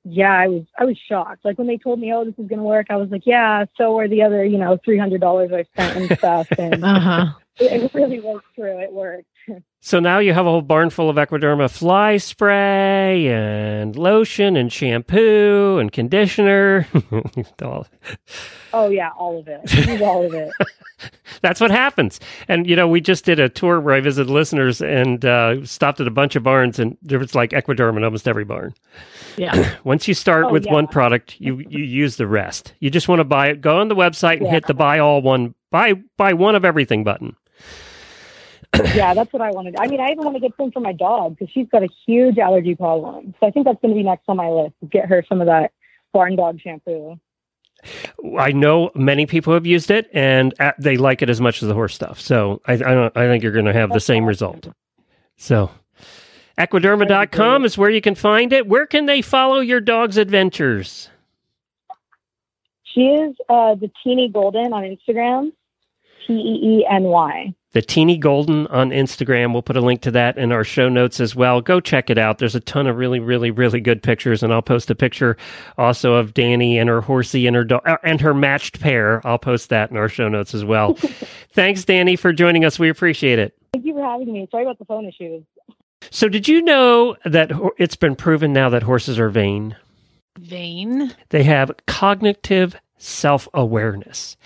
Yeah, 0.09 0.33
I 0.33 0.47
was, 0.47 0.63
I 0.77 0.85
was 0.85 0.97
shocked. 0.97 1.45
Like 1.45 1.57
when 1.57 1.67
they 1.67 1.77
told 1.77 1.99
me, 1.99 2.13
oh, 2.13 2.25
this 2.25 2.33
is 2.37 2.47
going 2.47 2.59
to 2.59 2.63
work, 2.63 2.87
I 2.89 2.95
was 2.97 3.09
like, 3.09 3.25
yeah, 3.25 3.65
so 3.77 3.97
are 3.97 4.07
the 4.07 4.23
other, 4.23 4.43
you 4.43 4.57
know, 4.57 4.77
$300 4.87 5.53
I 5.53 5.63
spent 5.63 6.09
and 6.09 6.17
stuff. 6.17 6.47
And 6.57 6.83
Uh 6.83 6.99
huh. 6.99 7.25
It, 7.59 7.83
it 7.83 7.93
really 7.93 8.19
was 8.19 8.41
true. 8.55 8.79
It 8.79 8.91
worked. 8.91 9.25
So 9.81 10.01
now 10.01 10.19
you 10.19 10.33
have 10.33 10.45
a 10.45 10.49
whole 10.49 10.61
barn 10.61 10.89
full 10.89 11.09
of 11.09 11.15
Equiderma 11.15 11.71
fly 11.71 12.17
spray 12.17 13.27
and 13.29 13.95
lotion 13.95 14.57
and 14.57 14.69
shampoo 14.73 15.77
and 15.79 15.89
conditioner. 15.89 16.85
Oh 18.73 18.89
yeah, 18.89 19.09
all 19.17 19.39
of 19.39 19.47
it. 19.47 20.01
All 20.01 20.25
of 20.25 20.33
it. 20.33 20.51
That's 21.41 21.59
what 21.61 21.71
happens. 21.71 22.19
And, 22.47 22.67
you 22.67 22.75
know, 22.75 22.87
we 22.87 22.99
just 23.01 23.23
did 23.25 23.39
a 23.39 23.47
tour 23.49 23.79
where 23.79 23.95
I 23.95 24.01
visited 24.01 24.29
listeners 24.31 24.81
and 24.81 25.23
uh, 25.25 25.65
stopped 25.65 25.99
at 26.01 26.07
a 26.07 26.11
bunch 26.11 26.35
of 26.35 26.43
barns, 26.43 26.77
and 26.77 26.97
there 27.01 27.17
was 27.17 27.33
like 27.33 27.51
Equiderma 27.51 27.97
in 27.97 28.03
almost 28.03 28.27
every 28.27 28.43
barn. 28.45 28.73
Yeah. 29.37 29.75
Once 29.85 30.07
you 30.07 30.13
start 30.13 30.45
Oh, 30.47 30.51
with 30.51 30.65
yeah. 30.65 30.73
one 30.73 30.87
product, 30.87 31.39
you, 31.39 31.63
you 31.69 31.83
use 31.83 32.17
the 32.17 32.27
rest. 32.27 32.73
You 32.79 32.89
just 32.89 33.07
want 33.07 33.21
to 33.21 33.23
buy 33.23 33.47
it. 33.47 33.61
Go 33.61 33.79
on 33.79 33.87
the 33.87 33.95
website 33.95 34.37
and 34.37 34.45
Yeah. 34.47 34.51
hit 34.51 34.67
the 34.67 34.73
buy 34.73 34.99
all 34.99 35.21
one, 35.21 35.55
buy, 35.71 35.93
buy 36.17 36.33
one 36.33 36.55
of 36.55 36.65
everything 36.65 37.03
button. 37.03 37.35
Yeah, 38.95 39.13
that's 39.13 39.33
what 39.33 39.41
I 39.41 39.51
wanted. 39.51 39.75
I 39.77 39.87
mean, 39.87 39.99
I 39.99 40.11
even 40.11 40.23
want 40.23 40.35
to 40.35 40.39
get 40.39 40.51
some 40.57 40.71
for 40.71 40.79
my 40.79 40.93
dog 40.93 41.37
because 41.37 41.51
she's 41.51 41.67
got 41.69 41.83
a 41.83 41.89
huge 42.05 42.37
allergy 42.37 42.75
problem. 42.75 43.33
So 43.39 43.47
I 43.47 43.51
think 43.51 43.65
that's 43.65 43.79
going 43.81 43.93
to 43.93 43.97
be 43.97 44.03
next 44.03 44.23
on 44.27 44.37
my 44.37 44.47
list. 44.47 44.75
Get 44.89 45.07
her 45.07 45.23
some 45.27 45.41
of 45.41 45.47
that 45.47 45.71
barn 46.13 46.35
dog 46.35 46.59
shampoo. 46.61 47.19
I 48.37 48.51
know 48.51 48.91
many 48.93 49.25
people 49.25 49.53
have 49.53 49.65
used 49.65 49.89
it 49.89 50.09
and 50.13 50.53
they 50.79 50.97
like 50.97 51.21
it 51.21 51.29
as 51.29 51.39
much 51.39 51.61
as 51.63 51.67
the 51.67 51.73
horse 51.73 51.95
stuff. 51.95 52.19
So 52.19 52.61
I, 52.67 52.73
I, 52.73 52.77
don't, 52.77 53.17
I 53.17 53.27
think 53.27 53.41
you're 53.41 53.53
going 53.53 53.65
to 53.65 53.73
have 53.73 53.91
the 53.91 53.99
same 53.99 54.25
result. 54.25 54.67
So 55.37 55.71
equiderma.com 56.57 57.63
is 57.63 57.77
where 57.77 57.89
you 57.89 58.01
can 58.01 58.15
find 58.15 58.51
it. 58.51 58.67
Where 58.67 58.85
can 58.85 59.05
they 59.05 59.21
follow 59.21 59.59
your 59.59 59.79
dog's 59.79 60.17
adventures? 60.17 61.09
She 62.83 63.01
is 63.01 63.35
uh, 63.47 63.75
the 63.75 63.89
teeny 64.03 64.29
golden 64.29 64.73
on 64.73 64.83
Instagram. 64.83 65.53
T 66.29 66.35
E 66.35 66.77
E 66.79 66.85
N 66.87 67.03
Y. 67.05 67.55
The 67.71 67.81
Teeny 67.81 68.17
Golden 68.17 68.67
on 68.67 68.91
Instagram. 68.91 69.51
We'll 69.51 69.63
put 69.63 69.77
a 69.77 69.81
link 69.81 70.01
to 70.01 70.11
that 70.11 70.37
in 70.37 70.51
our 70.51 70.63
show 70.63 70.87
notes 70.89 71.19
as 71.19 71.35
well. 71.35 71.59
Go 71.59 71.79
check 71.79 72.11
it 72.11 72.19
out. 72.19 72.37
There's 72.37 72.53
a 72.55 72.59
ton 72.59 72.85
of 72.85 72.97
really, 72.97 73.19
really, 73.19 73.49
really 73.49 73.79
good 73.79 74.03
pictures, 74.03 74.43
and 74.43 74.53
I'll 74.53 74.61
post 74.61 74.91
a 74.91 74.95
picture 74.95 75.37
also 75.77 76.13
of 76.13 76.35
Dani 76.35 76.75
and 76.75 76.87
her 76.87 77.01
horsey 77.01 77.47
and 77.47 77.55
her 77.55 77.63
dog 77.63 77.81
uh, 77.85 77.97
and 78.03 78.21
her 78.21 78.35
matched 78.35 78.79
pair. 78.79 79.25
I'll 79.25 79.39
post 79.39 79.69
that 79.69 79.89
in 79.89 79.97
our 79.97 80.07
show 80.07 80.29
notes 80.29 80.53
as 80.53 80.63
well. 80.63 80.93
Thanks, 81.51 81.83
Dani, 81.83 82.17
for 82.17 82.31
joining 82.31 82.63
us. 82.63 82.77
We 82.77 82.89
appreciate 82.89 83.39
it. 83.39 83.55
Thank 83.73 83.85
you 83.85 83.93
for 83.95 84.03
having 84.03 84.31
me. 84.31 84.47
Sorry 84.51 84.63
about 84.63 84.77
the 84.77 84.85
phone 84.85 85.05
issues. 85.05 85.43
So, 86.11 86.29
did 86.29 86.47
you 86.47 86.61
know 86.61 87.17
that 87.25 87.51
it's 87.79 87.95
been 87.95 88.15
proven 88.15 88.53
now 88.53 88.69
that 88.69 88.83
horses 88.83 89.17
are 89.17 89.29
vain? 89.29 89.75
Vain. 90.39 91.11
They 91.29 91.43
have 91.43 91.71
cognitive 91.87 92.75
self 92.99 93.47
awareness. 93.53 94.37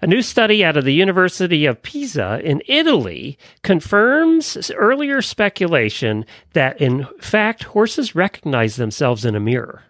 A 0.00 0.06
new 0.06 0.22
study 0.22 0.64
out 0.64 0.76
of 0.76 0.84
the 0.84 0.92
University 0.94 1.66
of 1.66 1.82
Pisa 1.82 2.40
in 2.44 2.62
Italy 2.68 3.38
confirms 3.62 4.70
earlier 4.72 5.20
speculation 5.22 6.24
that, 6.52 6.80
in 6.80 7.06
fact, 7.20 7.64
horses 7.64 8.14
recognize 8.14 8.76
themselves 8.76 9.24
in 9.24 9.34
a 9.34 9.40
mirror. 9.40 9.82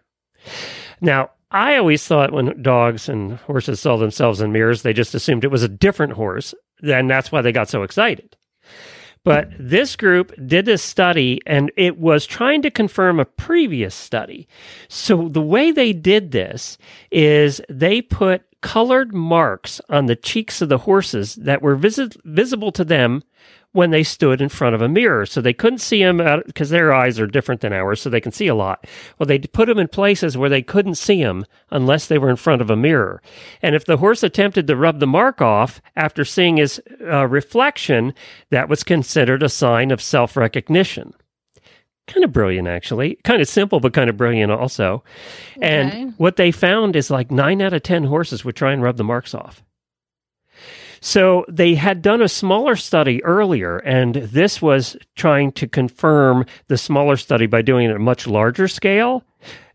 Now, 1.01 1.31
I 1.51 1.77
always 1.77 2.07
thought 2.07 2.33
when 2.33 2.63
dogs 2.63 3.09
and 3.09 3.37
horses 3.39 3.81
saw 3.81 3.97
themselves 3.97 4.41
in 4.41 4.53
mirrors, 4.53 4.83
they 4.83 4.93
just 4.93 5.15
assumed 5.15 5.45
it 5.45 5.51
was 5.51 5.63
a 5.63 5.69
different 5.69 6.15
horse, 6.15 6.55
and 6.83 7.11
that's 7.11 7.31
why 7.31 7.43
they 7.43 7.53
got 7.53 7.69
so 7.69 7.83
excited. 7.83 8.37
But 9.27 9.51
this 9.59 9.97
group 9.97 10.33
did 10.47 10.67
this 10.67 10.85
study 10.85 11.41
and 11.47 11.73
it 11.77 11.99
was 11.99 12.27
trying 12.27 12.63
to 12.63 12.71
confirm 12.71 13.19
a 13.19 13.25
previous 13.25 13.93
study. 13.93 14.47
So 14.87 15.29
the 15.29 15.43
way 15.43 15.73
they 15.73 15.93
did 15.93 16.31
this 16.31 16.79
is 17.11 17.61
they 17.69 18.03
put 18.03 18.45
colored 18.61 19.13
marks 19.13 19.81
on 19.89 20.07
the 20.07 20.15
cheeks 20.15 20.63
of 20.63 20.69
the 20.69 20.79
horses 20.79 21.35
that 21.35 21.61
were 21.61 21.75
visi- 21.75 22.11
visible 22.25 22.71
to 22.71 22.85
them 22.85 23.25
when 23.77 23.91
they 23.91 24.03
stood 24.03 24.41
in 24.41 24.49
front 24.49 24.75
of 24.75 24.81
a 24.81 24.89
mirror. 24.89 25.27
So 25.27 25.43
they 25.43 25.53
couldn't 25.53 25.81
see 25.81 26.03
them 26.03 26.17
because 26.47 26.71
their 26.71 26.95
eyes 26.95 27.21
are 27.21 27.27
different 27.27 27.61
than 27.61 27.75
ours, 27.75 28.01
so 28.01 28.09
they 28.09 28.23
can 28.23 28.33
see 28.33 28.47
a 28.47 28.55
lot. 28.55 28.87
Well, 29.19 29.27
they 29.27 29.39
put 29.39 29.69
them 29.69 29.79
in 29.79 29.89
places 29.89 30.35
where 30.35 30.49
they 30.49 30.63
couldn't 30.63 30.95
see 30.95 31.23
them 31.23 31.45
unless 31.71 32.07
they 32.07 32.17
were 32.17 32.31
in 32.31 32.37
front 32.37 32.63
of 32.63 32.71
a 32.71 32.77
mirror. 32.77 33.21
And 33.61 33.75
if 33.75 33.85
the 33.85 33.99
horse 33.99 34.23
attempted 34.23 34.67
to 34.67 34.77
rub 34.77 34.99
the 34.99 35.07
mark 35.07 35.43
off 35.43 35.83
after 35.95 36.25
seeing 36.25 36.57
his 36.57 36.81
uh, 37.03 37.27
reflection, 37.27 38.15
that 38.49 38.71
was 38.71 38.83
considered 38.83 39.43
a 39.43 39.51
sign 39.51 39.91
of 39.91 40.01
self 40.01 40.39
recognition. 40.39 41.13
Kind 42.07 42.25
of 42.25 42.33
brilliant, 42.33 42.69
actually. 42.69 43.17
Kind 43.25 43.43
of 43.43 43.49
simple, 43.49 43.81
but 43.81 43.93
kind 43.93 44.09
of 44.09 44.17
brilliant 44.17 44.53
also. 44.53 45.05
Okay. 45.59 45.67
And 45.67 46.15
what 46.17 46.37
they 46.37 46.51
found 46.51 46.97
is 46.97 47.11
like 47.11 47.31
nine 47.31 47.61
out 47.61 47.75
of 47.75 47.83
10 47.83 48.05
horses 48.05 48.43
would 48.43 48.57
try 48.57 48.73
and 48.73 48.83
rub 48.83 48.97
the 48.97 49.05
marks 49.05 49.35
off. 49.35 49.63
So 51.01 51.45
they 51.49 51.75
had 51.75 52.03
done 52.03 52.23
a 52.23 52.29
smaller 52.29 52.77
study 52.77 53.23
earlier, 53.25 53.79
and 53.79 54.15
this 54.15 54.61
was 54.61 54.97
trying 55.15 55.53
to 55.53 55.69
confirm 55.69 56.47
the 56.69 56.79
smaller 56.79 57.17
study 57.17 57.47
by 57.47 57.63
doing 57.63 57.87
it 57.87 57.91
at 57.91 57.97
a 57.97 58.01
much 58.01 58.27
larger 58.27 58.69
scale. 58.69 59.25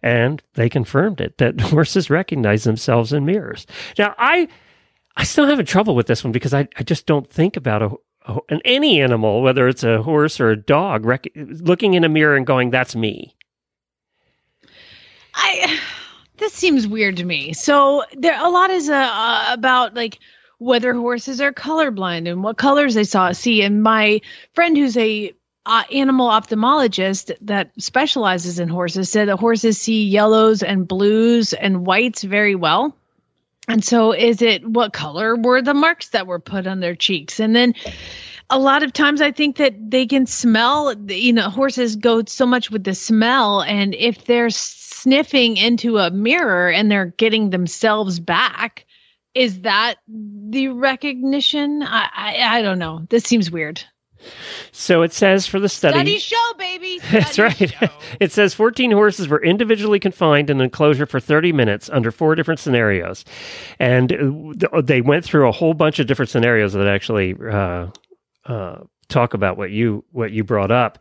And 0.03 0.41
they 0.55 0.69
confirmed 0.69 1.22
it 1.22 1.38
that 1.38 1.59
horses 1.61 2.09
recognize 2.09 2.63
themselves 2.63 3.13
in 3.13 3.26
mirrors. 3.26 3.67
Now, 3.97 4.15
I 4.17 4.47
I 5.17 5.24
still 5.24 5.45
having 5.45 5.65
trouble 5.65 5.95
with 5.95 6.07
this 6.07 6.24
one 6.24 6.32
because 6.32 6.53
I, 6.53 6.67
I 6.78 6.84
just 6.84 7.05
don't 7.05 7.30
think 7.30 7.57
about 7.57 7.82
a, 7.82 7.91
a 8.26 8.39
an 8.49 8.61
any 8.65 9.01
animal, 9.01 9.41
whether 9.41 9.67
it's 9.67 9.84
a 9.84 10.01
horse 10.01 10.39
or 10.39 10.49
a 10.49 10.55
dog, 10.57 11.05
rec- 11.05 11.32
looking 11.36 11.93
in 11.93 12.03
a 12.03 12.09
mirror 12.09 12.36
and 12.36 12.45
going, 12.45 12.72
"That's 12.72 12.95
me." 12.95 13.36
I 15.36 15.80
this 16.38 16.53
seems 16.53 16.88
weird 16.88 17.17
to 17.17 17.24
me. 17.24 17.53
So 17.53 18.03
there 18.13 18.39
a 18.43 18.49
lot 18.49 18.69
is 18.69 18.89
uh, 18.89 19.45
about 19.49 19.93
like 19.93 20.19
whether 20.62 20.93
horses 20.93 21.41
are 21.41 21.51
colorblind 21.51 22.30
and 22.30 22.43
what 22.43 22.55
colors 22.55 22.93
they 22.93 23.03
saw 23.03 23.32
see. 23.32 23.64
And 23.64 23.82
my 23.82 24.22
friend, 24.53 24.78
who's 24.78 24.95
a 24.95 25.34
uh, 25.66 25.84
animal 25.91 26.30
ophthalmologist 26.30 27.36
that 27.41 27.72
specializes 27.80 28.59
in 28.59 28.70
horses, 28.70 29.09
said 29.09 29.28
that 29.28 29.38
horses 29.38 29.80
see 29.80 30.03
yellows 30.03 30.62
and 30.62 30.88
blues 30.88 31.53
and 31.53 31.84
whites 31.84 32.22
very 32.22 32.53
well. 32.53 32.95
And 33.68 33.84
so, 33.84 34.12
is 34.12 34.43
it 34.43 34.64
what 34.64 34.93
color 34.93 35.36
were 35.36 35.64
the 35.64 35.74
marks 35.74 36.09
that 36.09 36.28
were 36.28 36.39
put 36.39 36.68
on 36.68 36.80
their 36.80 36.95
cheeks? 36.95 37.39
And 37.39 37.55
then 37.55 37.74
a 38.47 38.59
lot 38.59 38.84
of 38.84 38.93
times 38.93 39.20
I 39.20 39.32
think 39.32 39.55
that 39.55 39.74
they 39.89 40.05
can 40.05 40.28
smell, 40.28 40.93
you 41.07 41.34
know, 41.34 41.49
horses 41.49 41.95
go 41.95 42.22
so 42.28 42.45
much 42.45 42.70
with 42.70 42.84
the 42.84 42.93
smell. 42.93 43.64
And 43.64 43.95
if 43.95 44.26
they're 44.26 44.51
sniffing 44.51 45.57
into 45.57 45.97
a 45.97 46.12
mirror 46.12 46.70
and 46.70 46.91
they're 46.91 47.14
getting 47.18 47.49
themselves 47.49 48.20
back, 48.20 48.86
is 49.34 49.61
that 49.61 49.95
the 50.07 50.69
recognition? 50.69 51.84
I, 51.84 52.09
I, 52.13 52.57
I 52.57 52.61
don't 52.61 52.79
know. 52.79 53.05
This 53.09 53.23
seems 53.23 53.49
weird. 53.51 53.84
So 54.71 55.01
it 55.01 55.13
says 55.13 55.47
for 55.47 55.59
the 55.59 55.69
study. 55.69 55.95
Study 55.95 56.19
show, 56.19 56.53
baby. 56.57 56.99
That's 57.11 57.39
right. 57.39 57.69
show. 57.69 57.88
It 58.19 58.32
says 58.32 58.53
14 58.53 58.91
horses 58.91 59.27
were 59.27 59.43
individually 59.43 59.99
confined 59.99 60.49
in 60.49 60.57
an 60.57 60.65
enclosure 60.65 61.05
for 61.05 61.19
30 61.19 61.53
minutes 61.53 61.89
under 61.89 62.11
four 62.11 62.36
different 62.36 62.59
scenarios. 62.59 63.25
And 63.79 64.63
uh, 64.71 64.82
they 64.82 65.01
went 65.01 65.25
through 65.25 65.47
a 65.47 65.51
whole 65.51 65.73
bunch 65.73 65.99
of 65.99 66.07
different 66.07 66.29
scenarios 66.29 66.73
that 66.73 66.88
actually 66.88 67.36
uh, 67.51 67.88
uh, 68.45 68.79
talk 69.09 69.34
about 69.34 69.57
what 69.57 69.71
you 69.71 70.03
what 70.11 70.32
you 70.32 70.43
brought 70.43 70.71
up. 70.71 70.99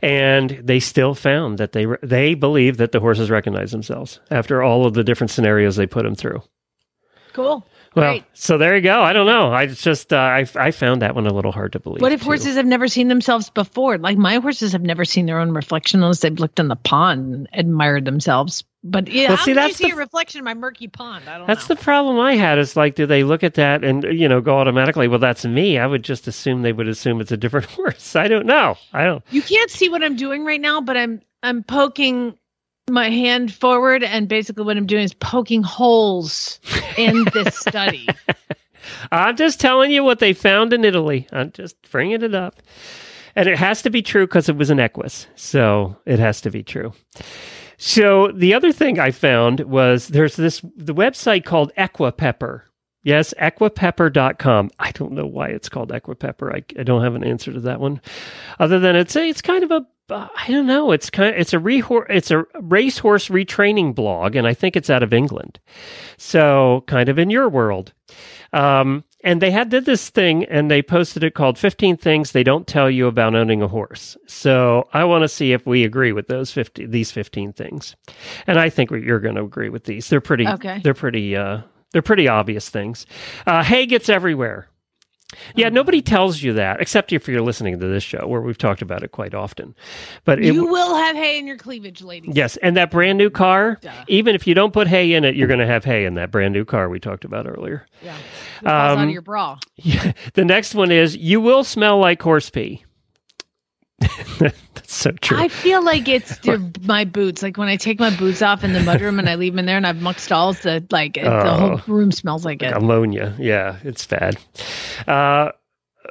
And 0.00 0.50
they 0.62 0.80
still 0.80 1.14
found 1.14 1.58
that 1.58 1.72
they 1.72 1.86
re- 1.86 1.98
they 2.02 2.34
believe 2.34 2.76
that 2.76 2.92
the 2.92 3.00
horses 3.00 3.30
recognize 3.30 3.72
themselves 3.72 4.20
after 4.30 4.62
all 4.62 4.86
of 4.86 4.94
the 4.94 5.04
different 5.04 5.30
scenarios 5.30 5.76
they 5.76 5.86
put 5.86 6.04
them 6.04 6.14
through. 6.14 6.42
Cool. 7.42 7.66
Well, 7.96 8.12
Great. 8.12 8.24
so 8.34 8.56
there 8.56 8.76
you 8.76 8.82
go. 8.82 9.00
I 9.02 9.12
don't 9.12 9.26
know. 9.26 9.52
I 9.52 9.66
just 9.66 10.12
uh, 10.12 10.16
I 10.16 10.46
I 10.54 10.70
found 10.70 11.02
that 11.02 11.16
one 11.16 11.26
a 11.26 11.32
little 11.34 11.50
hard 11.50 11.72
to 11.72 11.80
believe. 11.80 12.00
What 12.02 12.12
if 12.12 12.20
too. 12.20 12.26
horses 12.26 12.54
have 12.54 12.64
never 12.66 12.86
seen 12.86 13.08
themselves 13.08 13.50
before? 13.50 13.98
Like 13.98 14.16
my 14.16 14.36
horses 14.36 14.70
have 14.72 14.82
never 14.82 15.04
seen 15.04 15.26
their 15.26 15.40
own 15.40 15.50
reflection 15.50 16.00
unless 16.00 16.20
they've 16.20 16.38
looked 16.38 16.60
in 16.60 16.68
the 16.68 16.76
pond 16.76 17.34
and 17.34 17.48
admired 17.52 18.04
themselves. 18.04 18.62
But 18.84 19.08
yeah, 19.08 19.28
Well, 19.28 19.36
how 19.38 19.44
see, 19.44 19.52
that's 19.54 19.80
you 19.80 19.86
see 19.86 19.90
the- 19.90 19.96
a 19.96 19.98
reflection 19.98 20.38
in 20.38 20.44
my 20.44 20.54
murky 20.54 20.86
pond? 20.86 21.28
I 21.28 21.36
don't 21.38 21.46
That's 21.48 21.68
know. 21.68 21.74
the 21.74 21.82
problem 21.82 22.18
I 22.20 22.36
had. 22.36 22.58
Is 22.60 22.76
like, 22.76 22.94
do 22.94 23.06
they 23.06 23.24
look 23.24 23.42
at 23.42 23.54
that 23.54 23.82
and 23.82 24.04
you 24.04 24.28
know 24.28 24.40
go 24.40 24.56
automatically? 24.58 25.08
Well, 25.08 25.18
that's 25.18 25.44
me. 25.44 25.76
I 25.76 25.86
would 25.86 26.04
just 26.04 26.28
assume 26.28 26.62
they 26.62 26.72
would 26.72 26.86
assume 26.88 27.20
it's 27.20 27.32
a 27.32 27.36
different 27.36 27.66
horse. 27.70 28.14
I 28.14 28.28
don't 28.28 28.46
know. 28.46 28.76
I 28.92 29.04
don't. 29.04 29.24
you 29.32 29.42
can't 29.42 29.70
see 29.70 29.88
what 29.88 30.04
I'm 30.04 30.14
doing 30.14 30.44
right 30.44 30.60
now, 30.60 30.80
but 30.80 30.96
I'm 30.96 31.20
I'm 31.42 31.64
poking 31.64 32.38
my 32.90 33.10
hand 33.10 33.52
forward, 33.52 34.02
and 34.02 34.28
basically 34.28 34.64
what 34.64 34.76
I'm 34.76 34.86
doing 34.86 35.04
is 35.04 35.14
poking 35.14 35.62
holes 35.62 36.60
in 36.96 37.24
this 37.32 37.56
study. 37.58 38.08
I'm 39.12 39.36
just 39.36 39.60
telling 39.60 39.90
you 39.90 40.04
what 40.04 40.18
they 40.18 40.32
found 40.32 40.72
in 40.72 40.84
Italy. 40.84 41.26
I'm 41.32 41.52
just 41.52 41.76
bringing 41.90 42.22
it 42.22 42.34
up, 42.34 42.56
and 43.36 43.48
it 43.48 43.58
has 43.58 43.82
to 43.82 43.90
be 43.90 44.02
true 44.02 44.26
because 44.26 44.48
it 44.48 44.56
was 44.56 44.70
an 44.70 44.80
equus, 44.80 45.26
so 45.36 45.96
it 46.06 46.18
has 46.18 46.40
to 46.42 46.50
be 46.50 46.62
true. 46.62 46.92
So 47.76 48.30
the 48.32 48.52
other 48.52 48.72
thing 48.72 48.98
I 48.98 49.10
found 49.10 49.60
was 49.60 50.08
there's 50.08 50.36
this 50.36 50.60
the 50.76 50.94
website 50.94 51.44
called 51.44 51.72
Equipepper. 51.78 52.62
Yes, 53.02 53.32
equipepper.com. 53.40 54.70
I 54.78 54.90
don't 54.92 55.12
know 55.12 55.26
why 55.26 55.48
it's 55.48 55.68
called 55.68 55.90
Equipepper. 55.90 56.54
I, 56.54 56.80
I 56.80 56.82
don't 56.82 57.02
have 57.02 57.14
an 57.14 57.24
answer 57.24 57.52
to 57.52 57.60
that 57.60 57.80
one, 57.80 58.00
other 58.58 58.78
than 58.78 58.94
it's 58.96 59.16
a, 59.16 59.26
it's 59.26 59.42
kind 59.42 59.64
of 59.64 59.70
a 59.70 59.86
uh, 60.10 60.28
don't 60.48 60.66
know. 60.66 60.90
It's 60.92 61.08
kind 61.08 61.34
of, 61.34 61.40
it's 61.40 61.52
a 61.54 61.58
rehor- 61.58 62.06
it's 62.10 62.30
a 62.30 62.44
racehorse 62.60 63.28
retraining 63.28 63.94
blog, 63.94 64.34
and 64.34 64.46
I 64.46 64.54
think 64.54 64.76
it's 64.76 64.90
out 64.90 65.02
of 65.02 65.12
England. 65.12 65.58
So 66.18 66.84
kind 66.86 67.08
of 67.08 67.18
in 67.18 67.30
your 67.30 67.48
world. 67.48 67.92
Um, 68.52 69.04
and 69.22 69.40
they 69.40 69.50
had 69.50 69.68
did 69.68 69.84
this 69.84 70.10
thing, 70.10 70.44
and 70.44 70.70
they 70.70 70.82
posted 70.82 71.22
it 71.22 71.34
called 71.34 71.58
"15 71.58 71.96
Things 71.96 72.32
They 72.32 72.42
Don't 72.42 72.66
Tell 72.66 72.90
You 72.90 73.06
About 73.06 73.34
Owning 73.34 73.62
a 73.62 73.68
Horse." 73.68 74.16
So 74.26 74.88
I 74.92 75.04
want 75.04 75.22
to 75.22 75.28
see 75.28 75.52
if 75.52 75.66
we 75.66 75.84
agree 75.84 76.12
with 76.12 76.26
those 76.26 76.50
50 76.50 76.86
these 76.86 77.10
15 77.12 77.52
things, 77.52 77.94
and 78.46 78.58
I 78.58 78.70
think 78.70 78.90
you're 78.90 79.20
going 79.20 79.36
to 79.36 79.44
agree 79.44 79.68
with 79.68 79.84
these. 79.84 80.08
They're 80.08 80.20
pretty. 80.20 80.46
Okay. 80.46 80.80
They're 80.82 80.94
pretty. 80.94 81.36
Uh, 81.36 81.60
they're 81.92 82.02
pretty 82.02 82.28
obvious 82.28 82.68
things. 82.68 83.06
Uh, 83.46 83.62
hay 83.62 83.86
gets 83.86 84.08
everywhere. 84.08 84.66
Yeah, 85.54 85.68
nobody 85.68 86.02
tells 86.02 86.42
you 86.42 86.54
that 86.54 86.80
except 86.80 87.12
if 87.12 87.28
you're 87.28 87.40
listening 87.40 87.78
to 87.78 87.86
this 87.86 88.02
show 88.02 88.26
where 88.26 88.40
we've 88.40 88.58
talked 88.58 88.82
about 88.82 89.04
it 89.04 89.12
quite 89.12 89.32
often. 89.32 89.76
But 90.24 90.40
it, 90.40 90.46
you 90.52 90.66
will 90.66 90.96
have 90.96 91.14
hay 91.14 91.38
in 91.38 91.46
your 91.46 91.56
cleavage, 91.56 92.02
ladies. 92.02 92.34
Yes, 92.34 92.56
and 92.56 92.76
that 92.76 92.90
brand 92.90 93.16
new 93.16 93.30
car, 93.30 93.78
Duh. 93.80 93.92
even 94.08 94.34
if 94.34 94.48
you 94.48 94.54
don't 94.54 94.72
put 94.72 94.88
hay 94.88 95.12
in 95.12 95.24
it, 95.24 95.36
you're 95.36 95.46
going 95.46 95.60
to 95.60 95.66
have 95.68 95.84
hay 95.84 96.04
in 96.04 96.14
that 96.14 96.32
brand 96.32 96.52
new 96.52 96.64
car 96.64 96.88
we 96.88 96.98
talked 96.98 97.24
about 97.24 97.46
earlier. 97.46 97.86
Yeah. 98.02 98.16
It 98.60 98.66
out 98.66 98.98
Um, 98.98 99.04
of 99.04 99.10
your 99.10 99.22
bra. 99.22 99.58
Yeah. 99.76 100.12
The 100.34 100.44
next 100.44 100.74
one 100.74 100.90
is 100.90 101.16
you 101.16 101.40
will 101.40 101.62
smell 101.62 101.98
like 101.98 102.20
horse 102.20 102.50
pee. 102.50 102.84
That's 104.90 104.98
so 105.02 105.12
true. 105.12 105.38
I 105.38 105.46
feel 105.48 105.84
like 105.84 106.08
it's 106.08 106.38
the, 106.44 106.58
my 106.82 107.04
boots. 107.04 107.42
Like 107.42 107.56
when 107.56 107.68
I 107.68 107.76
take 107.76 108.00
my 108.00 108.14
boots 108.16 108.42
off 108.42 108.64
in 108.64 108.72
the 108.72 108.80
mudroom 108.80 109.18
and 109.20 109.28
I 109.28 109.36
leave 109.36 109.52
them 109.52 109.60
in 109.60 109.66
there 109.66 109.76
and 109.76 109.86
I've 109.86 110.00
mucked 110.02 110.18
stalls, 110.20 110.60
the 110.60 110.84
like 110.90 111.14
the 111.14 111.22
Oh. 111.30 111.76
whole 111.76 111.80
room 111.96 112.10
smells 112.10 112.44
like 112.44 112.60
it. 112.62 112.72
Ammonia. 112.76 113.34
Yeah, 113.38 113.76
it's 113.84 114.04
bad. 114.04 114.36
Uh, 115.06 115.52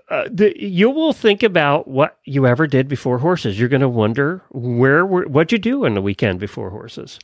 uh, 0.10 0.24
the, 0.32 0.54
you 0.58 0.90
will 0.90 1.12
think 1.14 1.44
about 1.44 1.88
what 1.88 2.18
you 2.24 2.48
ever 2.48 2.68
did 2.68 2.88
before 2.88 3.18
horses. 3.20 3.60
You're 3.60 3.70
going 3.70 3.82
to 3.82 3.90
wonder 3.90 4.42
where 4.52 5.06
were, 5.06 5.26
what'd 5.28 5.52
you 5.52 5.58
do 5.58 5.86
on 5.86 5.94
the 5.94 6.02
weekend 6.02 6.40
before 6.40 6.70
horses? 6.70 7.20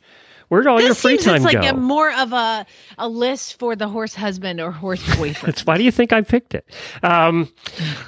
Where'd 0.49 0.67
all 0.67 0.77
This 0.77 0.85
your 0.85 0.95
free 0.95 1.11
seems 1.13 1.25
time 1.25 1.35
it's 1.37 1.45
like 1.45 1.61
go? 1.61 1.69
a 1.69 1.73
more 1.73 2.11
of 2.13 2.31
a 2.33 2.65
a 2.97 3.07
list 3.09 3.57
for 3.59 3.75
the 3.75 3.87
horse 3.87 4.13
husband 4.15 4.59
or 4.61 4.71
horse 4.71 5.01
boyfriend. 5.17 5.35
That's 5.55 5.65
why 5.65 5.77
do 5.77 5.83
you 5.83 5.91
think 5.91 6.13
I 6.13 6.21
picked 6.21 6.53
it? 6.55 6.65
Um, 7.03 7.51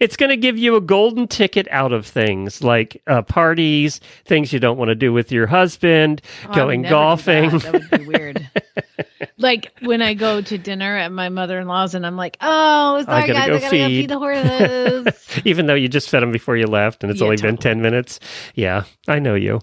it's 0.00 0.16
going 0.16 0.30
to 0.30 0.36
give 0.36 0.58
you 0.58 0.76
a 0.76 0.80
golden 0.80 1.26
ticket 1.28 1.66
out 1.70 1.92
of 1.92 2.06
things 2.06 2.62
like 2.62 3.00
uh, 3.06 3.22
parties, 3.22 4.00
things 4.24 4.52
you 4.52 4.60
don't 4.60 4.76
want 4.76 4.88
to 4.90 4.94
do 4.94 5.12
with 5.12 5.32
your 5.32 5.46
husband, 5.46 6.22
Oh, 6.46 6.52
I 6.52 6.54
going 6.54 6.82
golfing. 6.82 7.50
That. 7.50 7.62
That 7.62 7.72
would 7.72 7.90
be 8.00 8.06
weird. 8.06 8.50
like 9.38 9.72
when 9.82 10.02
I 10.02 10.14
go 10.14 10.40
to 10.40 10.58
dinner 10.58 10.96
at 10.96 11.12
my 11.12 11.28
mother 11.28 11.58
in 11.58 11.66
law's 11.68 11.94
and 11.94 12.06
I'm 12.06 12.16
like, 12.16 12.36
oh, 12.40 13.02
sorry 13.04 13.26
gotta 13.28 13.32
guys, 13.32 13.48
go 13.48 13.54
I 13.56 13.60
gotta 13.60 13.78
go 13.78 13.86
feed." 13.88 14.10
the 14.10 14.18
horses. 14.18 15.42
Even 15.44 15.66
though 15.66 15.74
you 15.74 15.88
just 15.88 16.10
fed 16.10 16.22
them 16.22 16.32
before 16.32 16.56
you 16.56 16.66
left 16.66 17.02
and 17.02 17.10
it's 17.10 17.20
Yeah, 17.20 17.24
only 17.26 17.36
been 17.40 17.56
10 17.56 17.80
minutes. 17.80 18.20
Yeah, 18.54 18.84
I 19.06 19.18
know 19.18 19.34
you. 19.34 19.60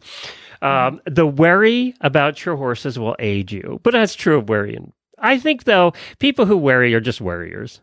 Um, 0.61 1.01
the 1.05 1.25
worry 1.25 1.93
about 2.01 2.45
your 2.45 2.55
horses 2.55 2.97
will 2.97 3.15
aid 3.19 3.51
you, 3.51 3.79
but 3.83 3.91
that's 3.91 4.15
true 4.15 4.37
of 4.37 4.49
worrying. 4.49 4.93
I 5.17 5.39
think, 5.39 5.63
though, 5.63 5.93
people 6.19 6.45
who 6.45 6.57
worry 6.57 6.93
are 6.93 6.99
just 6.99 7.21
worriers. 7.21 7.81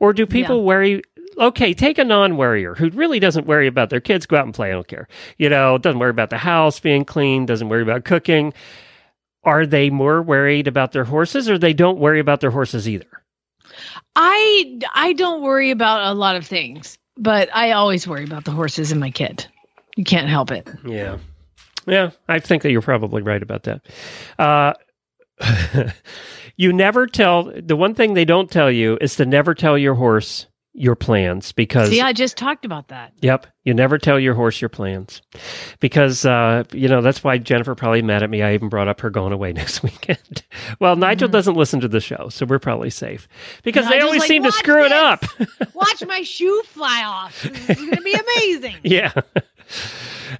Or 0.00 0.12
do 0.12 0.26
people 0.26 0.64
worry? 0.64 1.02
Okay, 1.38 1.74
take 1.74 1.98
a 1.98 2.04
non 2.04 2.36
worrier 2.36 2.74
who 2.74 2.90
really 2.90 3.20
doesn't 3.20 3.46
worry 3.46 3.66
about 3.66 3.90
their 3.90 4.00
kids, 4.00 4.26
go 4.26 4.36
out 4.36 4.44
and 4.44 4.54
play, 4.54 4.70
I 4.70 4.72
don't 4.72 4.88
care. 4.88 5.08
You 5.38 5.48
know, 5.48 5.78
doesn't 5.78 5.98
worry 5.98 6.10
about 6.10 6.30
the 6.30 6.38
house 6.38 6.80
being 6.80 7.04
clean, 7.04 7.46
doesn't 7.46 7.68
worry 7.68 7.82
about 7.82 8.04
cooking. 8.04 8.52
Are 9.44 9.66
they 9.66 9.90
more 9.90 10.22
worried 10.22 10.68
about 10.68 10.92
their 10.92 11.04
horses 11.04 11.50
or 11.50 11.58
they 11.58 11.72
don't 11.72 11.98
worry 11.98 12.20
about 12.20 12.40
their 12.40 12.50
horses 12.50 12.88
either? 12.88 13.06
I 14.14 14.80
I 14.94 15.12
don't 15.14 15.42
worry 15.42 15.70
about 15.70 16.10
a 16.10 16.14
lot 16.14 16.36
of 16.36 16.46
things, 16.46 16.98
but 17.16 17.48
I 17.54 17.72
always 17.72 18.06
worry 18.06 18.24
about 18.24 18.44
the 18.44 18.50
horses 18.50 18.92
and 18.92 19.00
my 19.00 19.10
kid. 19.10 19.46
You 19.96 20.04
can't 20.04 20.28
help 20.28 20.50
it. 20.50 20.68
Yeah. 20.86 21.18
Yeah, 21.86 22.10
I 22.28 22.38
think 22.38 22.62
that 22.62 22.70
you're 22.70 22.82
probably 22.82 23.22
right 23.22 23.42
about 23.42 23.64
that. 23.64 23.82
Uh, 24.38 24.74
you 26.56 26.72
never 26.72 27.06
tell, 27.06 27.52
the 27.54 27.76
one 27.76 27.94
thing 27.94 28.14
they 28.14 28.24
don't 28.24 28.50
tell 28.50 28.70
you 28.70 28.98
is 29.00 29.16
to 29.16 29.26
never 29.26 29.54
tell 29.54 29.76
your 29.76 29.94
horse 29.94 30.46
your 30.74 30.94
plans 30.94 31.52
because, 31.52 31.90
See, 31.90 32.00
I 32.00 32.14
just 32.14 32.38
talked 32.38 32.64
about 32.64 32.88
that. 32.88 33.12
yep, 33.20 33.46
you 33.62 33.74
never 33.74 33.98
tell 33.98 34.18
your 34.18 34.32
horse 34.32 34.58
your 34.60 34.70
plans 34.70 35.20
because, 35.80 36.24
uh, 36.24 36.64
you 36.72 36.88
know, 36.88 37.02
that's 37.02 37.22
why 37.22 37.36
Jennifer 37.36 37.74
probably 37.74 38.00
mad 38.00 38.22
at 38.22 38.30
me. 38.30 38.42
I 38.42 38.54
even 38.54 38.70
brought 38.70 38.88
up 38.88 39.00
her 39.00 39.10
going 39.10 39.34
away 39.34 39.52
next 39.52 39.82
weekend. 39.82 40.42
well, 40.80 40.96
Nigel 40.96 41.28
doesn't 41.28 41.56
listen 41.56 41.80
to 41.80 41.88
the 41.88 42.00
show, 42.00 42.28
so 42.30 42.46
we're 42.46 42.58
probably 42.58 42.88
safe 42.88 43.28
because 43.62 43.86
they 43.88 44.00
always 44.00 44.20
like, 44.20 44.28
seem 44.28 44.42
to 44.44 44.48
"Watch 44.48 44.58
screw 44.58 44.84
it 44.84 44.92
up. 44.92 45.24
Watch 45.74 46.06
my 46.06 46.22
shoe 46.22 46.62
fly 46.68 47.02
off. 47.04 47.42
This 47.42 47.78
is 47.78 47.90
gonna 47.90 48.00
be 48.00 48.14
amazing. 48.14 48.76
Yeah. 48.82 49.12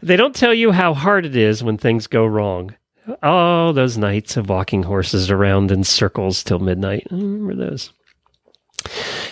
They 0.03 0.17
don't 0.17 0.35
tell 0.35 0.55
you 0.55 0.73
how 0.73 0.95
hard 0.95 1.27
it 1.27 1.37
is 1.37 1.63
when 1.63 1.79
things 1.79 2.07
go 2.07 2.25
wrong. 2.25 2.75
Oh, 3.23 3.73
those 3.73 3.99
nights 3.99 4.37
of 4.37 4.49
walking 4.49 4.85
horses 4.85 5.31
around 5.31 5.73
in 5.73 5.85
circles 5.85 6.45
till 6.45 6.61
midnight. 6.61 7.07
I 7.11 7.15
remember 7.15 7.55
those. 7.55 7.93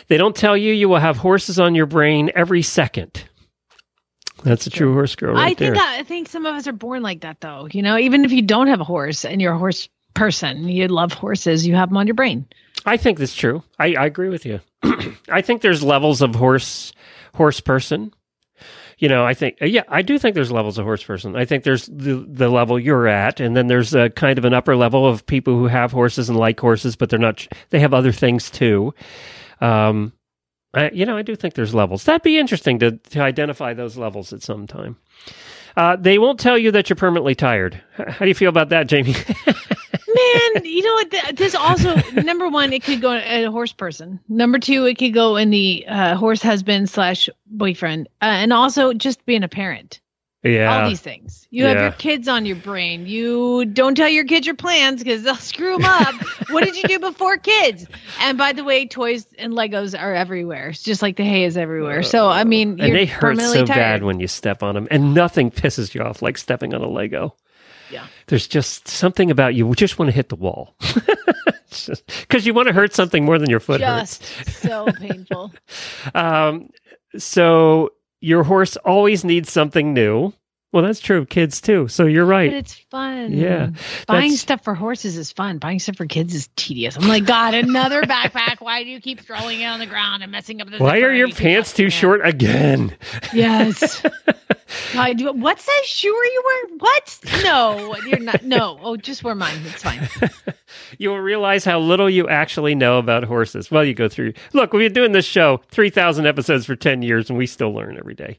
They 0.08 0.16
don't 0.16 0.34
tell 0.34 0.56
you 0.56 0.72
you 0.72 0.88
will 0.88 0.98
have 0.98 1.16
horses 1.18 1.60
on 1.60 1.74
your 1.74 1.86
brain 1.86 2.30
every 2.34 2.62
second. 2.62 3.24
That's 4.42 4.66
a 4.66 4.70
true 4.70 4.92
horse 4.94 5.14
girl, 5.14 5.34
right 5.34 5.52
I 5.52 5.54
think 5.54 5.74
there. 5.74 5.76
I 5.76 6.02
think 6.02 6.28
some 6.28 6.46
of 6.46 6.54
us 6.54 6.66
are 6.66 6.72
born 6.72 7.02
like 7.02 7.20
that, 7.20 7.40
though. 7.40 7.68
You 7.70 7.82
know, 7.82 7.98
even 7.98 8.24
if 8.24 8.32
you 8.32 8.42
don't 8.42 8.68
have 8.68 8.80
a 8.80 8.84
horse 8.84 9.24
and 9.24 9.40
you're 9.40 9.52
a 9.52 9.58
horse 9.58 9.88
person, 10.14 10.66
you 10.66 10.88
love 10.88 11.12
horses, 11.12 11.66
you 11.66 11.74
have 11.74 11.90
them 11.90 11.98
on 11.98 12.06
your 12.06 12.14
brain. 12.14 12.46
I 12.86 12.96
think 12.96 13.18
that's 13.18 13.36
true. 13.36 13.62
I, 13.78 13.94
I 13.94 14.06
agree 14.06 14.30
with 14.30 14.46
you. 14.46 14.60
I 15.28 15.42
think 15.42 15.60
there's 15.62 15.82
levels 15.82 16.22
of 16.22 16.34
horse 16.34 16.92
horse 17.34 17.60
person. 17.60 18.12
You 19.00 19.08
know, 19.08 19.24
I 19.24 19.32
think 19.32 19.56
yeah, 19.62 19.84
I 19.88 20.02
do 20.02 20.18
think 20.18 20.34
there's 20.34 20.52
levels 20.52 20.76
of 20.76 20.84
horse 20.84 21.02
person. 21.02 21.34
I 21.34 21.46
think 21.46 21.64
there's 21.64 21.86
the 21.86 22.22
the 22.28 22.50
level 22.50 22.78
you're 22.78 23.08
at, 23.08 23.40
and 23.40 23.56
then 23.56 23.66
there's 23.66 23.94
a 23.94 24.10
kind 24.10 24.38
of 24.38 24.44
an 24.44 24.52
upper 24.52 24.76
level 24.76 25.06
of 25.06 25.24
people 25.24 25.54
who 25.54 25.68
have 25.68 25.90
horses 25.90 26.28
and 26.28 26.38
like 26.38 26.60
horses, 26.60 26.96
but 26.96 27.08
they're 27.08 27.18
not. 27.18 27.48
They 27.70 27.80
have 27.80 27.94
other 27.94 28.12
things 28.12 28.50
too. 28.50 28.92
Um, 29.62 30.12
I, 30.74 30.90
you 30.90 31.06
know, 31.06 31.16
I 31.16 31.22
do 31.22 31.34
think 31.34 31.54
there's 31.54 31.74
levels. 31.74 32.04
That'd 32.04 32.22
be 32.22 32.38
interesting 32.38 32.78
to 32.80 32.92
to 32.98 33.20
identify 33.22 33.72
those 33.72 33.96
levels 33.96 34.34
at 34.34 34.42
some 34.42 34.66
time. 34.66 34.98
Uh, 35.78 35.96
they 35.96 36.18
won't 36.18 36.38
tell 36.38 36.58
you 36.58 36.70
that 36.72 36.90
you're 36.90 36.96
permanently 36.96 37.34
tired. 37.34 37.80
How 37.96 38.18
do 38.18 38.28
you 38.28 38.34
feel 38.34 38.50
about 38.50 38.68
that, 38.68 38.86
Jamie? 38.86 39.14
Man, 40.14 40.64
you 40.64 40.82
know 40.82 40.94
what? 40.94 41.36
This 41.36 41.54
also 41.54 41.94
number 42.22 42.48
one, 42.48 42.72
it 42.72 42.82
could 42.82 43.00
go 43.00 43.12
in 43.12 43.44
a 43.44 43.50
horse 43.50 43.72
person. 43.72 44.18
Number 44.28 44.58
two, 44.58 44.84
it 44.86 44.98
could 44.98 45.14
go 45.14 45.36
in 45.36 45.50
the 45.50 45.84
uh, 45.86 46.16
horse 46.16 46.42
husband 46.42 46.88
slash 46.90 47.28
boyfriend, 47.46 48.08
uh, 48.22 48.24
and 48.26 48.52
also 48.52 48.92
just 48.92 49.24
being 49.26 49.42
a 49.44 49.48
parent. 49.48 50.00
yeah. 50.42 50.74
All 50.82 50.88
these 50.88 51.00
things. 51.00 51.46
You 51.50 51.64
have 51.66 51.80
your 51.80 51.92
kids 51.92 52.28
on 52.28 52.46
your 52.46 52.56
brain. 52.56 53.06
You 53.06 53.64
don't 53.66 53.94
tell 53.94 54.08
your 54.08 54.24
kids 54.24 54.46
your 54.46 54.54
plans 54.56 55.02
because 55.02 55.22
they'll 55.22 55.34
screw 55.52 55.76
them 55.76 55.84
up. 55.84 56.14
what 56.50 56.64
did 56.64 56.76
you 56.76 56.84
do 56.84 56.98
before 56.98 57.36
kids? 57.36 57.86
And 58.20 58.38
by 58.38 58.52
the 58.52 58.64
way, 58.64 58.86
toys 58.86 59.26
and 59.38 59.52
Legos 59.52 59.98
are 60.00 60.14
everywhere. 60.14 60.68
It's 60.70 60.82
just 60.82 61.02
like 61.02 61.16
the 61.16 61.24
hay 61.24 61.44
is 61.44 61.56
everywhere. 61.56 62.02
So 62.02 62.28
I 62.28 62.44
mean, 62.44 62.78
you're 62.78 62.86
and 62.86 62.96
they 62.96 63.06
hurt 63.06 63.38
so 63.38 63.64
tired. 63.64 63.68
bad 63.68 64.02
when 64.02 64.18
you 64.18 64.28
step 64.28 64.62
on 64.62 64.74
them, 64.74 64.88
and 64.90 65.14
nothing 65.14 65.50
pisses 65.50 65.94
you 65.94 66.02
off 66.02 66.22
like 66.22 66.38
stepping 66.38 66.74
on 66.74 66.80
a 66.82 66.88
Lego. 66.88 67.34
Yeah. 67.90 68.06
There's 68.26 68.46
just 68.46 68.88
something 68.88 69.30
about 69.30 69.54
you. 69.54 69.66
We 69.66 69.74
just 69.76 69.98
want 69.98 70.08
to 70.10 70.14
hit 70.14 70.28
the 70.28 70.36
wall 70.36 70.74
because 72.20 72.46
you 72.46 72.54
want 72.54 72.68
to 72.68 72.74
hurt 72.74 72.94
something 72.94 73.24
more 73.24 73.38
than 73.38 73.50
your 73.50 73.60
foot 73.60 73.80
just 73.80 74.24
so 74.62 74.86
painful. 74.92 75.52
Um, 76.14 76.70
so 77.18 77.90
your 78.20 78.44
horse 78.44 78.76
always 78.78 79.24
needs 79.24 79.50
something 79.50 79.92
new. 79.94 80.32
Well, 80.72 80.84
that's 80.84 81.00
true. 81.00 81.18
of 81.18 81.28
Kids 81.28 81.60
too. 81.60 81.88
So 81.88 82.06
you're 82.06 82.24
But 82.26 82.30
right. 82.30 82.52
it's 82.52 82.74
fun. 82.74 83.32
Yeah, 83.32 83.70
Buying 84.06 84.30
that's- 84.30 84.40
stuff 84.40 84.62
for 84.62 84.74
horses 84.74 85.16
is 85.16 85.32
fun. 85.32 85.58
Buying 85.58 85.78
stuff 85.80 85.96
for 85.96 86.06
kids 86.06 86.34
is 86.34 86.48
tedious. 86.56 86.96
I'm 86.96 87.08
like, 87.08 87.24
God, 87.24 87.54
another 87.54 88.02
backpack. 88.02 88.60
Why 88.60 88.84
do 88.84 88.90
you 88.90 89.00
keep 89.00 89.20
throwing 89.20 89.60
it 89.60 89.66
on 89.66 89.80
the 89.80 89.86
ground 89.86 90.22
and 90.22 90.30
messing 90.30 90.60
up 90.60 90.70
the 90.70 90.78
Why 90.78 91.00
are 91.00 91.12
your 91.12 91.26
you 91.28 91.34
pants 91.34 91.72
too 91.72 91.90
short 91.90 92.24
again? 92.24 92.96
Yes. 93.32 94.02
I 94.94 95.14
do. 95.14 95.32
What 95.32 95.58
size 95.58 95.84
shoe 95.84 96.14
are 96.14 96.24
you 96.24 96.42
wearing? 96.46 96.78
What? 96.78 97.18
No, 97.42 97.96
you're 98.06 98.20
not. 98.20 98.44
No. 98.44 98.78
Oh, 98.82 98.96
just 98.96 99.24
wear 99.24 99.34
mine. 99.34 99.58
It's 99.64 99.82
fine. 99.82 100.08
you 100.98 101.08
will 101.10 101.18
realize 101.18 101.64
how 101.64 101.80
little 101.80 102.08
you 102.08 102.28
actually 102.28 102.76
know 102.76 102.98
about 102.98 103.24
horses. 103.24 103.68
Well, 103.70 103.84
you 103.84 103.94
go 103.94 104.08
through. 104.08 104.34
Look, 104.52 104.72
we've 104.72 104.86
been 104.86 104.92
doing 104.92 105.10
this 105.12 105.24
show 105.24 105.60
three 105.72 105.90
thousand 105.90 106.26
episodes 106.26 106.66
for 106.66 106.76
ten 106.76 107.02
years, 107.02 107.28
and 107.28 107.36
we 107.36 107.46
still 107.46 107.72
learn 107.72 107.96
every 107.98 108.14
day. 108.14 108.38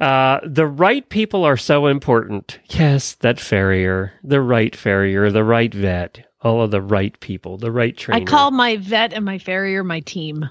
Uh, 0.00 0.40
the 0.44 0.66
right 0.66 1.06
people 1.10 1.41
are 1.44 1.56
so 1.56 1.86
important. 1.86 2.58
Yes, 2.70 3.14
that 3.16 3.40
farrier, 3.40 4.12
the 4.22 4.40
right 4.40 4.74
farrier, 4.74 5.30
the 5.30 5.44
right 5.44 5.72
vet, 5.72 6.26
all 6.40 6.62
of 6.62 6.70
the 6.70 6.80
right 6.80 7.18
people, 7.20 7.58
the 7.58 7.70
right 7.70 7.96
trainer. 7.96 8.22
I 8.22 8.24
call 8.24 8.50
my 8.50 8.76
vet 8.76 9.12
and 9.12 9.24
my 9.24 9.38
farrier 9.38 9.84
my 9.84 10.00
team. 10.00 10.48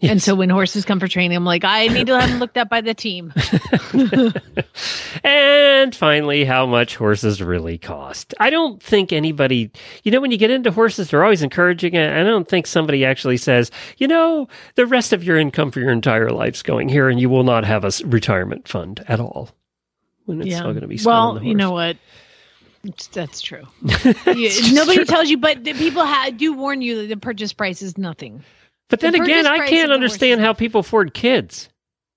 And 0.00 0.22
so 0.22 0.34
when 0.34 0.50
horses 0.50 0.84
come 0.84 1.00
for 1.00 1.08
training, 1.08 1.36
I'm 1.36 1.46
like, 1.46 1.64
I 1.64 1.86
need 1.86 2.08
to 2.08 2.20
have 2.20 2.28
them 2.28 2.38
looked 2.38 2.58
at 2.58 2.68
by 2.68 2.82
the 2.82 2.92
team. 2.92 3.32
And 5.22 5.94
finally, 5.94 6.44
how 6.44 6.66
much 6.66 6.96
horses 6.96 7.42
really 7.42 7.78
cost. 7.78 8.34
I 8.40 8.50
don't 8.50 8.82
think 8.82 9.12
anybody, 9.12 9.70
you 10.02 10.12
know, 10.12 10.20
when 10.20 10.30
you 10.30 10.38
get 10.38 10.50
into 10.50 10.70
horses, 10.70 11.10
they're 11.10 11.24
always 11.24 11.42
encouraging 11.42 11.94
it. 11.94 12.12
I 12.12 12.22
don't 12.22 12.48
think 12.48 12.66
somebody 12.66 13.04
actually 13.04 13.36
says, 13.36 13.70
you 13.96 14.08
know, 14.08 14.48
the 14.74 14.86
rest 14.86 15.12
of 15.12 15.24
your 15.24 15.38
income 15.38 15.70
for 15.70 15.80
your 15.80 15.90
entire 15.90 16.30
life's 16.30 16.62
going 16.62 16.88
here 16.88 17.08
and 17.08 17.20
you 17.20 17.28
will 17.28 17.44
not 17.44 17.64
have 17.64 17.84
a 17.84 17.92
retirement 18.06 18.68
fund 18.68 19.04
at 19.08 19.20
all. 19.20 19.50
When 20.26 20.40
it's 20.42 20.56
all 20.56 20.72
going 20.72 20.80
to 20.80 20.86
be 20.86 20.98
well, 21.04 21.42
you 21.42 21.54
know 21.54 21.70
what? 21.72 21.96
That's 23.12 23.40
true. 23.40 23.64
You- 24.26 24.74
nobody 24.74 25.04
tells 25.04 25.28
you, 25.30 25.38
but 25.38 25.64
the 25.64 25.72
people 25.74 26.04
ha- 26.04 26.30
do 26.36 26.52
warn 26.52 26.82
you 26.82 26.96
that 27.02 27.08
the 27.08 27.16
purchase 27.16 27.52
price 27.52 27.80
is 27.82 27.96
nothing. 27.96 28.42
But 28.88 29.00
then 29.00 29.12
the 29.14 29.22
again, 29.22 29.46
I 29.46 29.66
can't 29.68 29.90
understand 29.92 30.40
how 30.40 30.52
people 30.52 30.80
afford 30.80 31.14
kids 31.14 31.68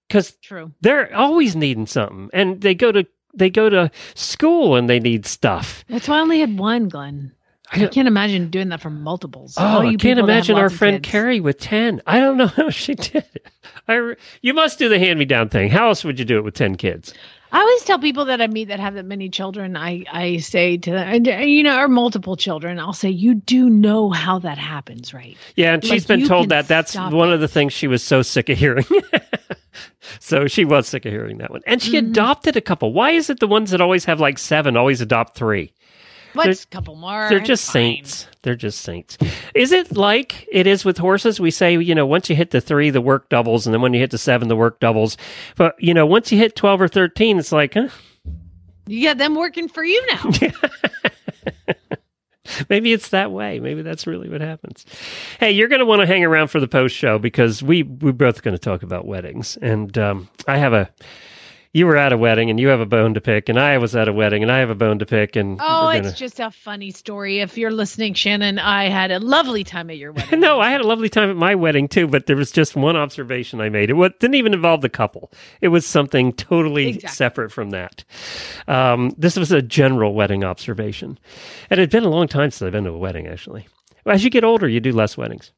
because 0.09 0.31
True. 0.41 0.71
they're 0.81 1.13
always 1.15 1.55
needing 1.55 1.85
something 1.87 2.29
and 2.33 2.59
they 2.61 2.75
go 2.75 2.91
to, 2.91 3.07
they 3.33 3.49
go 3.49 3.69
to 3.69 3.89
school 4.15 4.75
and 4.75 4.89
they 4.89 4.99
need 4.99 5.25
stuff. 5.25 5.85
That's 5.87 6.07
why 6.09 6.17
I 6.17 6.21
only 6.21 6.39
had 6.41 6.57
one, 6.59 6.89
Glenn. 6.89 7.31
I 7.71 7.85
I- 7.85 7.87
can't 7.87 8.07
imagine 8.07 8.49
doing 8.49 8.69
that 8.69 8.81
for 8.81 8.89
multiples. 8.89 9.55
Oh, 9.57 9.63
All 9.65 9.81
I 9.81 9.85
you 9.85 9.97
can't 9.97 10.17
people 10.17 10.27
that 10.27 10.33
have 10.33 10.49
imagine 10.49 10.57
our 10.57 10.69
friend 10.69 10.97
kids. 11.01 11.11
Carrie 11.11 11.39
with 11.39 11.59
10. 11.59 12.01
I 12.05 12.19
don't 12.19 12.37
know 12.37 12.47
how 12.57 12.69
she 12.69 12.95
did 12.95 13.23
it. 13.33 13.47
I 13.87 14.15
you 14.41 14.53
must 14.53 14.77
do 14.79 14.89
the 14.89 14.99
hand 14.99 15.17
me 15.19 15.25
down 15.25 15.47
thing. 15.49 15.69
How 15.69 15.87
else 15.87 16.03
would 16.03 16.19
you 16.19 16.25
do 16.25 16.37
it 16.37 16.43
with 16.43 16.53
10 16.55 16.75
kids? 16.75 17.13
I 17.51 17.59
always 17.59 17.83
tell 17.83 17.97
people 17.99 18.25
that 18.25 18.41
I 18.41 18.47
meet 18.47 18.65
that 18.67 18.79
have 18.79 18.95
that 18.95 19.05
many 19.05 19.29
children, 19.29 19.77
I, 19.77 20.03
I 20.11 20.37
say 20.37 20.77
to 20.77 20.91
them, 20.91 21.25
uh, 21.27 21.37
you 21.39 21.63
know, 21.63 21.79
or 21.79 21.87
multiple 21.87 22.35
children, 22.35 22.79
I'll 22.79 22.93
say, 22.93 23.09
you 23.09 23.35
do 23.35 23.69
know 23.69 24.09
how 24.09 24.39
that 24.39 24.57
happens, 24.57 25.13
right? 25.13 25.37
Yeah, 25.55 25.73
and 25.73 25.83
Like, 25.83 25.91
she's 25.93 26.05
been 26.05 26.25
told 26.27 26.49
that 26.49 26.67
that's 26.67 26.95
one 26.95 27.29
it. 27.29 27.33
of 27.35 27.39
the 27.39 27.47
things 27.47 27.71
she 27.73 27.87
was 27.87 28.03
so 28.03 28.21
sick 28.21 28.49
of 28.49 28.57
hearing. 28.57 28.85
so 30.19 30.47
she 30.47 30.65
was 30.65 30.87
sick 30.87 31.05
of 31.05 31.11
hearing 31.11 31.37
that 31.37 31.51
one. 31.51 31.61
And 31.65 31.81
she 31.81 31.97
Mm-hmm. 31.97 32.09
adopted 32.09 32.57
a 32.57 32.61
couple. 32.61 32.91
Why 32.93 33.11
is 33.11 33.29
it 33.29 33.39
the 33.39 33.47
ones 33.47 33.71
that 33.71 33.81
always 33.81 34.03
have 34.05 34.19
like 34.19 34.37
seven 34.37 34.75
always 34.75 34.99
adopt 35.01 35.35
three? 35.37 35.73
What's 36.37 36.63
a 36.63 36.67
couple 36.67 36.95
more? 36.95 37.27
They're 37.29 37.39
just 37.39 37.65
saints. 37.65 38.27
They're 38.43 38.55
just 38.55 38.81
saints. 38.81 39.17
Is 39.53 39.71
it 39.71 39.95
like 39.95 40.47
it 40.51 40.67
is 40.67 40.85
with 40.85 40.97
horses? 40.97 41.39
We 41.39 41.51
say, 41.51 41.77
you 41.77 41.95
know, 41.95 42.05
once 42.05 42.29
you 42.29 42.35
hit 42.35 42.51
the 42.51 42.61
three, 42.61 42.89
the 42.89 43.01
work 43.01 43.29
doubles, 43.29 43.67
and 43.67 43.73
then 43.73 43.81
when 43.81 43.93
you 43.93 43.99
hit 43.99 44.11
the 44.11 44.17
seven, 44.17 44.47
the 44.47 44.55
work 44.55 44.79
doubles. 44.79 45.17
But 45.55 45.75
you 45.79 45.93
know, 45.93 46.05
once 46.05 46.31
you 46.31 46.37
hit 46.37 46.55
twelve 46.55 46.81
or 46.81 46.87
thirteen, 46.87 47.39
it's 47.39 47.51
like, 47.51 47.73
huh? 47.73 47.89
You 48.87 49.03
got 49.03 49.17
them 49.17 49.35
working 49.35 49.67
for 49.67 49.83
you 49.83 50.01
now. 50.13 50.31
Maybe 52.69 52.93
it's 52.93 53.09
that 53.09 53.31
way. 53.31 53.59
Maybe 53.59 53.81
that's 53.81 54.07
really 54.07 54.29
what 54.29 54.41
happens. 54.41 54.85
Hey, 55.39 55.51
you're 55.51 55.67
going 55.67 55.79
to 55.79 55.85
want 55.85 56.01
to 56.01 56.07
hang 56.07 56.23
around 56.23 56.47
for 56.47 56.61
the 56.61 56.67
post 56.67 56.95
show 56.95 57.19
because 57.19 57.61
we 57.61 57.83
we're 57.83 58.13
both 58.13 58.41
going 58.41 58.55
to 58.55 58.59
talk 58.59 58.83
about 58.83 59.05
weddings, 59.05 59.57
and 59.61 59.97
um, 59.97 60.29
I 60.47 60.57
have 60.57 60.73
a. 60.73 60.89
You 61.73 61.85
were 61.85 61.97
at 61.97 62.13
a 62.13 62.17
wedding, 62.17 62.49
and 62.49 62.59
you 62.59 62.69
have 62.69 62.79
a 62.79 62.85
bone 62.85 63.13
to 63.13 63.21
pick, 63.21 63.49
and 63.49 63.59
I 63.59 63.77
was 63.77 63.95
at 63.95 64.07
a 64.07 64.13
wedding, 64.13 64.41
and 64.41 64.51
I 64.51 64.59
have 64.59 64.69
a 64.69 64.75
bone 64.75 64.99
to 64.99 65.05
pick, 65.05 65.35
and 65.35 65.59
Oh, 65.61 65.85
we're 65.87 65.95
it's 66.01 66.17
just 66.17 66.39
a 66.39 66.49
funny 66.49 66.91
story. 66.91 67.39
If 67.39 67.57
you're 67.57 67.71
listening, 67.71 68.13
Shannon, 68.13 68.57
I 68.57 68.89
had 68.89 69.11
a 69.11 69.19
lovely 69.19 69.63
time 69.63 69.89
at 69.89 69.97
your 69.97 70.11
wedding. 70.13 70.39
No, 70.39 70.59
I 70.59 70.71
had 70.71 70.81
a 70.81 70.87
lovely 70.87 71.09
time 71.09 71.29
at 71.29 71.35
my 71.35 71.55
wedding 71.55 71.87
too, 71.87 72.07
but 72.07 72.25
there 72.25 72.35
was 72.37 72.51
just 72.51 72.75
one 72.75 72.95
observation 72.95 73.61
I 73.61 73.69
made. 73.69 73.89
It 73.89 74.19
didn't 74.19 74.35
even 74.35 74.53
involve 74.53 74.81
the 74.81 74.89
couple. 74.89 75.31
It 75.61 75.67
was 75.67 75.85
something 75.85 76.33
totally 76.33 76.87
Exactly. 76.89 77.15
separate 77.15 77.51
from 77.51 77.69
that. 77.71 78.03
Um, 78.67 79.13
this 79.17 79.35
was 79.37 79.51
a 79.51 79.61
general 79.61 80.13
wedding 80.13 80.43
observation. 80.43 81.19
And 81.69 81.79
it 81.79 81.83
had 81.83 81.89
been 81.91 82.03
a 82.05 82.09
long 82.09 82.27
time 82.27 82.49
since 82.51 82.61
I've 82.65 82.71
been 82.71 82.85
to 82.85 82.91
a 82.91 82.97
wedding, 82.97 83.27
actually. 83.27 83.67
As 84.05 84.23
you 84.23 84.29
get 84.29 84.43
older, 84.45 84.67
you 84.69 84.79
do 84.79 84.93
less 84.93 85.17
weddings. 85.17 85.51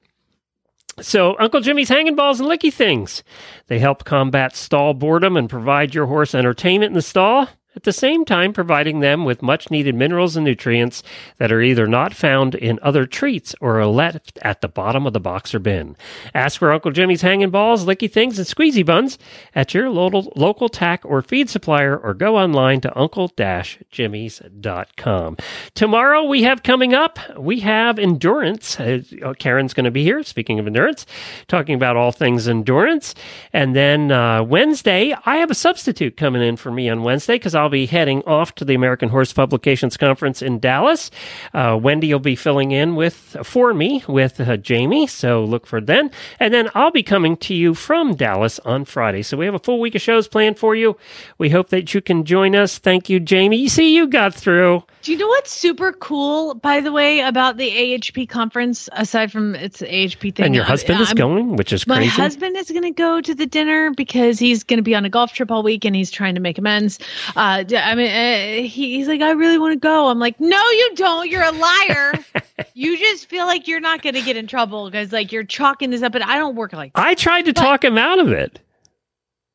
So, 1.02 1.36
Uncle 1.40 1.62
Jimmy's 1.62 1.90
hanging 1.90 2.16
balls 2.16 2.40
and 2.40 2.50
licky 2.50 2.72
things. 2.72 3.24
They 3.68 3.80
help 3.80 4.04
combat 4.04 4.56
stall 4.56 4.94
boredom 4.94 5.38
and 5.38 5.50
provide 5.50 5.94
your 5.96 6.08
horse 6.08 6.36
entertainment 6.36 6.90
in 6.90 6.96
the 6.96 7.02
stall, 7.02 7.48
at 7.80 7.84
the 7.84 7.94
same 7.94 8.26
time 8.26 8.52
providing 8.52 9.00
them 9.00 9.24
with 9.24 9.42
much 9.42 9.72
needed 9.72 9.96
minerals 9.96 10.36
and 10.36 10.44
nutrients 10.44 11.02
that 11.38 11.50
are 11.50 11.62
either 11.62 11.88
not 11.88 12.14
found 12.14 12.54
in 12.54 12.78
other 12.82 13.06
treats 13.06 13.56
or 13.62 13.80
are 13.80 13.86
left 13.86 14.38
at 14.42 14.60
the 14.60 14.68
bottom 14.68 15.08
of 15.08 15.14
the 15.14 15.20
box 15.22 15.56
or 15.56 15.60
bin. 15.60 15.96
Ask 16.34 16.60
for 16.60 16.74
Uncle 16.74 16.92
Jimmy's 16.92 17.22
hanging 17.22 17.52
balls, 17.52 17.86
licky 17.86 18.12
things, 18.12 18.38
and 18.38 18.46
squeezy 18.46 18.86
buns 18.86 19.18
at 19.56 19.74
your 19.74 19.90
local, 19.90 20.34
local 20.36 20.68
tack 20.68 21.06
or 21.06 21.22
feed 21.22 21.50
supplier 21.50 21.98
or 21.98 22.14
go 22.14 22.38
online 22.38 22.82
to 22.82 22.94
uncle-jimmys.com. 23.00 25.38
Tomorrow 25.74 26.26
we 26.26 26.44
have 26.44 26.64
coming 26.64 26.94
up, 26.94 27.18
we 27.38 27.62
have 27.62 27.98
endurance. 27.98 28.78
Uh, 28.78 29.04
Karen's 29.40 29.74
going 29.74 29.86
to 29.86 29.92
be 29.92 30.04
here, 30.04 30.22
speaking 30.24 30.60
of 30.60 30.68
endurance, 30.68 31.06
talking 31.48 31.76
about 31.76 31.96
all 31.96 32.12
things 32.12 32.50
endurance. 32.50 33.16
And 33.54 33.74
then 33.74 34.12
uh, 34.12 34.44
Wednesday, 34.44 35.16
I 35.26 35.38
have 35.38 35.50
a 35.50 35.56
substitute 35.56 36.18
coming 36.18 36.42
in 36.42 36.58
for 36.58 36.72
me 36.72 36.90
on 36.90 37.04
Wednesday 37.04 37.36
because 37.36 37.56
I'll 37.56 37.69
I'll 37.70 37.74
be 37.74 37.86
heading 37.86 38.24
off 38.26 38.56
to 38.56 38.66
the 38.66 38.74
American 38.74 39.10
Horse 39.10 39.32
Publications 39.32 39.96
Conference 39.96 40.42
in 40.42 40.58
Dallas. 40.58 41.12
Uh, 41.54 41.78
Wendy 41.80 42.12
will 42.12 42.20
be 42.20 42.36
filling 42.36 42.72
in 42.72 42.96
with 42.96 43.38
for 43.44 43.76
me 43.76 44.04
with 44.08 44.40
uh, 44.42 44.58
Jamie, 44.58 45.06
so 45.06 45.44
look 45.44 45.68
for 45.68 45.80
then. 45.80 46.10
And 46.40 46.52
then 46.52 46.72
I'll 46.74 46.90
be 46.90 47.04
coming 47.04 47.38
to 47.38 47.54
you 47.54 47.76
from 47.76 48.16
Dallas 48.16 48.58
on 48.66 48.86
Friday. 48.86 49.22
So 49.22 49.38
we 49.38 49.46
have 49.46 49.54
a 49.54 49.60
full 49.60 49.80
week 49.80 49.94
of 49.94 50.02
shows 50.02 50.28
planned 50.28 50.58
for 50.58 50.74
you. 50.76 50.98
We 51.38 51.52
hope 51.52 51.70
that 51.70 51.94
you 51.94 52.02
can 52.02 52.24
join 52.26 52.56
us. 52.56 52.80
Thank 52.80 53.08
you, 53.08 53.20
Jamie. 53.20 53.58
You 53.58 53.70
see, 53.70 53.96
you 53.96 54.08
got 54.08 54.34
through. 54.34 54.84
Do 55.04 55.12
you 55.12 55.18
know 55.20 55.28
what's 55.28 55.52
super 55.52 55.94
cool, 55.94 56.56
by 56.56 56.80
the 56.82 56.92
way, 56.92 57.20
about 57.20 57.58
the 57.58 57.70
AHP 57.70 58.28
conference, 58.30 58.90
aside 58.94 59.32
from 59.32 59.54
its 59.54 59.82
AHP 59.84 60.36
thing? 60.36 60.46
And 60.48 60.56
your 60.56 60.64
husband 60.64 61.02
is 61.02 61.10
I'm- 61.10 61.18
going, 61.18 61.56
which 61.56 61.72
is 61.72 61.86
My 61.86 61.98
crazy. 61.98 62.10
husband 62.10 62.58
is 62.58 62.72
going 62.72 62.82
to 62.82 62.92
go 62.92 63.22
to 63.22 63.36
the 63.36 63.46
dinner 63.46 63.92
because 63.92 64.40
he's 64.40 64.64
going 64.64 64.78
to 64.80 64.84
be 64.84 64.96
on 64.96 65.06
a 65.06 65.10
golf 65.10 65.34
trip 65.34 65.52
all 65.52 65.62
week 65.62 65.86
and 65.86 65.96
he's 65.96 66.10
trying 66.10 66.34
to 66.34 66.42
make 66.42 66.58
amends. 66.58 66.98
Uh, 67.36 67.59
I 67.60 67.96
mean, 67.96 68.10
uh, 68.10 68.68
he, 68.68 68.96
he's 68.98 69.08
like, 69.08 69.22
I 69.22 69.32
really 69.32 69.58
want 69.58 69.74
to 69.74 69.80
go. 69.80 70.08
I'm 70.08 70.20
like, 70.20 70.40
no, 70.40 70.70
you 70.70 70.92
don't. 70.96 71.30
You're 71.30 71.44
a 71.44 71.52
liar. 71.52 72.14
you 72.74 72.98
just 72.98 73.28
feel 73.28 73.46
like 73.46 73.68
you're 73.68 73.80
not 73.80 74.02
going 74.02 74.16
to 74.16 74.22
get 74.22 74.38
in 74.38 74.48
trouble 74.48 74.90
because 74.90 75.12
like 75.12 75.32
you're 75.32 75.44
chalking 75.44 75.90
this 75.90 76.02
up, 76.02 76.12
but 76.12 76.24
I 76.24 76.38
don't 76.38 76.56
work 76.56 76.74
like 76.74 76.94
that. 76.94 77.06
I 77.06 77.14
tried 77.14 77.44
to 77.44 77.54
But- 77.54 77.62
talk 77.62 77.84
him 77.84 77.98
out 77.98 78.20
of 78.20 78.30
it. 78.32 78.60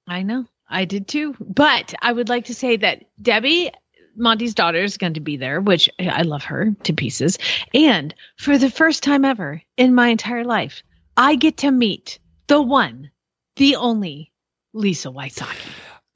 I 0.06 0.22
know. 0.22 0.46
I 0.68 0.84
did 0.84 1.08
too. 1.08 1.34
But 1.40 1.94
I 2.02 2.12
would 2.12 2.28
like 2.28 2.46
to 2.46 2.54
say 2.54 2.76
that 2.76 3.04
Debbie, 3.22 3.70
Monty's 4.16 4.54
daughter, 4.54 4.82
is 4.82 4.96
going 4.96 5.14
to 5.14 5.20
be 5.20 5.36
there, 5.36 5.60
which 5.60 5.88
I 5.98 6.22
love 6.22 6.44
her 6.44 6.74
to 6.84 6.92
pieces. 6.92 7.38
And 7.72 8.14
for 8.36 8.58
the 8.58 8.70
first 8.70 9.02
time 9.02 9.24
ever 9.24 9.62
in 9.76 9.94
my 9.94 10.08
entire 10.08 10.44
life, 10.44 10.82
I 11.16 11.36
get 11.36 11.58
to 11.58 11.70
meet 11.70 12.18
the 12.48 12.60
one, 12.60 13.10
the 13.56 13.76
only 13.76 14.30
Lisa 14.72 15.08
Wysocki. 15.08 15.70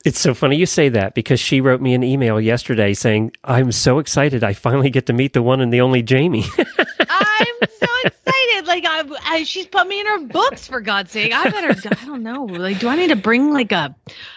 It's 0.08 0.18
so 0.20 0.32
funny 0.32 0.56
you 0.56 0.64
say 0.64 0.88
that 0.88 1.12
because 1.12 1.38
she 1.38 1.60
wrote 1.60 1.82
me 1.82 1.92
an 1.92 2.02
email 2.02 2.40
yesterday 2.40 2.94
saying, 2.94 3.32
I'm 3.44 3.70
so 3.72 3.98
excited. 3.98 4.42
I 4.42 4.54
finally 4.54 4.88
get 4.88 5.04
to 5.06 5.12
meet 5.12 5.34
the 5.34 5.42
one 5.42 5.60
and 5.60 5.70
the 5.70 5.82
only 5.82 6.00
Jamie. 6.02 6.44
I'm 7.10 7.46
so 7.70 7.86
excited. 8.04 8.66
Like 8.66 8.84
I, 8.86 9.04
I, 9.24 9.42
she's 9.42 9.66
put 9.66 9.86
me 9.86 10.00
in 10.00 10.06
her 10.06 10.20
books 10.26 10.66
for 10.66 10.80
God's 10.80 11.10
sake. 11.12 11.32
I 11.34 11.50
better. 11.50 11.78
I 12.00 12.04
don't 12.06 12.22
know. 12.22 12.44
Like, 12.44 12.78
do 12.78 12.88
I 12.88 12.96
need 12.96 13.08
to 13.08 13.16
bring 13.16 13.52
like 13.52 13.70
a, 13.70 13.94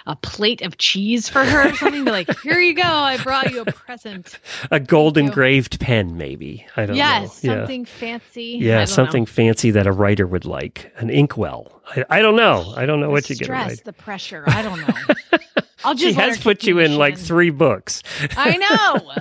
a 0.08 0.16
plate 0.18 0.62
of 0.62 0.78
cheese 0.78 1.30
for 1.30 1.42
her 1.44 1.70
or 1.70 1.76
something? 1.76 2.04
Be 2.04 2.12
like, 2.12 2.38
here 2.42 2.60
you 2.60 2.74
go. 2.74 2.84
I 2.84 3.16
brought 3.24 3.52
you 3.52 3.62
a 3.62 3.66
present. 3.66 4.40
a 4.72 4.80
gold 4.82 5.18
engraved 5.18 5.80
pen, 5.80 6.18
maybe. 6.18 6.66
I 6.76 6.86
don't 6.86 6.98
Yes, 6.98 7.44
know. 7.46 7.54
Yeah. 7.54 7.60
something 7.62 7.86
fancy. 7.86 8.58
Yeah, 8.60 8.84
something 8.84 9.26
fancy 9.26 9.72
that 9.72 9.88
a 9.88 9.92
writer 9.94 10.28
would 10.28 10.44
like. 10.44 10.92
An 10.98 11.10
inkwell. 11.10 11.82
I, 11.96 12.04
I 12.10 12.22
don't 12.22 12.36
know. 12.36 12.74
I 12.76 12.86
don't 12.86 13.00
know 13.00 13.08
know. 13.08 13.12
what 13.12 13.24
the 13.26 13.34
you 13.36 13.40
get 13.40 13.46
stress, 13.46 13.82
the 13.82 13.94
pressure. 13.94 14.44
I 14.48 14.62
don't 14.62 14.82
know. 14.82 15.38
I'll 15.84 15.94
just 15.96 16.04
She 16.06 16.14
has 16.14 16.38
put 16.38 16.64
you 16.64 16.80
in 16.80 16.98
like 16.98 17.18
three 17.18 17.50
books. 17.50 18.04
I 18.38 18.58
know, 19.06 19.12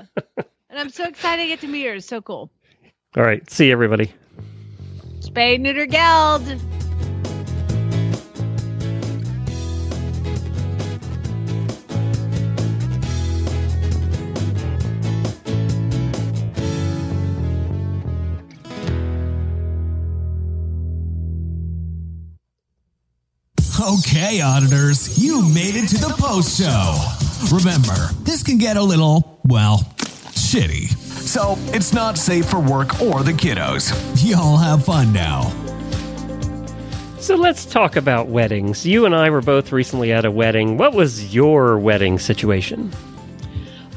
and 0.69 0.79
I'm 0.79 0.91
so 0.91 1.05
excited 1.05 1.43
to 1.43 1.49
get 1.49 1.61
to 1.61 1.69
meet 1.69 1.85
her. 1.87 1.95
It's 1.95 2.07
so 2.07 2.21
cool. 2.21 2.51
All 3.17 3.23
right. 3.25 3.49
See 3.51 3.67
you, 3.67 3.73
everybody. 3.73 4.13
Spay 5.21 5.59
neuter 5.59 5.87
geld. 5.87 6.43
Okay, 23.83 24.43
auditors, 24.43 25.19
you 25.23 25.41
made 25.55 25.75
it 25.75 25.89
to 25.89 25.97
the 25.97 26.15
post 26.19 26.61
show. 26.61 26.99
Remember, 27.57 28.13
this 28.25 28.43
can 28.43 28.59
get 28.59 28.77
a 28.77 28.83
little, 28.83 29.41
well, 29.47 29.79
shitty. 30.33 30.91
So 31.21 31.55
it's 31.75 31.95
not 31.95 32.19
safe 32.19 32.51
for 32.51 32.61
work 32.61 33.01
or 33.01 33.23
the 33.23 33.33
kiddos. 33.33 33.91
Y'all 34.23 34.59
have 34.59 34.85
fun 34.85 35.15
now. 35.15 35.51
So 37.21 37.37
let's 37.37 37.65
talk 37.65 37.97
about 37.97 38.27
weddings. 38.27 38.85
You 38.85 39.07
and 39.07 39.15
I 39.15 39.31
were 39.31 39.41
both 39.41 39.73
recently 39.73 40.13
at 40.13 40.27
a 40.27 40.31
wedding. 40.31 40.77
What 40.77 40.93
was 40.93 41.35
your 41.35 41.79
wedding 41.79 42.19
situation? 42.19 42.93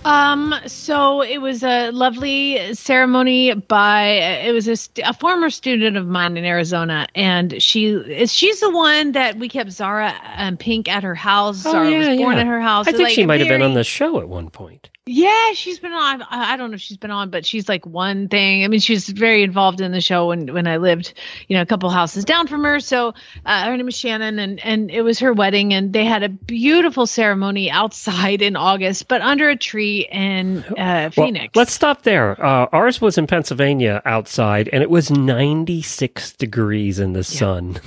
Um, 0.05 0.53
so 0.65 1.21
it 1.21 1.37
was 1.37 1.63
a 1.63 1.91
lovely 1.91 2.73
ceremony 2.73 3.53
by 3.53 4.03
it 4.05 4.51
was 4.51 4.67
a, 4.67 4.75
st- 4.75 5.07
a 5.07 5.13
former 5.13 5.49
student 5.49 5.95
of 5.95 6.07
mine 6.07 6.35
in 6.35 6.43
Arizona, 6.43 7.07
and 7.15 7.61
she 7.61 8.25
she's 8.25 8.59
the 8.59 8.69
one 8.69 9.13
that 9.13 9.37
we 9.37 9.47
kept 9.47 9.71
Zara 9.71 10.13
and 10.35 10.59
Pink 10.59 10.89
at 10.89 11.03
her 11.03 11.15
house. 11.15 11.57
Zara 11.57 11.89
was 11.89 12.17
born 12.17 12.37
at 12.37 12.47
her 12.47 12.59
house. 12.59 12.87
Oh, 12.87 12.89
I 12.89 12.91
think 12.91 13.03
like, 13.03 13.13
she 13.13 13.25
might 13.25 13.39
have 13.39 13.49
been 13.49 13.61
on 13.61 13.75
the 13.75 13.83
show 13.83 14.19
at 14.19 14.27
one 14.27 14.49
point. 14.49 14.89
Yeah, 15.05 15.51
she's 15.51 15.79
been 15.79 15.91
on. 15.91 16.21
I 16.21 16.55
don't 16.55 16.71
know 16.71 16.75
if 16.75 16.81
she's 16.81 16.95
been 16.95 17.11
on, 17.11 17.29
but 17.29 17.45
she's 17.45 17.67
like 17.67 17.85
one 17.85 18.29
thing. 18.29 18.63
I 18.63 18.69
mean, 18.69 18.79
she 18.79 18.93
was 18.93 19.09
very 19.09 19.43
involved 19.43 19.81
in 19.81 19.91
the 19.91 19.99
show 19.99 20.27
when 20.29 20.53
when 20.53 20.65
I 20.65 20.77
lived, 20.77 21.13
you 21.49 21.57
know, 21.57 21.61
a 21.61 21.65
couple 21.65 21.89
houses 21.89 22.23
down 22.23 22.47
from 22.47 22.63
her. 22.63 22.79
So 22.79 23.13
uh, 23.45 23.65
her 23.65 23.75
name 23.75 23.89
is 23.89 23.97
Shannon, 23.97 24.39
and 24.39 24.63
and 24.63 24.89
it 24.89 25.01
was 25.01 25.19
her 25.19 25.33
wedding, 25.33 25.73
and 25.73 25.91
they 25.91 26.05
had 26.05 26.23
a 26.23 26.29
beautiful 26.29 27.05
ceremony 27.05 27.69
outside 27.69 28.41
in 28.41 28.55
August, 28.55 29.09
but 29.09 29.21
under 29.21 29.49
a 29.49 29.57
tree 29.57 30.07
in 30.09 30.59
uh, 30.63 31.11
Well, 31.17 31.27
Phoenix. 31.27 31.53
let's 31.53 31.73
stop 31.73 32.03
there. 32.03 32.41
Uh, 32.41 32.67
ours 32.71 33.01
was 33.01 33.17
in 33.17 33.27
Pennsylvania 33.27 34.01
outside, 34.05 34.69
and 34.71 34.81
it 34.81 34.89
was 34.89 35.11
96 35.11 36.31
degrees 36.37 36.99
in 36.99 37.11
the 37.11 37.25
sun. 37.25 37.77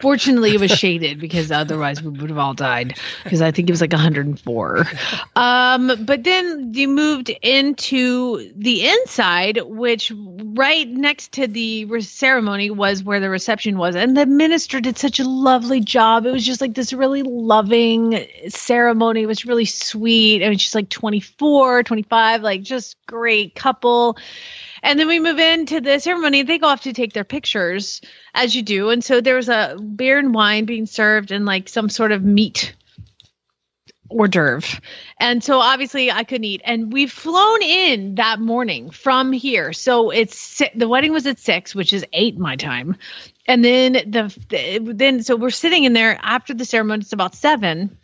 Fortunately, 0.00 0.54
it 0.54 0.60
was 0.60 0.70
shaded 0.70 1.20
because 1.20 1.50
otherwise 1.50 2.02
we 2.02 2.10
would 2.10 2.30
have 2.30 2.38
all 2.38 2.54
died. 2.54 2.98
Because 3.24 3.42
I 3.42 3.50
think 3.50 3.68
it 3.68 3.72
was 3.72 3.80
like 3.80 3.92
104. 3.92 4.86
Um, 5.36 5.92
but 6.04 6.24
then 6.24 6.72
you 6.74 6.88
moved 6.88 7.30
into 7.42 8.52
the 8.54 8.88
inside, 8.88 9.60
which 9.64 10.12
right 10.14 10.88
next 10.88 11.32
to 11.32 11.46
the 11.46 11.84
re- 11.86 12.00
ceremony 12.00 12.70
was 12.70 13.02
where 13.04 13.20
the 13.20 13.30
reception 13.30 13.78
was, 13.78 13.94
and 13.94 14.16
the 14.16 14.26
minister 14.26 14.80
did 14.80 14.98
such 14.98 15.18
a 15.20 15.28
lovely 15.28 15.80
job. 15.80 16.26
It 16.26 16.32
was 16.32 16.44
just 16.44 16.60
like 16.60 16.74
this 16.74 16.92
really 16.92 17.22
loving 17.22 18.26
ceremony. 18.48 19.22
It 19.22 19.26
was 19.26 19.44
really 19.44 19.64
sweet. 19.64 20.44
I 20.44 20.48
mean, 20.48 20.58
she's 20.58 20.74
like 20.74 20.88
24, 20.88 21.84
25, 21.84 22.42
like 22.42 22.62
just 22.62 22.96
great 23.06 23.54
couple. 23.54 24.16
And 24.82 24.98
then 24.98 25.08
we 25.08 25.20
move 25.20 25.38
into 25.38 25.80
the 25.80 25.98
ceremony. 25.98 26.42
They 26.42 26.58
go 26.58 26.68
off 26.68 26.82
to 26.82 26.92
take 26.92 27.12
their 27.12 27.24
pictures, 27.24 28.00
as 28.34 28.54
you 28.54 28.62
do. 28.62 28.90
And 28.90 29.04
so 29.04 29.20
there 29.20 29.36
was 29.36 29.48
a 29.48 29.76
beer 29.76 30.18
and 30.18 30.34
wine 30.34 30.64
being 30.64 30.86
served 30.86 31.30
and 31.32 31.44
like 31.44 31.68
some 31.68 31.88
sort 31.88 32.12
of 32.12 32.22
meat 32.22 32.74
hors 34.10 34.28
d'oeuvre. 34.28 34.80
And 35.18 35.42
so 35.42 35.60
obviously 35.60 36.10
I 36.10 36.24
couldn't 36.24 36.44
eat. 36.44 36.62
And 36.64 36.92
we've 36.92 37.12
flown 37.12 37.62
in 37.62 38.16
that 38.16 38.40
morning 38.40 38.90
from 38.90 39.32
here. 39.32 39.72
So 39.72 40.10
it's 40.10 40.62
the 40.74 40.88
wedding 40.88 41.12
was 41.12 41.26
at 41.26 41.38
six, 41.38 41.74
which 41.74 41.92
is 41.92 42.04
eight 42.12 42.38
my 42.38 42.56
time. 42.56 42.96
And 43.46 43.64
then 43.64 43.92
the, 43.92 44.36
the 44.48 44.92
then 44.92 45.22
so 45.22 45.36
we're 45.36 45.50
sitting 45.50 45.84
in 45.84 45.92
there 45.92 46.18
after 46.20 46.54
the 46.54 46.64
ceremony. 46.64 47.02
It's 47.02 47.12
about 47.12 47.34
seven 47.34 47.98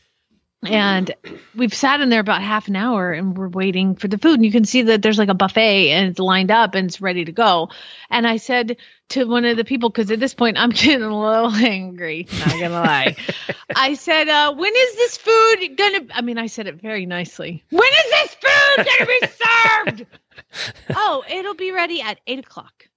and 0.66 1.14
we've 1.54 1.74
sat 1.74 2.00
in 2.00 2.08
there 2.08 2.20
about 2.20 2.42
half 2.42 2.68
an 2.68 2.76
hour 2.76 3.12
and 3.12 3.36
we're 3.36 3.48
waiting 3.48 3.94
for 3.96 4.08
the 4.08 4.18
food. 4.18 4.34
And 4.34 4.44
you 4.44 4.52
can 4.52 4.64
see 4.64 4.82
that 4.82 5.02
there's 5.02 5.18
like 5.18 5.28
a 5.28 5.34
buffet 5.34 5.90
and 5.90 6.08
it's 6.08 6.18
lined 6.18 6.50
up 6.50 6.74
and 6.74 6.88
it's 6.88 7.00
ready 7.00 7.24
to 7.24 7.32
go. 7.32 7.68
And 8.10 8.26
i 8.26 8.36
said 8.36 8.76
to 9.10 9.24
one 9.24 9.44
of 9.44 9.56
the 9.56 9.64
people 9.64 9.88
because 9.88 10.10
at 10.10 10.20
this 10.20 10.34
point 10.34 10.56
i'm 10.58 10.70
getting 10.82 11.02
a 11.02 11.18
little 11.20 11.54
angry 11.54 12.26
not 12.38 12.50
gonna 12.50 12.70
lie. 12.70 13.16
I 13.76 13.94
said 13.94 14.28
uh, 14.28 14.54
when 14.54 14.72
is 14.74 14.94
this 14.96 15.16
food 15.16 15.76
gonna 15.76 16.00
i 16.14 16.20
mean 16.22 16.38
i 16.38 16.46
said 16.46 16.66
it 16.66 16.80
very 16.80 17.06
nicely. 17.06 17.64
When 17.70 17.88
is 17.88 18.10
this 18.10 18.34
food 18.34 18.86
gonna 18.86 19.06
be 19.06 19.26
served? 19.26 20.06
Oh 20.90 21.24
it'll 21.30 21.54
be 21.54 21.72
ready 21.72 22.02
at 22.02 22.20
eight 22.26 22.38
o'clock. 22.38 22.88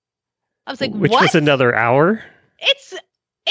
I 0.67 0.72
was 0.72 0.82
like 0.82 0.91
which 0.93 1.11
what? 1.11 1.22
was 1.22 1.36
another 1.36 1.74
hour. 1.74 2.22
it's 2.59 2.93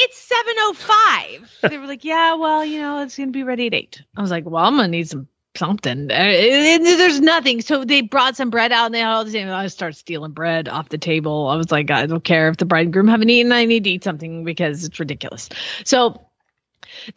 it's 0.01 0.18
705 0.18 1.70
they 1.70 1.78
were 1.78 1.86
like 1.86 2.05
yeah 2.05 2.34
well 2.34 2.64
you 2.64 2.80
know 2.80 3.03
it's 3.03 3.16
gonna 3.16 3.30
be 3.30 3.42
ready 3.42 3.66
at 3.66 3.74
8 3.74 4.03
i 4.16 4.20
was 4.20 4.30
like 4.30 4.44
well 4.46 4.64
i'm 4.64 4.76
gonna 4.76 4.88
need 4.88 5.09
some 5.09 5.28
something. 5.57 6.09
Uh, 6.09 6.14
there's 6.14 7.20
nothing. 7.20 7.61
So 7.62 7.84
they 7.84 8.01
brought 8.03 8.36
some 8.36 8.49
bread 8.49 8.70
out 8.70 8.86
and 8.86 8.94
they 8.94 9.03
all 9.03 9.24
the 9.24 9.30
same 9.32 9.49
i 9.49 9.66
start 9.66 9.96
stealing 9.96 10.30
bread 10.30 10.68
off 10.68 10.88
the 10.88 10.99
table. 10.99 11.49
I 11.49 11.57
was 11.57 11.72
like 11.72 11.90
i 11.90 12.07
don't 12.07 12.22
care 12.22 12.49
if 12.49 12.59
the 12.59 12.64
bride 12.64 12.86
and 12.86 12.92
groom 12.92 13.09
haven't 13.09 13.28
eaten 13.28 13.51
i 13.51 13.64
need 13.64 13.82
to 13.84 13.90
eat 13.90 14.05
something 14.05 14.44
because 14.44 14.84
it's 14.84 15.01
ridiculous. 15.01 15.49
So 15.84 16.24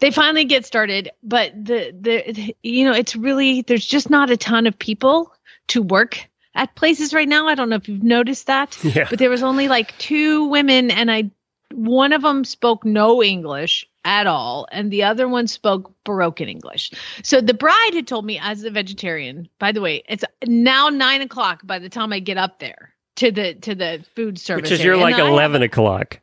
they 0.00 0.10
finally 0.10 0.44
get 0.44 0.66
started 0.66 1.10
but 1.22 1.52
the 1.54 1.94
the 2.00 2.56
you 2.64 2.84
know 2.84 2.92
it's 2.94 3.14
really 3.14 3.62
there's 3.62 3.86
just 3.86 4.10
not 4.10 4.30
a 4.30 4.36
ton 4.36 4.66
of 4.66 4.76
people 4.76 5.32
to 5.68 5.80
work 5.80 6.28
at 6.56 6.74
places 6.74 7.14
right 7.14 7.28
now. 7.28 7.46
I 7.46 7.54
don't 7.54 7.68
know 7.68 7.76
if 7.76 7.88
you've 7.88 8.02
noticed 8.02 8.48
that 8.48 8.76
Yeah. 8.82 9.06
but 9.08 9.20
there 9.20 9.30
was 9.30 9.44
only 9.44 9.68
like 9.68 9.96
two 9.98 10.46
women 10.48 10.90
and 10.90 11.12
i 11.12 11.30
one 11.72 12.12
of 12.12 12.22
them 12.22 12.44
spoke 12.44 12.84
no 12.84 13.22
english 13.22 13.86
at 14.04 14.26
all 14.26 14.66
and 14.72 14.90
the 14.90 15.02
other 15.02 15.28
one 15.28 15.46
spoke 15.46 15.92
baroque 16.04 16.40
english 16.40 16.90
so 17.22 17.40
the 17.40 17.54
bride 17.54 17.94
had 17.94 18.06
told 18.06 18.24
me 18.24 18.38
as 18.42 18.64
a 18.64 18.70
vegetarian 18.70 19.48
by 19.58 19.72
the 19.72 19.80
way 19.80 20.02
it's 20.08 20.24
now 20.46 20.88
nine 20.88 21.20
o'clock 21.22 21.60
by 21.64 21.78
the 21.78 21.88
time 21.88 22.12
i 22.12 22.18
get 22.18 22.36
up 22.36 22.58
there 22.58 22.92
to 23.16 23.30
the 23.30 23.54
to 23.54 23.74
the 23.74 24.04
food 24.16 24.38
service 24.38 24.62
Which 24.62 24.72
is 24.72 24.80
area. 24.80 24.96
you're 24.96 25.06
And 25.06 25.16
like 25.16 25.22
I 25.22 25.28
11 25.28 25.62
o'clock. 25.62 26.20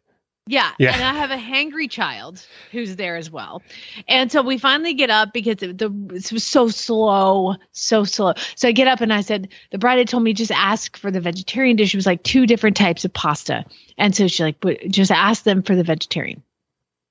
Yeah, 0.49 0.71
Yeah. 0.79 0.95
and 0.95 1.03
I 1.03 1.13
have 1.13 1.29
a 1.29 1.37
hangry 1.37 1.87
child 1.87 2.43
who's 2.71 2.95
there 2.95 3.17
as 3.17 3.29
well, 3.29 3.61
and 4.07 4.31
so 4.31 4.41
we 4.41 4.57
finally 4.57 4.95
get 4.95 5.11
up 5.11 5.31
because 5.31 5.61
it, 5.61 5.77
the 5.77 5.91
it 6.11 6.31
was 6.31 6.43
so 6.43 6.69
slow, 6.69 7.55
so 7.71 8.03
slow. 8.03 8.33
So 8.55 8.67
I 8.67 8.71
get 8.71 8.87
up 8.87 8.99
and 9.01 9.13
I 9.13 9.21
said, 9.21 9.49
the 9.69 9.77
bride 9.77 9.99
had 9.99 10.07
told 10.07 10.23
me 10.23 10.33
just 10.33 10.51
ask 10.51 10.97
for 10.97 11.11
the 11.11 11.21
vegetarian 11.21 11.75
dish. 11.75 11.93
It 11.93 11.97
was 11.97 12.07
like 12.07 12.23
two 12.23 12.47
different 12.47 12.77
types 12.77 13.05
of 13.05 13.13
pasta, 13.13 13.63
and 13.95 14.15
so 14.15 14.27
she 14.27 14.41
like 14.41 14.59
just 14.89 15.11
ask 15.11 15.43
them 15.43 15.61
for 15.61 15.75
the 15.75 15.83
vegetarian. 15.83 16.41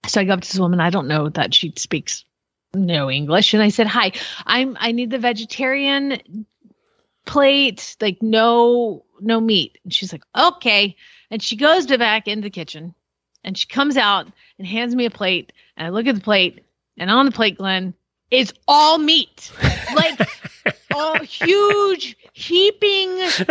So 0.09 0.21
I 0.21 0.25
go 0.25 0.33
up 0.33 0.41
to 0.41 0.49
this 0.51 0.59
woman. 0.59 0.81
I 0.81 0.91
don't 0.91 1.07
know 1.07 1.29
that 1.29 1.55
she 1.55 1.73
speaks 1.77 2.25
no 2.75 3.09
English, 3.09 3.55
and 3.55 3.63
I 3.63 3.69
said, 3.69 3.87
"Hi, 3.87 4.11
I'm 4.47 4.77
I 4.81 4.91
need 4.91 5.11
the 5.11 5.19
vegetarian 5.21 6.45
plate, 7.25 7.97
like 8.01 8.21
no 8.21 9.05
no 9.21 9.41
meat." 9.41 9.79
And 9.85 9.95
she's 9.95 10.13
like, 10.13 10.25
"Okay." 10.37 10.97
And 11.31 11.41
she 11.41 11.55
goes 11.55 11.87
to 11.87 11.99
back 11.99 12.27
in 12.27 12.41
the 12.41 12.51
kitchen 12.51 12.95
and 13.49 13.57
she 13.57 13.67
comes 13.67 13.97
out 13.97 14.27
and 14.59 14.67
hands 14.67 14.95
me 14.95 15.07
a 15.07 15.11
plate. 15.11 15.55
And 15.79 15.87
I 15.87 15.91
look 15.91 16.07
at 16.07 16.15
the 16.15 16.21
plate, 16.21 16.63
and 16.99 17.11
on 17.11 17.25
the 17.25 17.33
plate, 17.33 17.57
Glenn, 17.57 17.95
is 18.31 18.53
all 18.69 18.99
meat. 18.99 19.51
Like 19.97 20.21
all 20.95 21.19
huge, 21.21 22.15
heaping. 22.35 23.09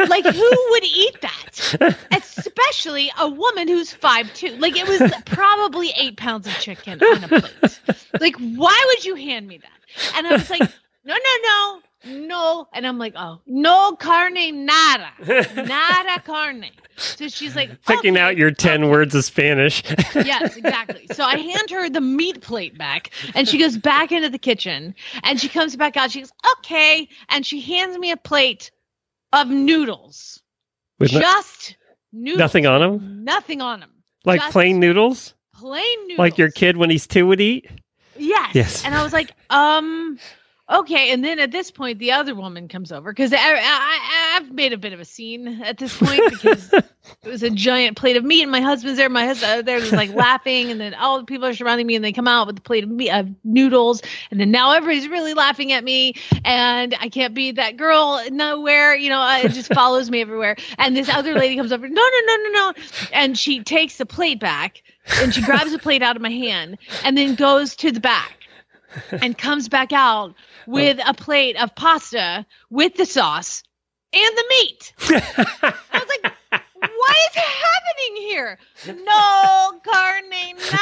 Like 0.07 0.23
who 0.23 0.67
would 0.69 0.83
eat 0.83 1.19
that? 1.21 1.97
Especially 2.11 3.11
a 3.19 3.27
woman 3.27 3.67
who's 3.67 3.91
five 3.91 4.31
two. 4.35 4.55
Like 4.57 4.77
it 4.77 4.87
was 4.87 5.11
probably 5.25 5.91
eight 5.97 6.15
pounds 6.15 6.45
of 6.45 6.53
chicken 6.53 7.01
on 7.01 7.23
a 7.23 7.27
plate. 7.27 7.79
Like, 8.21 8.35
why 8.35 8.83
would 8.85 9.03
you 9.03 9.15
hand 9.15 9.47
me 9.47 9.57
that? 9.57 10.15
And 10.15 10.27
I 10.27 10.33
was 10.33 10.47
like, 10.47 10.61
no, 10.61 11.15
no, 11.15 11.37
no. 11.43 11.81
No, 12.05 12.67
and 12.73 12.85
I'm 12.85 12.99
like, 12.99 13.13
oh, 13.15 13.41
no 13.47 13.95
carne 13.99 14.65
nada, 14.65 15.09
nada 15.55 16.21
carne. 16.23 16.65
So 16.95 17.27
she's 17.27 17.55
like, 17.55 17.69
Picking 17.85 18.13
"Okay." 18.15 18.21
out 18.21 18.37
your 18.37 18.51
10 18.51 18.89
words 18.89 19.13
of 19.15 19.23
Spanish. 19.25 19.83
yes, 20.15 20.55
exactly. 20.57 21.07
So 21.13 21.23
I 21.23 21.37
hand 21.37 21.69
her 21.71 21.89
the 21.89 22.01
meat 22.01 22.41
plate 22.41 22.77
back, 22.77 23.11
and 23.35 23.47
she 23.47 23.57
goes 23.57 23.77
back 23.77 24.11
into 24.11 24.29
the 24.29 24.37
kitchen, 24.39 24.93
and 25.23 25.39
she 25.39 25.49
comes 25.49 25.75
back 25.75 25.97
out. 25.97 26.11
She 26.11 26.21
goes, 26.21 26.31
"Okay," 26.59 27.07
and 27.29 27.45
she 27.45 27.61
hands 27.61 27.97
me 27.97 28.11
a 28.11 28.17
plate 28.17 28.71
of 29.33 29.49
noodles, 29.49 30.41
With 30.99 31.13
no- 31.13 31.19
just 31.19 31.77
noodles, 32.13 32.39
nothing 32.39 32.65
on 32.67 32.79
them? 32.81 33.23
nothing 33.23 33.61
on 33.61 33.79
them, 33.81 33.91
Like 34.23 34.39
Just 34.39 34.53
plain 34.53 34.79
noodles? 34.79 35.33
plain 35.55 35.99
noodles, 36.07 36.19
Like 36.19 36.37
your 36.37 36.51
kid 36.51 36.77
when 36.77 36.89
he's 36.89 37.05
two 37.07 37.25
would 37.27 37.41
eat? 37.41 37.67
Yes. 38.17 38.51
Yes. 38.55 38.85
And 38.85 38.95
I 38.95 39.03
was 39.03 39.13
like, 39.13 39.31
um, 39.49 40.17
okay. 40.69 41.11
And 41.11 41.23
then 41.23 41.39
at 41.39 41.51
this 41.51 41.71
point, 41.71 41.99
the 41.99 42.11
other 42.11 42.35
woman 42.35 42.67
comes 42.67 42.91
over 42.91 43.11
because 43.11 43.33
I, 43.33 43.37
I, 43.37 44.37
I've 44.37 44.51
made 44.51 44.73
a 44.73 44.77
bit 44.77 44.93
of 44.93 44.99
a 44.99 45.05
scene 45.05 45.61
at 45.63 45.77
this 45.77 45.97
point 45.97 46.21
because 46.29 46.73
it 46.73 46.85
was 47.23 47.43
a 47.43 47.49
giant 47.49 47.97
plate 47.97 48.17
of 48.17 48.23
meat, 48.23 48.43
and 48.43 48.51
my 48.51 48.61
husband's 48.61 48.97
there. 48.97 49.09
My 49.09 49.25
husband 49.25 49.67
there 49.67 49.79
was 49.79 49.91
like 49.91 50.13
laughing, 50.13 50.71
and 50.71 50.79
then 50.79 50.93
all 50.93 51.19
the 51.19 51.25
people 51.25 51.45
are 51.45 51.53
surrounding 51.53 51.87
me, 51.87 51.95
and 51.95 52.03
they 52.03 52.11
come 52.11 52.27
out 52.27 52.47
with 52.47 52.57
a 52.57 52.61
plate 52.61 52.83
of 52.83 52.89
meat, 52.89 53.09
of 53.09 53.29
noodles, 53.43 54.01
and 54.31 54.39
then 54.39 54.51
now 54.51 54.71
everybody's 54.71 55.07
really 55.07 55.33
laughing 55.33 55.71
at 55.71 55.83
me, 55.83 56.13
and 56.43 56.95
I 56.99 57.09
can't 57.09 57.33
be 57.33 57.51
that 57.53 57.77
girl 57.77 58.21
nowhere. 58.29 58.95
You 58.95 59.09
know, 59.09 59.21
uh, 59.21 59.39
it 59.43 59.53
just 59.53 59.73
follows 59.73 60.09
me 60.09 60.21
everywhere. 60.21 60.55
And 60.77 60.95
this 60.95 61.09
other 61.09 61.33
lady 61.33 61.55
comes 61.55 61.71
over, 61.71 61.87
no, 61.87 62.01
no, 62.01 62.19
no, 62.25 62.35
no, 62.43 62.49
no, 62.51 62.73
and 63.13 63.37
she 63.37 63.63
takes 63.63 63.97
the 63.97 64.05
plate 64.05 64.39
back, 64.39 64.83
and 65.15 65.33
she 65.33 65.41
grabs 65.41 65.71
the 65.71 65.79
plate 65.79 66.01
out 66.01 66.15
of 66.15 66.21
my 66.21 66.31
hand, 66.31 66.77
and 67.03 67.17
then 67.17 67.35
goes 67.35 67.75
to 67.77 67.91
the 67.91 67.99
back 67.99 68.37
and 69.11 69.37
comes 69.37 69.69
back 69.69 69.91
out 69.93 70.33
with 70.67 70.99
a 71.05 71.13
plate 71.13 71.59
of 71.61 71.73
pasta 71.75 72.45
with 72.69 72.95
the 72.95 73.05
sauce 73.05 73.63
and 74.13 74.37
the 74.37 74.43
meat. 74.49 74.93
I 75.09 75.73
was 75.93 76.09
like, 76.23 76.33
what 76.79 77.17
is 77.17 77.35
happening 77.35 78.15
here? 78.17 78.59
No 78.85 79.79
carne 79.83 80.29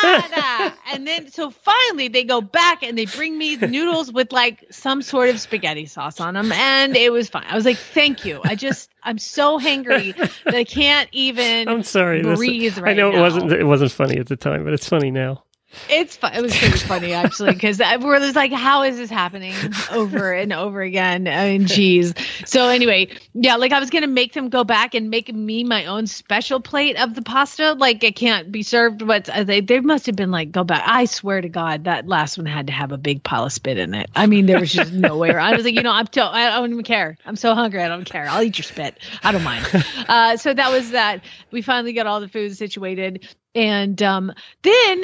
nada. 0.03 0.73
And 0.93 1.07
then, 1.07 1.31
so 1.31 1.49
finally, 1.49 2.07
they 2.09 2.23
go 2.23 2.41
back 2.41 2.83
and 2.83 2.97
they 2.97 3.05
bring 3.05 3.37
me 3.37 3.55
noodles 3.55 4.11
with 4.11 4.31
like 4.31 4.65
some 4.71 5.01
sort 5.01 5.29
of 5.29 5.39
spaghetti 5.39 5.85
sauce 5.85 6.19
on 6.19 6.33
them. 6.33 6.51
And 6.51 6.95
it 6.95 7.11
was 7.11 7.29
fine. 7.29 7.45
I 7.47 7.55
was 7.55 7.65
like, 7.65 7.77
thank 7.77 8.25
you. 8.25 8.41
I 8.43 8.55
just, 8.55 8.89
I'm 9.03 9.17
so 9.17 9.59
hangry 9.59 10.15
that 10.15 10.55
I 10.55 10.63
can't 10.65 11.09
even 11.11 11.67
I'm 11.69 11.83
sorry. 11.83 12.21
breathe 12.21 12.77
I 12.77 12.81
right 12.81 12.97
know 12.97 13.09
it 13.09 13.15
now. 13.15 13.21
wasn't 13.21 13.51
it 13.51 13.63
wasn't 13.65 13.91
funny 13.91 14.17
at 14.17 14.27
the 14.27 14.35
time, 14.35 14.63
but 14.65 14.73
it's 14.73 14.89
funny 14.89 15.11
now. 15.11 15.44
It's. 15.89 16.17
It 16.21 16.41
was 16.41 16.57
pretty 16.57 16.77
funny 16.79 17.13
actually 17.13 17.53
because 17.53 17.79
we're 17.79 18.19
just 18.19 18.35
like, 18.35 18.51
how 18.51 18.83
is 18.83 18.97
this 18.97 19.09
happening 19.09 19.53
over 19.91 20.33
and 20.33 20.51
over 20.53 20.81
again? 20.81 21.27
I 21.27 21.57
mean, 21.57 21.67
geez. 21.67 22.13
So 22.45 22.67
anyway, 22.67 23.09
yeah, 23.33 23.55
like 23.55 23.71
I 23.71 23.79
was 23.79 23.89
gonna 23.89 24.07
make 24.07 24.33
them 24.33 24.49
go 24.49 24.63
back 24.63 24.95
and 24.95 25.09
make 25.09 25.33
me 25.33 25.63
my 25.63 25.85
own 25.85 26.07
special 26.07 26.59
plate 26.59 26.97
of 26.97 27.15
the 27.15 27.21
pasta. 27.21 27.73
Like 27.73 28.03
it 28.03 28.15
can't 28.15 28.51
be 28.51 28.63
served, 28.63 29.05
but 29.05 29.29
uh, 29.29 29.43
they 29.43 29.61
they 29.61 29.79
must 29.79 30.05
have 30.07 30.15
been 30.15 30.31
like, 30.31 30.51
go 30.51 30.63
back. 30.63 30.83
I 30.85 31.05
swear 31.05 31.41
to 31.41 31.49
God, 31.49 31.85
that 31.85 32.07
last 32.07 32.37
one 32.37 32.45
had 32.45 32.67
to 32.67 32.73
have 32.73 32.91
a 32.91 32.97
big 32.97 33.23
pile 33.23 33.45
of 33.45 33.53
spit 33.53 33.77
in 33.77 33.93
it. 33.93 34.09
I 34.15 34.27
mean, 34.27 34.45
there 34.45 34.59
was 34.59 34.71
just 34.71 34.91
no 34.91 35.17
way. 35.17 35.31
I 35.31 35.55
was 35.55 35.65
like, 35.65 35.75
you 35.75 35.83
know, 35.83 35.91
I'm 35.91 36.07
I 36.15 36.49
don't 36.49 36.71
even 36.71 36.83
care. 36.83 37.17
I'm 37.25 37.35
so 37.35 37.53
hungry, 37.53 37.81
I 37.81 37.87
don't 37.87 38.05
care. 38.05 38.27
I'll 38.27 38.43
eat 38.43 38.57
your 38.57 38.63
spit. 38.63 38.97
I 39.23 39.31
don't 39.31 39.43
mind. 39.43 39.65
Uh, 40.07 40.37
so 40.37 40.53
that 40.53 40.71
was 40.71 40.91
that. 40.91 41.23
We 41.51 41.61
finally 41.61 41.93
got 41.93 42.05
all 42.07 42.21
the 42.21 42.27
food 42.27 42.55
situated, 42.55 43.27
and 43.53 44.01
um, 44.03 44.33
then 44.61 45.03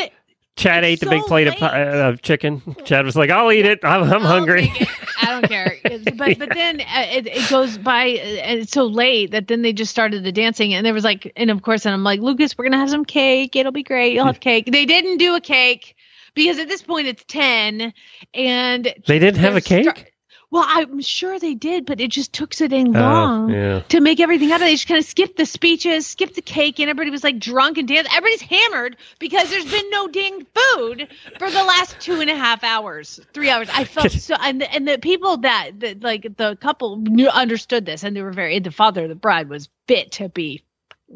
Chad 0.57 0.83
It's 0.83 1.01
ate 1.01 1.05
the 1.05 1.09
big 1.09 1.23
plate 1.23 1.47
of, 1.47 1.61
uh, 1.61 2.09
of 2.09 2.21
chicken. 2.21 2.61
Chad 2.85 3.05
was 3.05 3.15
like, 3.15 3.29
"I'll 3.29 3.51
eat 3.51 3.65
it. 3.65 3.79
I'm, 3.83 4.03
I'm 4.03 4.21
hungry." 4.21 4.71
it. 4.75 4.89
I 5.21 5.31
don't 5.31 5.47
care. 5.47 5.77
But 6.17 6.37
but 6.39 6.49
then 6.53 6.81
uh, 6.81 7.05
it, 7.09 7.27
it 7.27 7.49
goes 7.49 7.77
by 7.77 8.11
uh, 8.11 8.41
and 8.43 8.59
it's 8.59 8.71
so 8.71 8.85
late 8.85 9.31
that 9.31 9.47
then 9.47 9.61
they 9.61 9.73
just 9.73 9.91
started 9.91 10.23
the 10.23 10.31
dancing 10.31 10.73
and 10.73 10.85
there 10.85 10.93
was 10.93 11.03
like 11.03 11.31
and 11.35 11.49
of 11.49 11.61
course 11.61 11.85
and 11.85 11.93
I'm 11.93 12.03
like 12.03 12.19
Lucas 12.19 12.57
we're 12.57 12.65
gonna 12.65 12.77
have 12.77 12.89
some 12.89 13.05
cake 13.05 13.55
it'll 13.55 13.71
be 13.71 13.83
great 13.83 14.13
you'll 14.13 14.25
have 14.25 14.39
cake 14.51 14.69
they 14.71 14.85
didn't 14.85 15.17
do 15.17 15.35
a 15.35 15.41
cake 15.41 15.95
because 16.33 16.59
at 16.59 16.67
this 16.67 16.81
point 16.81 17.07
it's 17.07 17.23
ten 17.27 17.93
and 18.33 18.93
They 19.07 19.19
didn't 19.19 19.39
have 19.39 19.55
a 19.55 19.61
cake. 19.61 20.13
Well 20.51 20.63
I'm 20.67 21.01
sure 21.01 21.39
they 21.39 21.53
did 21.55 21.85
but 21.85 21.99
it 21.99 22.11
just 22.11 22.33
took 22.33 22.53
so 22.53 22.67
dang 22.67 22.95
Oh, 22.95 22.99
long 22.99 23.49
yeah. 23.49 23.79
to 23.89 23.99
make 24.01 24.19
everything 24.19 24.49
happen. 24.49 24.67
They 24.67 24.73
just 24.75 24.87
kind 24.87 24.99
of 24.99 25.05
skipped 25.05 25.37
the 25.37 25.45
speeches, 25.45 26.05
skipped 26.05 26.35
the 26.35 26.41
cake, 26.41 26.79
and 26.79 26.89
everybody 26.89 27.09
was 27.09 27.23
like 27.23 27.39
drunk 27.39 27.77
and 27.77 27.87
dancing. 27.87 28.11
Everybody's 28.15 28.41
hammered 28.41 28.97
because 29.19 29.49
there's 29.49 29.69
been 29.71 29.89
no 29.89 30.07
dang 30.07 30.45
food 30.53 31.07
for 31.39 31.49
the 31.49 31.63
last 31.63 31.99
two 31.99 32.19
and 32.21 32.29
a 32.29 32.35
half 32.35 32.63
hours, 32.63 33.19
three 33.33 33.49
hours. 33.49 33.69
I 33.73 33.85
felt 33.85 34.11
so, 34.27 34.35
and 34.39 34.61
the, 34.61 34.71
and 34.73 34.87
the 34.87 34.97
people 34.99 35.37
that, 35.37 35.71
that 35.79 36.03
like 36.03 36.35
the 36.37 36.55
couple 36.57 36.97
knew 36.97 37.29
understood 37.29 37.85
this, 37.85 38.03
and 38.03 38.15
they 38.15 38.21
were 38.21 38.31
very. 38.33 38.59
The 38.59 38.71
father 38.71 39.03
of 39.03 39.09
the 39.09 39.15
bride 39.15 39.49
was 39.49 39.69
fit 39.87 40.11
to 40.13 40.29
be 40.29 40.63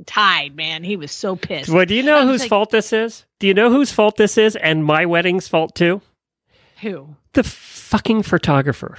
tied. 0.05 0.55
Man, 0.55 0.83
he 0.83 0.95
was 0.95 1.11
so 1.11 1.35
pissed. 1.35 1.69
Well, 1.69 1.85
do 1.85 1.93
you 1.95 2.03
know 2.03 2.25
whose 2.25 2.41
like- 2.41 2.49
fault 2.49 2.69
this 2.71 2.93
is? 2.93 3.25
Do 3.39 3.47
you 3.47 3.53
know 3.53 3.69
whose 3.69 3.91
fault 3.91 4.15
this 4.17 4.37
is? 4.37 4.55
And 4.55 4.83
my 4.85 5.05
wedding's 5.05 5.47
fault 5.47 5.75
too. 5.75 6.01
Who? 6.81 7.15
The 7.33 7.43
fucking 7.43 8.23
photographer. 8.23 8.97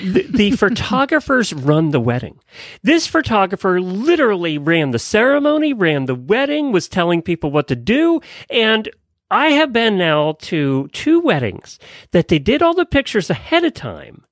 The, 0.00 0.26
the 0.28 0.50
photographers 0.56 1.52
run 1.52 1.90
the 1.90 2.00
wedding. 2.00 2.38
This 2.82 3.06
photographer 3.06 3.80
literally 3.80 4.58
ran 4.58 4.92
the 4.92 4.98
ceremony, 4.98 5.72
ran 5.72 6.04
the 6.04 6.14
wedding, 6.14 6.72
was 6.72 6.88
telling 6.88 7.22
people 7.22 7.50
what 7.50 7.68
to 7.68 7.76
do, 7.76 8.20
and 8.48 8.88
I 9.30 9.48
have 9.48 9.72
been 9.72 9.96
now 9.96 10.32
to 10.40 10.88
two 10.88 11.20
weddings 11.20 11.78
that 12.10 12.28
they 12.28 12.38
did 12.38 12.62
all 12.62 12.74
the 12.74 12.84
pictures 12.86 13.30
ahead 13.30 13.64
of 13.64 13.74
time 13.74 14.24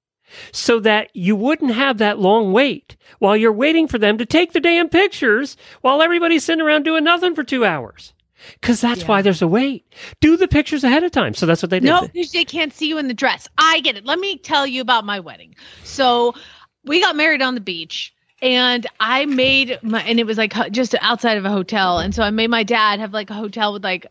so 0.53 0.81
that 0.81 1.14
you 1.14 1.37
wouldn't 1.37 1.72
have 1.72 1.99
that 1.99 2.18
long 2.18 2.53
wait 2.53 2.97
while 3.18 3.37
you're 3.37 3.53
waiting 3.53 3.89
for 3.89 3.99
them 3.99 4.18
to 4.18 4.26
take 4.26 4.53
the 4.53 4.61
damn 4.61 4.89
pictures 4.89 5.57
while 5.81 6.03
everybody's 6.03 6.45
sitting 6.45 6.64
around 6.64 6.83
doing 6.83 7.05
nothing 7.05 7.35
for 7.35 7.45
two 7.45 7.64
hours. 7.64 8.12
Because 8.61 8.80
that's 8.80 9.07
why 9.07 9.22
there's 9.22 9.43
a 9.43 9.49
wait. 9.49 9.84
Do 10.20 10.36
the 10.36 10.49
pictures 10.49 10.84
ahead 10.84 11.05
of 11.05 11.11
time. 11.11 11.34
So 11.34 11.47
that's 11.47 11.62
what 11.62 11.70
they 11.70 11.80
did. 11.80 11.86
No, 11.86 12.03
because 12.03 12.32
they 12.32 12.45
can't 12.45 12.72
see 12.72 12.89
you 12.89 12.99
in 12.99 13.09
the 13.09 13.14
dress. 13.14 13.49
I 13.59 13.80
get 13.80 13.97
it. 13.97 14.05
Let 14.05 14.18
me 14.18 14.39
tell 14.39 14.66
you 14.66 14.80
about 14.80 15.05
my 15.05 15.20
wedding. 15.20 15.55
So 15.84 16.34
we 16.84 17.01
got 17.01 17.16
married 17.16 17.43
on 17.43 17.55
the 17.55 17.61
beach. 17.61 18.14
And 18.41 18.86
I 19.01 19.26
made 19.26 19.80
my, 19.82 20.01
and 20.03 20.20
it 20.20 20.24
was 20.24 20.39
like 20.39 20.55
just 20.70 20.95
outside 21.01 21.39
of 21.39 21.45
a 21.45 21.51
hotel. 21.51 21.99
And 21.99 22.14
so 22.14 22.22
I 22.22 22.30
made 22.30 22.51
my 22.51 22.62
dad 22.62 23.01
have 23.01 23.12
like 23.12 23.30
a 23.30 23.34
hotel 23.34 23.72
with 23.72 23.82
like 23.82 24.07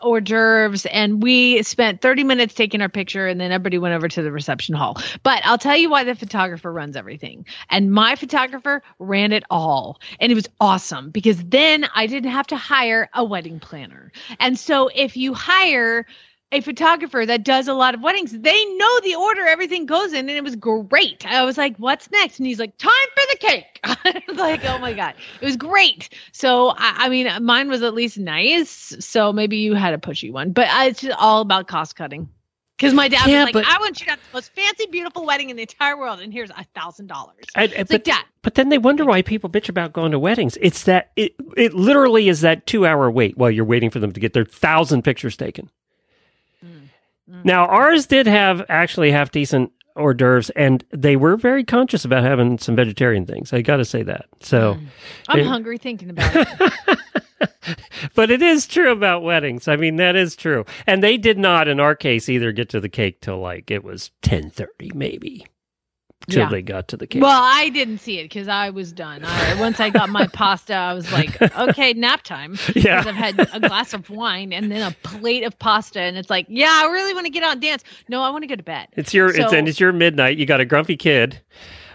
hors 0.00 0.20
d'oeuvres. 0.20 0.86
And 0.86 1.22
we 1.22 1.62
spent 1.62 2.00
30 2.00 2.24
minutes 2.24 2.54
taking 2.54 2.80
our 2.80 2.88
picture. 2.88 3.26
And 3.26 3.40
then 3.40 3.52
everybody 3.52 3.78
went 3.78 3.94
over 3.94 4.08
to 4.08 4.22
the 4.22 4.32
reception 4.32 4.74
hall. 4.74 4.98
But 5.22 5.40
I'll 5.44 5.58
tell 5.58 5.76
you 5.76 5.90
why 5.90 6.04
the 6.04 6.14
photographer 6.14 6.72
runs 6.72 6.96
everything. 6.96 7.46
And 7.70 7.92
my 7.92 8.16
photographer 8.16 8.82
ran 8.98 9.32
it 9.32 9.44
all. 9.50 10.00
And 10.20 10.32
it 10.32 10.34
was 10.34 10.48
awesome 10.60 11.10
because 11.10 11.42
then 11.44 11.86
I 11.94 12.06
didn't 12.06 12.30
have 12.30 12.46
to 12.48 12.56
hire 12.56 13.08
a 13.14 13.24
wedding 13.24 13.60
planner. 13.60 14.12
And 14.40 14.58
so 14.58 14.88
if 14.94 15.16
you 15.16 15.34
hire, 15.34 16.06
a 16.52 16.60
photographer 16.60 17.26
that 17.26 17.44
does 17.44 17.66
a 17.68 17.74
lot 17.74 17.94
of 17.94 18.02
weddings, 18.02 18.32
they 18.32 18.64
know 18.76 19.00
the 19.00 19.16
order 19.16 19.44
everything 19.46 19.84
goes 19.86 20.12
in, 20.12 20.28
and 20.28 20.30
it 20.30 20.44
was 20.44 20.54
great. 20.56 21.26
I 21.26 21.44
was 21.44 21.58
like, 21.58 21.76
"What's 21.78 22.10
next?" 22.10 22.38
And 22.38 22.46
he's 22.46 22.58
like, 22.60 22.76
"Time 22.78 22.90
for 23.14 23.22
the 23.32 23.38
cake." 23.38 23.80
I 23.84 24.22
was 24.28 24.36
like, 24.36 24.64
"Oh 24.64 24.78
my 24.78 24.92
god, 24.92 25.14
it 25.40 25.44
was 25.44 25.56
great." 25.56 26.08
So 26.32 26.68
I, 26.68 27.06
I 27.06 27.08
mean, 27.08 27.28
mine 27.44 27.68
was 27.68 27.82
at 27.82 27.94
least 27.94 28.16
nice. 28.18 28.94
So 29.00 29.32
maybe 29.32 29.56
you 29.58 29.74
had 29.74 29.92
a 29.94 29.98
pushy 29.98 30.30
one, 30.32 30.52
but 30.52 30.68
uh, 30.68 30.84
it's 30.88 31.00
just 31.00 31.18
all 31.18 31.40
about 31.40 31.66
cost 31.66 31.96
cutting. 31.96 32.28
Because 32.76 32.92
my 32.92 33.08
dad 33.08 33.26
Yeah, 33.26 33.44
was 33.46 33.54
like, 33.54 33.64
but- 33.64 33.74
I 33.74 33.78
want 33.80 33.98
you 34.00 34.04
to 34.04 34.10
have 34.10 34.20
the 34.20 34.36
most 34.36 34.54
fancy, 34.54 34.84
beautiful 34.86 35.24
wedding 35.24 35.48
in 35.48 35.56
the 35.56 35.62
entire 35.62 35.96
world, 35.96 36.20
and 36.20 36.30
here's 36.30 36.50
a 36.50 36.64
thousand 36.74 37.06
dollars. 37.06 37.36
It's 37.56 37.74
but, 37.74 37.90
like 37.90 38.04
that. 38.04 38.26
but 38.42 38.54
then 38.54 38.68
they 38.68 38.76
wonder 38.76 39.04
why 39.06 39.22
people 39.22 39.48
bitch 39.48 39.70
about 39.70 39.94
going 39.94 40.12
to 40.12 40.18
weddings. 40.18 40.58
It's 40.60 40.84
that 40.84 41.10
it 41.16 41.34
it 41.56 41.72
literally 41.74 42.28
is 42.28 42.42
that 42.42 42.66
two 42.66 42.86
hour 42.86 43.10
wait 43.10 43.36
while 43.36 43.50
you're 43.50 43.64
waiting 43.64 43.90
for 43.90 43.98
them 43.98 44.12
to 44.12 44.20
get 44.20 44.32
their 44.34 44.44
thousand 44.44 45.02
pictures 45.02 45.36
taken. 45.36 45.70
Mm, 47.30 47.44
Now 47.44 47.66
ours 47.66 48.06
did 48.06 48.26
have 48.26 48.64
actually 48.68 49.10
half 49.10 49.30
decent 49.30 49.72
hors 49.96 50.14
d'oeuvres, 50.14 50.50
and 50.50 50.84
they 50.90 51.16
were 51.16 51.36
very 51.36 51.64
conscious 51.64 52.04
about 52.04 52.22
having 52.22 52.58
some 52.58 52.76
vegetarian 52.76 53.24
things. 53.26 53.52
I 53.52 53.62
got 53.62 53.78
to 53.78 53.84
say 53.84 54.02
that. 54.02 54.26
So, 54.40 54.76
I'm 55.28 55.40
it- 55.40 55.46
hungry 55.46 55.78
thinking 55.78 56.10
about 56.10 56.34
it. 56.36 56.72
but 58.14 58.30
it 58.30 58.42
is 58.42 58.66
true 58.66 58.92
about 58.92 59.22
weddings. 59.22 59.68
I 59.68 59.76
mean, 59.76 59.96
that 59.96 60.14
is 60.16 60.36
true. 60.36 60.64
And 60.86 61.02
they 61.02 61.16
did 61.16 61.38
not, 61.38 61.66
in 61.68 61.80
our 61.80 61.94
case, 61.94 62.28
either 62.28 62.52
get 62.52 62.68
to 62.70 62.80
the 62.80 62.88
cake 62.88 63.20
till 63.20 63.38
like 63.38 63.70
it 63.70 63.82
was 63.84 64.10
ten 64.22 64.50
thirty, 64.50 64.90
maybe, 64.94 65.46
till 66.28 66.42
Yeah. 66.42 66.48
they 66.50 66.62
got 66.62 66.88
to 66.88 66.96
the 66.96 67.06
cake. 67.06 67.22
Well, 67.22 67.40
I 67.42 67.68
didn't 67.68 67.98
see 67.98 68.18
it 68.18 68.24
because 68.24 68.48
I 68.48 68.70
was 68.70 68.92
done. 68.92 69.22
I, 69.24 69.58
once 69.60 69.78
I 69.80 69.90
got 69.90 70.08
my 70.08 70.26
pasta, 70.32 70.74
I 70.74 70.92
was 70.94 71.10
like, 71.12 71.40
okay, 71.40 71.92
nap 71.92 72.22
time. 72.22 72.58
Yeah. 72.74 72.98
Because 73.02 73.06
I've 73.06 73.14
had 73.36 73.48
a 73.54 73.60
glass 73.60 73.94
of 73.94 74.10
wine 74.10 74.52
and 74.52 74.70
then 74.70 74.82
a 74.82 74.94
plate 75.08 75.44
of 75.44 75.58
pasta, 75.58 76.00
and 76.00 76.16
it's 76.16 76.30
like, 76.30 76.46
yeah, 76.48 76.70
I 76.84 76.90
really 76.90 77.14
want 77.14 77.26
to 77.26 77.30
get 77.30 77.42
out 77.42 77.52
and 77.52 77.62
dance. 77.62 77.84
No, 78.08 78.22
I 78.22 78.30
want 78.30 78.42
to 78.42 78.48
go 78.48 78.56
to 78.56 78.62
bed. 78.62 78.88
It's 78.96 79.14
your 79.14 79.28
it's 79.28 79.52
and 79.52 79.68
it's 79.68 79.78
your 79.80 79.92
midnight. 79.92 80.36
You 80.38 80.46
got 80.46 80.60
a 80.60 80.64
grumpy 80.64 80.96
kid. 80.96 81.40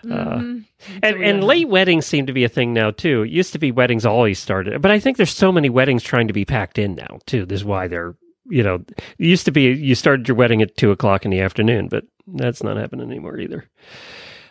Mhm. 0.03 0.13
And, 0.13 0.65
So, 1.03 1.07
and 1.21 1.43
late 1.43 1.69
weddings 1.69 2.07
seem 2.07 2.25
to 2.25 2.33
be 2.33 2.43
a 2.43 2.49
thing 2.49 2.73
now 2.73 2.89
too. 2.89 3.21
It 3.23 3.29
used 3.29 3.53
to 3.53 3.59
be 3.59 3.71
weddings 3.71 4.03
always 4.05 4.39
started, 4.39 4.81
but 4.81 4.89
I 4.89 4.99
think 4.99 5.17
there's 5.17 5.29
so 5.31 5.51
many 5.51 5.69
weddings 5.69 6.01
trying 6.01 6.27
to 6.27 6.33
be 6.33 6.43
packed 6.45 6.79
in 6.79 6.95
now 6.95 7.19
too. 7.27 7.45
This 7.45 7.57
is 7.61 7.65
why 7.65 7.87
they're 7.87 8.15
you 8.51 8.63
know 8.63 8.75
it 8.75 9.25
used 9.25 9.45
to 9.45 9.51
be 9.51 9.63
you 9.63 9.95
started 9.95 10.27
your 10.27 10.35
wedding 10.37 10.61
at 10.61 10.77
two 10.77 10.91
o'clock 10.91 11.25
in 11.25 11.31
the 11.31 11.39
afternoon, 11.41 11.87
but 11.87 12.05
that's 12.27 12.61
not 12.63 12.77
happening 12.77 13.09
anymore 13.09 13.39
either. 13.39 13.67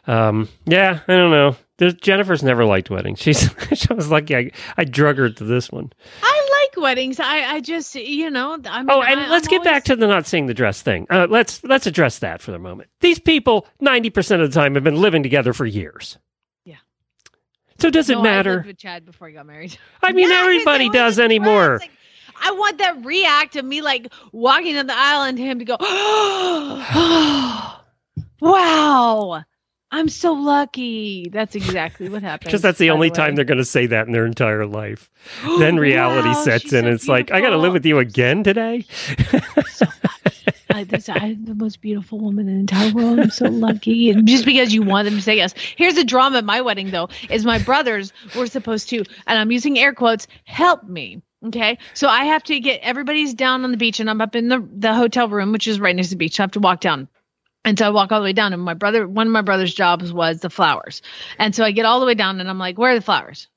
Um, 0.06 0.48
yeah, 0.66 1.00
I 1.06 1.12
don't 1.12 1.30
know. 1.30 1.56
There's, 1.76 1.94
Jennifer's 1.94 2.42
never 2.42 2.64
liked 2.64 2.90
weddings. 2.90 3.20
She's 3.20 3.48
she 3.74 3.92
was 3.92 4.10
lucky 4.10 4.36
I 4.36 4.50
I 4.76 4.84
drug 4.84 5.18
her 5.18 5.30
to 5.30 5.44
this 5.44 5.70
one. 5.70 5.92
I 6.22 6.66
like 6.74 6.82
weddings. 6.82 7.20
I, 7.20 7.54
I 7.54 7.60
just, 7.60 7.94
you 7.94 8.30
know, 8.30 8.54
I 8.64 8.82
mean, 8.82 8.90
Oh, 8.90 9.02
and 9.02 9.20
I, 9.20 9.28
let's 9.30 9.46
I'm 9.46 9.50
get 9.50 9.64
back 9.64 9.84
to 9.84 9.96
the 9.96 10.06
not 10.06 10.26
seeing 10.26 10.46
the 10.46 10.54
dress 10.54 10.82
thing. 10.82 11.06
Uh, 11.10 11.26
let's 11.30 11.62
let's 11.64 11.86
address 11.86 12.18
that 12.20 12.40
for 12.42 12.50
the 12.50 12.58
moment. 12.58 12.90
These 13.00 13.18
people, 13.18 13.66
ninety 13.80 14.10
percent 14.10 14.42
of 14.42 14.50
the 14.52 14.58
time, 14.58 14.74
have 14.74 14.84
been 14.84 15.00
living 15.00 15.22
together 15.22 15.52
for 15.52 15.64
years. 15.66 16.18
Yeah. 16.64 16.76
So 17.78 17.90
does 17.90 18.10
it 18.10 18.14
No, 18.14 18.20
I 18.20 18.24
matter? 18.24 18.54
lived 18.56 18.66
with 18.66 18.78
Chad 18.78 19.04
before 19.06 19.28
he 19.28 19.34
got 19.34 19.46
married. 19.46 19.76
I 20.02 20.12
mean, 20.12 20.28
Yeah, 20.30 20.40
everybody 20.40 20.88
does 20.90 21.18
anymore. 21.18 21.78
like, 21.80 21.90
I 22.40 22.50
want 22.52 22.78
that 22.78 23.04
react 23.04 23.56
of 23.56 23.64
me 23.64 23.82
like 23.82 24.12
walking 24.32 24.74
down 24.74 24.86
the 24.86 24.96
aisle 24.96 25.22
and 25.22 25.38
him 25.38 25.58
to 25.58 25.64
go, 25.64 25.76
wow, 28.40 29.42
I'm 29.92 30.08
so 30.08 30.32
lucky. 30.32 31.28
That's 31.30 31.54
exactly 31.54 32.08
what 32.08 32.22
happened. 32.22 32.46
Because 32.46 32.62
that's 32.62 32.78
the 32.78 32.90
only 32.90 33.10
way. 33.10 33.14
time 33.14 33.36
they're 33.36 33.44
going 33.44 33.58
to 33.58 33.64
say 33.64 33.86
that 33.86 34.06
in 34.06 34.12
their 34.12 34.26
entire 34.26 34.66
life. 34.66 35.10
then 35.58 35.76
reality 35.76 36.28
Wow, 36.28 36.44
sets 36.44 36.72
in. 36.72 36.84
so 36.84 36.90
it's 36.90 37.08
like, 37.08 37.30
I 37.30 37.40
got 37.40 37.50
to 37.50 37.58
live 37.58 37.72
with 37.72 37.86
you 37.86 37.98
again 37.98 38.44
today. 38.44 38.84
I, 40.72 40.84
this, 40.84 41.08
I'm 41.08 41.44
the 41.44 41.54
most 41.56 41.80
beautiful 41.80 42.20
woman 42.20 42.48
in 42.48 42.54
the 42.54 42.60
entire 42.60 42.92
world. 42.92 43.18
I'm 43.18 43.30
so 43.30 43.48
lucky. 43.48 44.10
And 44.10 44.26
just 44.26 44.44
because 44.44 44.72
you 44.72 44.82
want 44.82 45.06
them 45.06 45.16
to 45.16 45.22
say 45.22 45.36
yes. 45.36 45.52
Here's 45.76 45.94
the 45.94 46.04
drama 46.04 46.38
at 46.38 46.44
my 46.44 46.60
wedding, 46.60 46.92
though, 46.92 47.08
is 47.28 47.44
my 47.44 47.58
brothers 47.58 48.12
were 48.36 48.46
supposed 48.46 48.88
to, 48.90 48.98
and 49.26 49.38
I'm 49.38 49.50
using 49.50 49.78
air 49.78 49.92
quotes, 49.92 50.28
help 50.44 50.84
me. 50.84 51.22
Okay. 51.46 51.78
So 51.94 52.06
I 52.08 52.24
have 52.26 52.42
to 52.44 52.60
get 52.60 52.80
everybody's 52.82 53.34
down 53.34 53.64
on 53.64 53.70
the 53.70 53.78
beach 53.78 53.98
and 54.00 54.10
I'm 54.10 54.20
up 54.20 54.36
in 54.36 54.48
the, 54.48 54.66
the 54.76 54.94
hotel 54.94 55.28
room, 55.28 55.52
which 55.52 55.66
is 55.66 55.80
right 55.80 55.96
next 55.96 56.08
to 56.08 56.14
the 56.14 56.18
beach. 56.18 56.38
I 56.38 56.42
have 56.42 56.52
to 56.52 56.60
walk 56.60 56.80
down. 56.80 57.08
And 57.64 57.78
so 57.78 57.86
I 57.86 57.90
walk 57.90 58.10
all 58.10 58.20
the 58.20 58.24
way 58.24 58.32
down, 58.32 58.54
and 58.54 58.62
my 58.62 58.72
brother, 58.72 59.06
one 59.06 59.26
of 59.26 59.32
my 59.34 59.42
brother's 59.42 59.74
jobs 59.74 60.12
was 60.12 60.40
the 60.40 60.48
flowers. 60.48 61.02
And 61.38 61.54
so 61.54 61.62
I 61.62 61.72
get 61.72 61.84
all 61.84 62.00
the 62.00 62.06
way 62.06 62.14
down, 62.14 62.40
and 62.40 62.48
I'm 62.48 62.58
like, 62.58 62.78
"Where 62.78 62.92
are 62.92 62.94
the 62.94 63.02
flowers? 63.02 63.48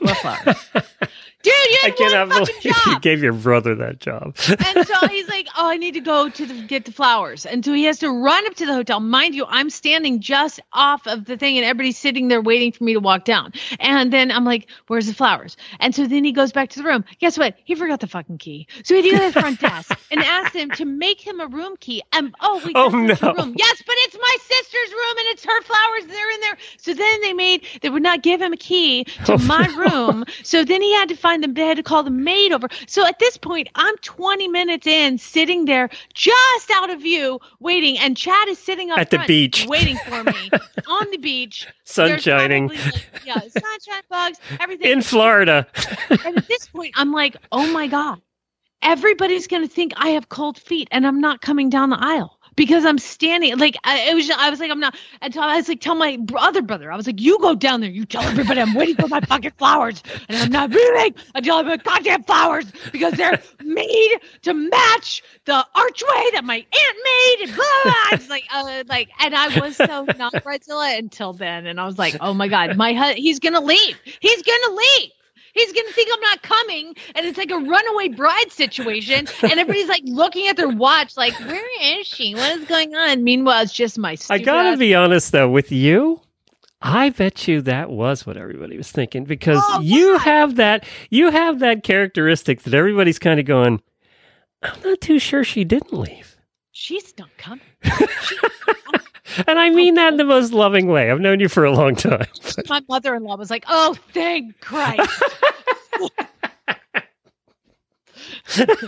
What 0.00 0.16
flowers, 0.16 0.56
dude? 1.46 1.70
You 1.70 1.78
I 1.82 1.86
had 1.86 1.96
cannot 1.96 2.28
believe 2.28 2.60
job." 2.62 2.74
you 2.86 3.00
gave 3.00 3.22
your 3.22 3.32
brother 3.32 3.74
that 3.76 4.00
job. 4.00 4.36
and 4.48 4.86
so 4.86 5.08
he's 5.08 5.28
like, 5.28 5.48
"Oh, 5.56 5.68
I 5.70 5.76
need 5.76 5.94
to 5.94 6.00
go 6.00 6.28
to 6.28 6.46
the, 6.46 6.54
get 6.66 6.84
the 6.84 6.92
flowers." 6.92 7.46
And 7.46 7.64
so 7.64 7.72
he 7.72 7.84
has 7.84 7.98
to 8.00 8.10
run 8.10 8.46
up 8.46 8.54
to 8.56 8.66
the 8.66 8.72
hotel. 8.74 9.00
Mind 9.00 9.34
you, 9.34 9.44
I'm 9.48 9.70
standing 9.70 10.20
just 10.20 10.60
off 10.72 11.06
of 11.06 11.24
the 11.26 11.36
thing, 11.36 11.56
and 11.56 11.64
everybody's 11.64 11.98
sitting 11.98 12.28
there 12.28 12.40
waiting 12.40 12.72
for 12.72 12.84
me 12.84 12.92
to 12.94 13.00
walk 13.00 13.24
down. 13.24 13.52
And 13.80 14.12
then 14.12 14.30
I'm 14.30 14.44
like, 14.44 14.68
"Where's 14.88 15.06
the 15.06 15.14
flowers?" 15.14 15.56
And 15.80 15.94
so 15.94 16.06
then 16.06 16.24
he 16.24 16.32
goes 16.32 16.52
back 16.52 16.70
to 16.70 16.78
the 16.82 16.84
room. 16.88 17.04
Guess 17.20 17.38
what? 17.38 17.54
He 17.64 17.74
forgot 17.74 18.00
the 18.00 18.06
fucking 18.06 18.38
key. 18.38 18.66
So 18.84 18.94
he 18.94 19.02
did 19.02 19.32
the 19.34 19.40
front 19.40 19.60
desk 19.60 19.98
and 20.10 20.22
asked 20.22 20.54
him 20.54 20.70
to 20.72 20.84
make 20.84 21.20
him 21.20 21.40
a 21.40 21.46
room 21.46 21.76
key. 21.80 22.02
And 22.12 22.34
oh, 22.40 22.60
wait, 22.64 22.72
Oh, 22.76 22.90
that's 23.06 23.20
not 23.22 23.22
your 23.22 23.34
no. 23.34 23.44
room. 23.44 23.54
Yes, 23.56 23.82
but 23.86 23.94
it's 23.98 24.16
my 24.20 24.36
sister's 24.40 24.92
room, 24.92 25.18
and 25.18 25.26
it's 25.28 25.44
her 25.44 25.62
flowers. 25.62 26.06
They're 26.06 26.30
in 26.32 26.40
there. 26.40 26.56
So 26.78 26.94
then 26.94 27.20
they 27.22 27.32
made 27.32 27.64
they 27.82 27.90
would 27.90 28.02
not 28.02 28.22
give 28.22 28.40
him 28.40 28.52
a 28.52 28.56
key 28.56 29.04
to 29.26 29.34
Oh, 29.34 29.38
my 29.38 29.66
no. 29.66 29.76
room. 29.76 30.24
So 30.42 30.64
then 30.64 30.82
he 30.82 30.92
had 30.94 31.08
to 31.08 31.16
find 31.16 31.35
them. 31.40 31.54
They 31.54 31.66
had 31.66 31.76
to 31.76 31.82
call 31.82 32.02
the 32.02 32.10
maid 32.10 32.52
over. 32.52 32.68
So 32.86 33.06
at 33.06 33.18
this 33.18 33.36
point, 33.36 33.68
I'm 33.74 33.96
20 33.98 34.48
minutes 34.48 34.86
in, 34.86 35.18
sitting 35.18 35.64
there 35.64 35.88
just 36.14 36.70
out 36.74 36.90
of 36.90 37.00
view, 37.00 37.40
waiting, 37.60 37.98
and 37.98 38.16
Chad 38.16 38.48
is 38.48 38.58
sitting 38.58 38.90
up 38.90 38.98
At 38.98 39.10
the 39.10 39.22
beach. 39.26 39.66
waiting 39.68 39.96
for 40.06 40.24
me 40.24 40.50
on 40.88 41.06
the 41.10 41.18
beach. 41.18 41.66
Sun 41.84 42.18
shining. 42.20 42.68
like, 42.68 43.10
yeah, 43.24 43.40
sunshine 43.40 44.02
bugs, 44.08 44.38
everything. 44.60 44.90
In 44.90 45.02
Florida. 45.02 45.66
and 46.10 46.36
at 46.38 46.48
this 46.48 46.66
point, 46.68 46.92
I'm 46.96 47.12
like, 47.12 47.36
oh 47.52 47.70
my 47.72 47.86
god, 47.86 48.20
everybody's 48.82 49.46
gonna 49.46 49.68
think 49.68 49.92
I 49.96 50.08
have 50.10 50.28
cold 50.28 50.58
feet, 50.58 50.88
and 50.90 51.06
I'm 51.06 51.20
not 51.20 51.40
coming 51.40 51.68
down 51.70 51.90
the 51.90 51.98
aisle. 52.00 52.35
Because 52.56 52.84
I'm 52.86 52.98
standing, 52.98 53.56
like 53.58 53.76
I, 53.84 54.14
was. 54.14 54.30
I 54.30 54.48
was 54.50 54.60
like, 54.60 54.70
I'm 54.70 54.80
not. 54.80 54.96
Until 55.20 55.42
I 55.42 55.56
was 55.56 55.68
like, 55.68 55.80
tell 55.80 55.94
my 55.94 56.18
other 56.38 56.62
brother. 56.62 56.90
I 56.90 56.96
was 56.96 57.06
like, 57.06 57.20
you 57.20 57.38
go 57.40 57.54
down 57.54 57.82
there. 57.82 57.90
You 57.90 58.06
tell 58.06 58.22
everybody 58.22 58.60
I'm 58.60 58.74
waiting 58.74 58.96
for 58.96 59.08
my 59.08 59.20
fucking 59.20 59.52
flowers, 59.58 60.02
and 60.28 60.38
I'm 60.38 60.50
not 60.50 60.70
moving 60.70 61.14
until 61.34 61.56
I 61.56 61.62
my 61.62 61.76
goddamn 61.76 62.24
flowers 62.24 62.64
because 62.92 63.12
they're 63.14 63.40
made 63.62 64.16
to 64.42 64.54
match 64.54 65.22
the 65.44 65.66
archway 65.74 66.30
that 66.32 66.42
my 66.44 66.56
aunt 66.56 66.98
made. 67.04 67.36
And 67.42 67.54
blah 67.54 67.64
blah. 67.84 67.92
blah. 67.92 68.08
It's 68.12 68.28
like, 68.30 68.44
uh, 68.52 68.84
like, 68.88 69.10
and 69.20 69.34
I 69.34 69.60
was 69.60 69.76
so 69.76 70.06
not 70.16 70.32
Bridezilla 70.34 70.98
until 70.98 71.32
then, 71.32 71.66
and 71.66 71.80
I 71.80 71.84
was 71.84 71.98
like, 71.98 72.16
oh 72.20 72.34
my 72.34 72.48
god, 72.48 72.76
my 72.76 72.94
hu- 72.94 73.20
he's 73.20 73.38
gonna 73.38 73.60
leave. 73.60 73.98
He's 74.20 74.42
gonna 74.42 74.74
leave. 74.74 75.10
He's 75.56 75.72
gonna 75.72 75.92
think 75.92 76.10
I'm 76.12 76.20
not 76.20 76.42
coming, 76.42 76.94
and 77.14 77.26
it's 77.26 77.38
like 77.38 77.50
a 77.50 77.58
runaway 77.58 78.08
bride 78.08 78.52
situation, 78.52 79.26
and 79.42 79.52
everybody's 79.52 79.88
like 79.88 80.02
looking 80.04 80.46
at 80.48 80.56
their 80.56 80.68
watch, 80.68 81.16
like, 81.16 81.32
"Where 81.40 81.98
is 81.98 82.06
she? 82.06 82.34
What 82.34 82.58
is 82.58 82.64
going 82.66 82.94
on?" 82.94 83.24
Meanwhile, 83.24 83.62
it's 83.62 83.72
just 83.72 83.98
my. 83.98 84.16
I 84.30 84.38
got 84.38 84.70
to 84.70 84.76
be 84.76 84.94
honest, 84.94 85.32
though, 85.32 85.48
with 85.48 85.72
you. 85.72 86.20
I 86.82 87.08
bet 87.08 87.48
you 87.48 87.62
that 87.62 87.90
was 87.90 88.26
what 88.26 88.36
everybody 88.36 88.76
was 88.76 88.92
thinking 88.92 89.24
because 89.24 89.58
Oh, 89.62 89.80
you 89.80 90.12
God. 90.12 90.20
have 90.22 90.56
that 90.56 90.84
you 91.10 91.30
have 91.30 91.58
that 91.60 91.82
characteristic 91.82 92.62
that 92.62 92.74
everybody's 92.74 93.18
kind 93.18 93.40
of 93.40 93.46
going. 93.46 93.80
I'm 94.62 94.80
not 94.84 95.00
too 95.00 95.18
sure 95.18 95.42
she 95.42 95.64
didn't 95.64 95.92
leave, 95.92 96.36
She's 96.72 97.14
not 97.18 97.30
coming. 97.38 97.60
and 99.46 99.58
I 99.58 99.70
mean 99.70 99.94
that 99.94 100.12
in 100.12 100.16
the 100.16 100.24
most 100.24 100.52
loving 100.52 100.86
way. 100.86 101.10
I've 101.10 101.20
known 101.20 101.40
you 101.40 101.48
for 101.48 101.64
a 101.64 101.70
long 101.72 101.94
time. 101.94 102.26
My 102.68 102.82
mother-in-law 102.88 103.36
was 103.36 103.50
like, 103.50 103.64
"Oh, 103.68 103.96
thank 104.12 104.60
Christ." 104.60 105.22
There 108.54 108.66
you 108.68 108.76
go. 108.76 108.86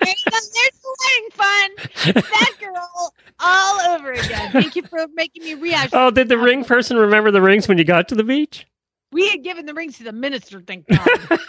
There's 0.00 0.78
the 0.80 0.96
wedding 1.02 1.28
fun. 1.32 1.70
That 2.14 2.52
girl 2.60 3.12
all 3.40 3.80
over 3.94 4.12
again. 4.12 4.52
Thank 4.52 4.76
you 4.76 4.82
for 4.82 5.06
making 5.14 5.44
me 5.44 5.54
react. 5.54 5.92
Oh, 5.94 6.10
did 6.10 6.28
the 6.28 6.38
ring 6.38 6.64
person 6.64 6.96
remember 6.96 7.30
the 7.30 7.42
rings 7.42 7.68
when 7.68 7.78
you 7.78 7.84
got 7.84 8.08
to 8.08 8.14
the 8.14 8.24
beach? 8.24 8.66
We 9.12 9.28
had 9.28 9.42
given 9.42 9.66
the 9.66 9.74
rings 9.74 9.98
to 9.98 10.04
the 10.04 10.12
minister, 10.12 10.60
thank 10.60 10.86
God. 10.88 11.08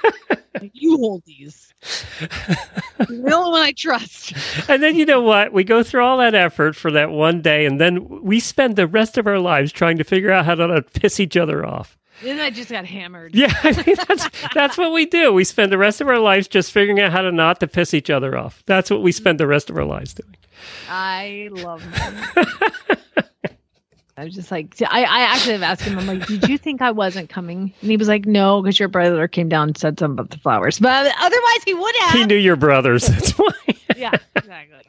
You 0.71 0.97
hold 0.97 1.23
these. 1.25 1.73
The 2.99 3.09
only 3.09 3.51
one 3.51 3.61
I 3.61 3.73
trust. 3.73 4.33
And 4.69 4.81
then 4.81 4.95
you 4.95 5.05
know 5.05 5.19
what? 5.19 5.51
We 5.51 5.63
go 5.63 5.83
through 5.83 6.03
all 6.05 6.19
that 6.19 6.35
effort 6.35 6.75
for 6.75 6.91
that 6.91 7.09
one 7.09 7.41
day, 7.41 7.65
and 7.65 7.81
then 7.81 8.21
we 8.21 8.39
spend 8.39 8.75
the 8.75 8.87
rest 8.87 9.17
of 9.17 9.27
our 9.27 9.39
lives 9.39 9.71
trying 9.71 9.97
to 9.97 10.03
figure 10.03 10.31
out 10.31 10.45
how 10.45 10.55
to 10.55 10.81
piss 10.81 11.19
each 11.19 11.35
other 11.35 11.65
off. 11.65 11.97
Then 12.21 12.39
I 12.39 12.49
just 12.49 12.69
got 12.69 12.85
hammered. 12.85 13.35
Yeah, 13.35 13.53
I 13.63 13.71
mean, 13.71 13.95
that's 14.07 14.29
that's 14.53 14.77
what 14.77 14.93
we 14.93 15.05
do. 15.05 15.33
We 15.33 15.43
spend 15.43 15.71
the 15.71 15.77
rest 15.77 15.99
of 15.99 16.07
our 16.07 16.19
lives 16.19 16.47
just 16.47 16.71
figuring 16.71 16.99
out 16.99 17.11
how 17.11 17.21
to 17.21 17.31
not 17.31 17.59
to 17.59 17.67
piss 17.67 17.93
each 17.93 18.09
other 18.09 18.37
off. 18.37 18.63
That's 18.65 18.89
what 18.89 19.01
we 19.01 19.11
spend 19.11 19.39
the 19.39 19.47
rest 19.47 19.69
of 19.69 19.77
our 19.77 19.85
lives 19.85 20.13
doing. 20.13 20.35
I 20.89 21.49
love. 21.51 21.83
I 24.15 24.25
was 24.25 24.35
just 24.35 24.51
like, 24.51 24.75
I, 24.81 25.03
I 25.03 25.21
actually 25.21 25.53
have 25.53 25.63
asked 25.63 25.81
him, 25.81 25.97
I'm 25.97 26.05
like, 26.05 26.27
did 26.27 26.47
you 26.47 26.57
think 26.57 26.81
I 26.81 26.91
wasn't 26.91 27.29
coming? 27.29 27.73
And 27.81 27.91
he 27.91 27.97
was 27.97 28.07
like, 28.07 28.25
no, 28.27 28.61
because 28.61 28.79
your 28.79 28.89
brother 28.89 29.27
came 29.27 29.49
down 29.49 29.69
and 29.69 29.77
said 29.77 29.97
something 29.97 30.19
about 30.19 30.29
the 30.29 30.37
flowers. 30.37 30.79
But 30.79 31.11
otherwise, 31.19 31.63
he 31.65 31.73
would 31.73 31.95
have. 32.01 32.11
He 32.13 32.25
knew 32.25 32.35
your 32.35 32.55
brothers. 32.55 33.07
That's 33.07 33.31
why. 33.37 33.51
Yeah, 33.97 34.11
exactly. 34.35 34.83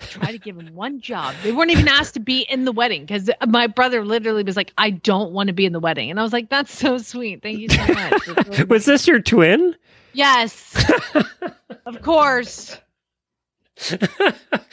Try 0.00 0.30
to 0.30 0.38
give 0.38 0.56
him 0.56 0.74
one 0.74 1.00
job. 1.00 1.34
They 1.42 1.50
weren't 1.50 1.72
even 1.72 1.88
asked 1.88 2.14
to 2.14 2.20
be 2.20 2.42
in 2.42 2.64
the 2.64 2.72
wedding 2.72 3.04
because 3.04 3.30
my 3.48 3.66
brother 3.66 4.04
literally 4.04 4.44
was 4.44 4.56
like, 4.56 4.72
I 4.78 4.90
don't 4.90 5.32
want 5.32 5.48
to 5.48 5.52
be 5.52 5.66
in 5.66 5.72
the 5.72 5.80
wedding. 5.80 6.10
And 6.10 6.20
I 6.20 6.22
was 6.22 6.32
like, 6.32 6.50
that's 6.50 6.72
so 6.72 6.98
sweet. 6.98 7.42
Thank 7.42 7.58
you 7.58 7.68
so 7.68 7.86
much. 7.94 8.26
Really 8.26 8.64
Was 8.64 8.84
this 8.84 9.08
your 9.08 9.20
twin? 9.20 9.74
Yes. 10.12 10.84
of 11.86 12.00
course. 12.02 12.76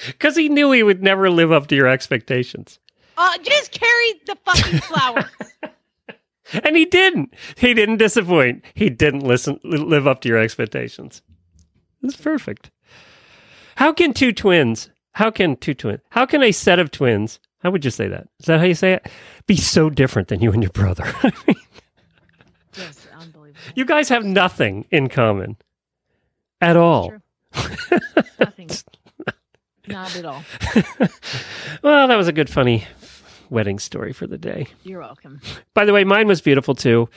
Because 0.06 0.36
he 0.36 0.48
knew 0.48 0.72
he 0.72 0.84
would 0.84 1.02
never 1.02 1.32
live 1.32 1.52
up 1.52 1.68
to 1.68 1.76
your 1.76 1.88
expectations. 1.88 2.80
Uh, 3.24 3.38
just 3.43 3.72
carry 3.72 4.13
the 4.26 4.36
fucking 4.45 4.80
flowers. 4.80 5.26
And 6.65 6.76
he 6.76 6.84
didn't. 6.84 7.34
He 7.55 7.74
didn't 7.74 7.95
disappoint. 7.95 8.65
He 8.74 8.89
didn't 8.89 9.22
listen 9.22 9.57
live 9.63 10.05
up 10.05 10.19
to 10.22 10.28
your 10.28 10.38
expectations. 10.38 11.22
It's 12.03 12.17
perfect. 12.17 12.72
How 13.78 13.93
can 13.93 14.13
two 14.13 14.34
twins, 14.34 14.89
how 15.13 15.32
can 15.32 15.55
two 15.55 15.74
twins, 15.74 16.01
how 16.09 16.26
can 16.26 16.43
a 16.43 16.51
set 16.51 16.78
of 16.78 16.91
twins, 16.91 17.39
how 17.59 17.72
would 17.72 17.86
you 17.86 17.91
say 17.91 18.09
that? 18.09 18.28
Is 18.41 18.47
that 18.47 18.59
how 18.59 18.65
you 18.65 18.74
say 18.74 18.91
it? 18.91 19.07
Be 19.47 19.55
so 19.55 19.89
different 19.89 20.28
than 20.28 20.41
you 20.41 20.51
and 20.51 20.61
your 20.61 20.74
brother. 20.74 21.05
just 22.74 23.07
unbelievable. 23.17 23.61
you 23.74 23.86
guys 23.86 24.09
have 24.09 24.26
nothing 24.26 24.86
in 24.91 25.07
common 25.07 25.55
at 26.59 26.76
all. 26.76 27.13
Nothing. 28.39 28.69
Not 29.88 30.15
at 30.17 30.26
all. 30.26 30.43
Well, 31.82 32.07
that 32.09 32.15
was 32.17 32.28
a 32.28 32.34
good, 32.34 32.49
funny 32.49 32.86
wedding 33.52 33.78
story 33.78 34.14
for 34.14 34.26
the 34.26 34.38
day. 34.38 34.68
You're 34.84 35.02
welcome. 35.02 35.41
By 35.76 35.86
the 35.86 35.93
way, 35.93 36.04
mine 36.04 36.28
was 36.28 36.41
beautiful 36.41 36.74
too. 36.74 37.10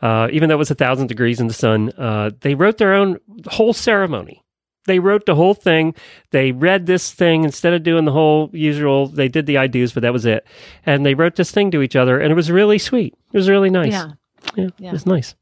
Uh, 0.00 0.28
even 0.32 0.48
though 0.48 0.54
it 0.54 0.58
was 0.58 0.70
a 0.70 0.74
thousand 0.74 1.08
degrees 1.08 1.40
in 1.40 1.48
the 1.48 1.54
sun, 1.54 1.90
uh, 1.98 2.30
they 2.40 2.54
wrote 2.54 2.78
their 2.78 2.94
own 2.94 3.18
whole 3.48 3.72
ceremony. 3.72 4.42
They 4.86 4.98
wrote 4.98 5.26
the 5.26 5.34
whole 5.36 5.54
thing. 5.54 5.94
They 6.30 6.50
read 6.50 6.86
this 6.86 7.12
thing 7.12 7.44
instead 7.44 7.72
of 7.72 7.82
doing 7.84 8.04
the 8.04 8.10
whole 8.12 8.50
usual. 8.52 9.06
They 9.06 9.28
did 9.28 9.46
the 9.46 9.58
I 9.58 9.66
do's, 9.68 9.92
but 9.92 10.02
that 10.02 10.12
was 10.12 10.26
it. 10.26 10.44
And 10.84 11.06
they 11.06 11.14
wrote 11.14 11.36
this 11.36 11.52
thing 11.52 11.70
to 11.70 11.82
each 11.82 11.94
other, 11.94 12.18
and 12.18 12.32
it 12.32 12.34
was 12.34 12.50
really 12.50 12.78
sweet. 12.78 13.14
It 13.32 13.36
was 13.36 13.48
really 13.48 13.70
nice. 13.70 13.92
Yeah. 13.92 14.12
yeah, 14.56 14.68
Yeah. 14.78 14.88
it 14.88 14.92
was 14.92 15.06
nice. 15.06 15.34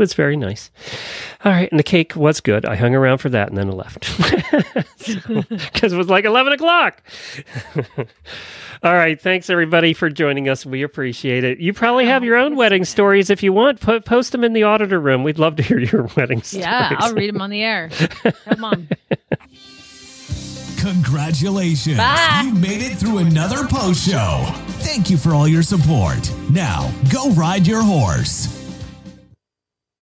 It 0.00 0.04
was 0.04 0.14
very 0.14 0.34
nice. 0.38 0.70
All 1.44 1.52
right, 1.52 1.70
and 1.70 1.78
the 1.78 1.82
cake 1.84 2.16
was 2.16 2.40
good. 2.40 2.64
I 2.64 2.74
hung 2.74 2.94
around 2.94 3.18
for 3.18 3.28
that, 3.28 3.50
and 3.50 3.58
then 3.58 3.68
I 3.68 3.72
left 3.74 4.16
because 4.96 5.92
it 5.92 5.96
was 5.96 6.08
like 6.08 6.24
eleven 6.24 6.54
o'clock. 6.54 7.02
All 8.82 8.94
right, 8.94 9.20
thanks 9.20 9.50
everybody 9.50 9.92
for 9.92 10.08
joining 10.08 10.48
us. 10.48 10.64
We 10.64 10.82
appreciate 10.82 11.44
it. 11.44 11.58
You 11.60 11.74
probably 11.74 12.06
have 12.06 12.24
your 12.24 12.36
own 12.36 12.56
wedding 12.56 12.86
stories 12.86 13.28
if 13.28 13.42
you 13.42 13.52
want. 13.52 13.82
Po- 13.82 14.00
post 14.00 14.32
them 14.32 14.42
in 14.42 14.54
the 14.54 14.62
auditor 14.62 14.98
room. 14.98 15.22
We'd 15.22 15.38
love 15.38 15.56
to 15.56 15.62
hear 15.62 15.78
your 15.78 16.08
wedding 16.16 16.40
stories. 16.40 16.64
Yeah, 16.64 16.96
I'll 16.96 17.12
read 17.12 17.28
them 17.34 17.42
on 17.42 17.50
the 17.50 17.62
air. 17.62 17.90
Come 18.48 18.64
on. 18.64 18.88
Congratulations. 20.78 21.98
Bye. 21.98 22.44
You 22.46 22.54
made 22.54 22.80
it 22.80 22.96
through 22.96 23.18
another 23.18 23.66
post 23.66 24.08
show. 24.08 24.46
Thank 24.80 25.10
you 25.10 25.18
for 25.18 25.34
all 25.34 25.46
your 25.46 25.62
support. 25.62 26.32
Now, 26.50 26.90
go 27.12 27.30
ride 27.32 27.66
your 27.66 27.82
horse. 27.82 28.59